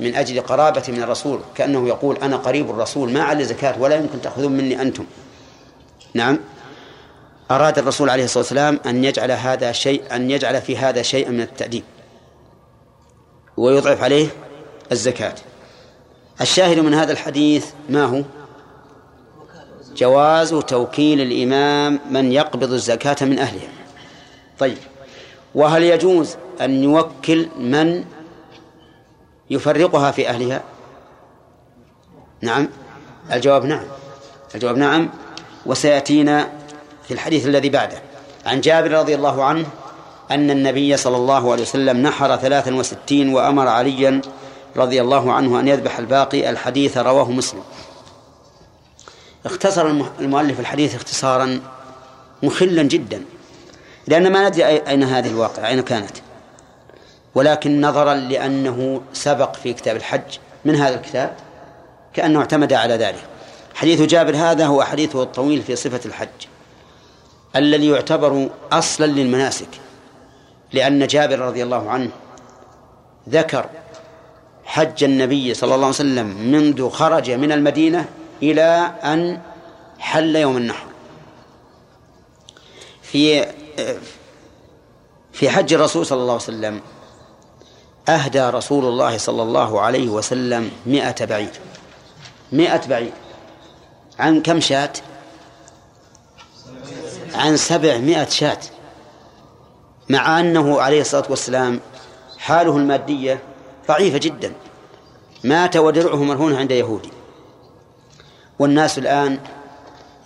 [0.01, 4.21] من أجل قرابة من الرسول كأنه يقول أنا قريب الرسول ما علي زكاة ولا يمكن
[4.21, 5.05] تأخذون مني أنتم.
[6.15, 6.39] نعم.
[7.51, 11.41] أراد الرسول عليه الصلاة والسلام أن يجعل هذا شيء أن يجعل في هذا شيئا من
[11.41, 11.85] التأديب.
[13.57, 14.29] ويضعف عليه
[14.93, 15.35] الزكاة.
[16.41, 18.23] الشاهد من هذا الحديث ما هو؟
[19.97, 23.69] جواز توكيل الإمام من يقبض الزكاة من أهلها.
[24.59, 24.79] طيب.
[25.55, 28.05] وهل يجوز أن يوكل من
[29.51, 30.63] يفرقها في أهلها؟
[32.41, 32.69] نعم.
[33.33, 33.85] الجواب نعم.
[34.55, 35.11] الجواب نعم.
[35.67, 36.53] وسيأتينا
[37.09, 38.03] في الحديث الذي بعده.
[38.47, 39.67] عن جابر رضي الله عنه
[40.31, 44.21] أن النبي صلى الله عليه وسلم نحر ثلاثا وستين وأمر عليا
[44.77, 47.63] رضي الله عنه أن يذبح الباقي الحديث رواه مسلم.
[49.47, 49.87] اختصر
[50.21, 51.61] المؤلف الحديث اختصارا
[52.43, 53.25] مخلا جدا
[54.07, 56.17] لأن ما ندري أين هذه الواقعة أين كانت.
[57.35, 60.39] ولكن نظرا لأنه سبق في كتاب الحج.
[60.65, 61.37] من هذا الكتاب؟
[62.15, 63.25] كأنه اعتمد على ذلك.
[63.75, 66.29] حديث جابر هذا هو حديثه الطويل في صفة الحج
[67.57, 69.69] الذي يعتبر أصلا للمناسك
[70.73, 72.11] لأن جابر رضي الله عنه
[73.29, 73.67] ذكر
[74.65, 78.09] حج النبي صلى الله عليه وسلم منذ خرج من المدينة
[78.43, 79.41] إلى أن
[79.99, 80.87] حل يوم النحر.
[83.03, 83.47] في
[85.33, 86.81] في حج الرسول صلى الله عليه وسلم
[88.09, 91.53] أهدى رسول الله صلى الله عليه وسلم مئة بعير.
[92.53, 93.13] مئة بعير.
[94.19, 94.93] عن كم شاة؟
[97.35, 98.59] عن سبعمائة شاة.
[100.09, 101.81] مع أنه عليه الصلاة والسلام
[102.39, 103.43] حاله المادية
[103.89, 104.53] ضعيفة جدا.
[105.45, 107.11] مات ودرعه مرهون عند يهودي.
[108.59, 109.39] والناس الآن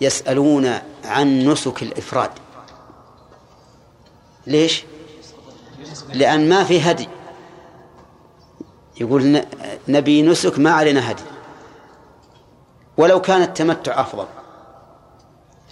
[0.01, 2.29] يسألون عن نسك الإفراد.
[4.47, 4.83] ليش؟
[6.13, 7.09] لأن ما في هدي.
[9.01, 9.41] يقول
[9.87, 11.23] نبي نسك ما علينا هدي.
[12.97, 14.25] ولو كان التمتع أفضل.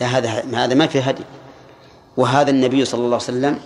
[0.02, 1.24] لا هذا هذا ما في هدي.
[2.18, 3.60] وهذا النبي صلى الله عليه وسلم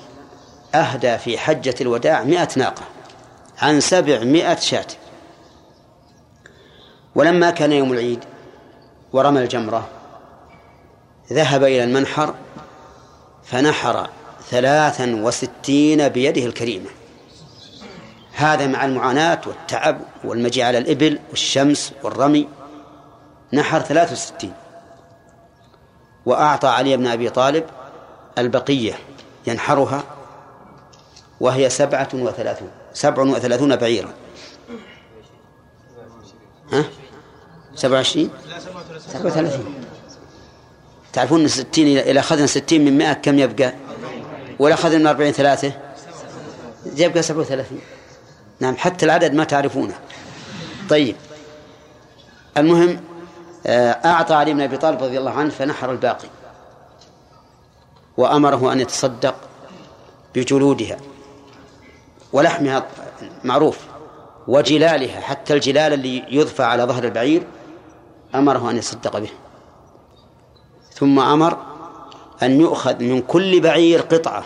[0.75, 2.83] أهدى في حجة الوداع مئة ناقة.
[3.61, 4.85] عن سبعمائة شاة.
[7.15, 8.23] ولما كان يوم العيد
[9.13, 9.87] ورمى الجمرة
[11.33, 12.35] ذهب إلى المنحر
[13.43, 14.09] فنحر
[14.49, 16.89] ثلاثا وستين بيده الكريمة.
[18.33, 22.47] هذا مع المعاناة والتعب والمجيء على الإبل والشمس والرمي.
[23.53, 24.53] نحر ثلاث وستين.
[26.25, 27.65] وأعطى علي بن أبي طالب
[28.37, 28.93] البقية
[29.47, 30.03] ينحرها
[31.39, 32.78] وهي سبعة وثلاثون.
[32.99, 34.13] سبع وثلاثون بعيرا.
[36.71, 36.85] ها؟
[37.75, 38.29] سبعة وعشرين؟
[39.13, 39.83] سبعة وثلاثين.
[41.13, 43.73] تعرفون ستين إذا أخذنا ستين من مئة كم يبقى؟
[44.59, 45.71] ولا أخذنا من أربعين ثلاثة.
[46.95, 47.81] يبقى سبعة وثلاثين.
[48.59, 49.99] نعم حتى العدد ما تعرفونه.
[50.89, 51.15] طيب.
[52.57, 53.01] المهم
[53.65, 56.27] آه، أعطى علي بن أبي طالب رضي الله عنه فنحر الباقي.
[58.17, 59.35] وأمره أن يتصدق
[60.35, 60.97] بجلودها.
[62.33, 62.87] ولحمها
[63.43, 63.79] معروف
[64.47, 67.43] وجلالها حتى الجلال اللي يضفى على ظهر البعير
[68.35, 69.29] أمره أن يتصدق به.
[70.93, 71.57] ثم أمر
[72.43, 74.43] أن يؤخذ من كل بعير قطعة.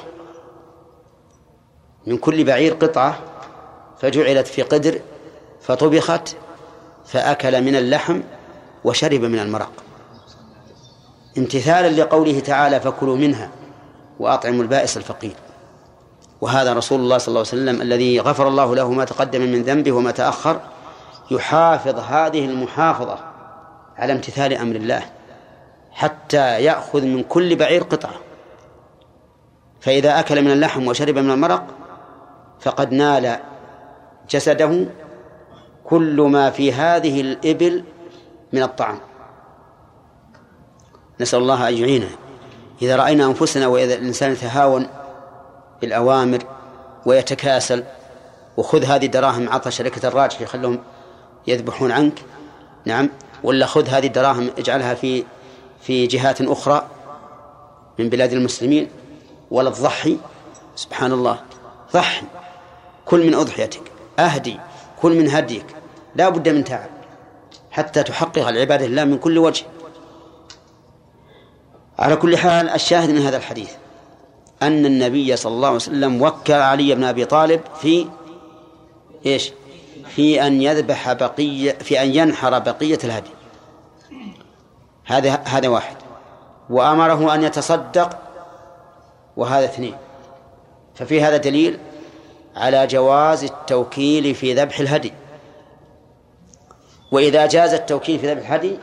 [2.07, 3.19] من كل بعير قطعة
[4.01, 5.01] فجعلت في قدر
[5.61, 6.35] فطبخت
[7.05, 8.22] فأكل من اللحم
[8.84, 9.72] وشرب من المرق.
[11.38, 13.49] امتثالا لقوله تعالى فكلوا منها
[14.19, 15.35] وأطعموا البائس الفقير.
[16.44, 19.91] وهذا رسول الله صلى الله عليه وسلم الذي غفر الله له ما تقدم من ذنبه
[19.91, 20.60] وما تأخر
[21.32, 23.20] يحافظ هذه المحافظة
[23.98, 25.03] على امتثال أمر الله
[25.91, 28.14] حتى يأخذ من كل بعير قطعة.
[29.82, 31.64] فإذا أكل من اللحم وشرب من المرق
[32.60, 33.40] فقد نال
[34.30, 34.86] جسده
[35.84, 37.84] كل ما في هذه الإبل
[38.53, 38.99] من الطعام.
[41.20, 42.10] نسأل الله أن يعيننا
[42.82, 44.88] إذا رأينا أنفسنا وإذا الإنسان يتهاون
[45.81, 46.43] بالأوامر
[47.05, 47.83] ويتكاسل
[48.57, 50.79] وخذ هذه الدراهم عطى شركة الراجح خلهم
[51.47, 52.19] يذبحون عنك.
[52.85, 53.09] نعم.
[53.43, 55.23] ولا خذ هذه الدراهم اجعلها في
[55.81, 56.87] في جهات أخرى
[57.99, 58.89] من بلاد المسلمين.
[59.51, 60.17] ولا تضحي.
[60.75, 61.39] سبحان الله
[61.93, 62.25] ضحي.
[63.05, 63.91] كل من أضحيتك.
[64.19, 64.59] أهدي.
[65.01, 65.65] كل من هديك.
[66.15, 66.89] لا بد من تعب.
[67.71, 69.65] حتى تحقق العبادة لله من كل وجه.
[71.99, 73.69] على كل حال الشاهد من هذا الحديث
[74.61, 78.07] أن النبي صلى الله عليه وسلم وكل علي بن أبي طالب في
[79.25, 79.51] إيش؟
[80.15, 83.30] في أن يذبح بقية في أن ينحر بقية الهدي.
[85.05, 85.95] هذا هذا واحد.
[86.69, 88.17] وأمره أن يتصدق
[89.38, 89.95] وهذا اثنين.
[90.95, 91.80] ففي هذا دليل
[92.55, 95.13] على جواز التوكيل في ذبح الهدي.
[97.11, 98.77] وإذا جاز التوكيل في ذبح الهدي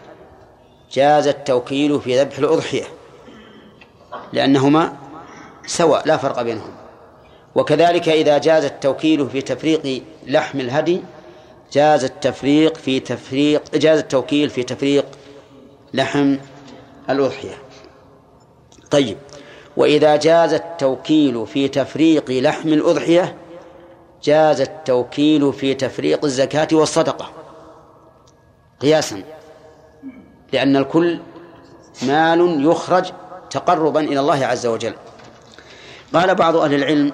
[0.92, 2.84] جاز التوكيل في ذبح الأضحية.
[4.32, 4.96] لأنهما
[5.66, 6.70] سواء لا فرق بينهم.
[7.54, 11.02] وكذلك إذا جاز التوكيل في تفريق لحم الهدي
[11.72, 15.06] جاز التفريق في تفريق جاز التوكيل في تفريق
[15.94, 16.36] لحم
[17.10, 17.58] الأضحية.
[18.90, 19.16] طيب
[19.76, 23.36] وإذا جاز التوكيل في تفريق لحم الأضحية
[24.22, 27.30] جاز التوكيل في تفريق الزكاة والصدقة.
[28.80, 29.22] قياسا.
[30.52, 31.20] لأن الكل
[32.02, 33.12] مال يخرج
[33.50, 34.94] تقربا إلى الله عز وجل.
[36.14, 37.12] قال بعض أهل العلم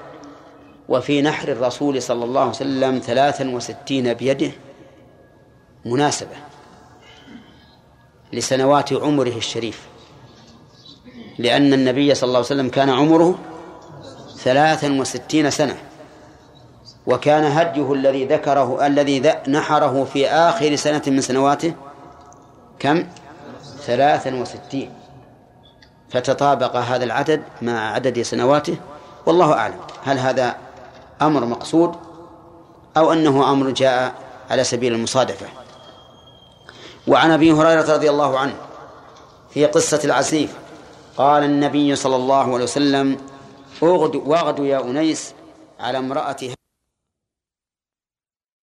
[0.89, 4.51] وفي نحر الرسول صلى الله عليه وسلم ثلاثا وستين بيده
[5.85, 6.37] مناسبة
[8.33, 9.87] لسنوات عمره الشريف
[11.39, 13.39] لأن النبي صلى الله عليه وسلم كان عمره
[14.37, 15.77] ثلاثا وستين سنة
[17.07, 21.75] وكان هديه الذي ذكره الذي نحره في آخر سنة من سنواته
[22.79, 23.07] كم؟
[23.87, 24.91] ثلاثا وستين.
[26.11, 28.77] فتطابق هذا العدد مع عدد سنواته
[29.27, 29.79] والله أعلم.
[30.05, 30.57] هل هذا
[31.23, 31.95] أمر مقصود
[32.97, 34.15] أو أنه أمر جاء
[34.51, 35.47] على سبيل المصادفة؟
[37.07, 38.55] وعن أبي هريرة رضي الله عنه
[39.51, 40.55] في قصة العسيف
[41.17, 43.19] قال النبي صلى الله عليه وسلم
[43.83, 45.35] اغدوا واغدوا يا أنيس
[45.81, 46.37] على امرأة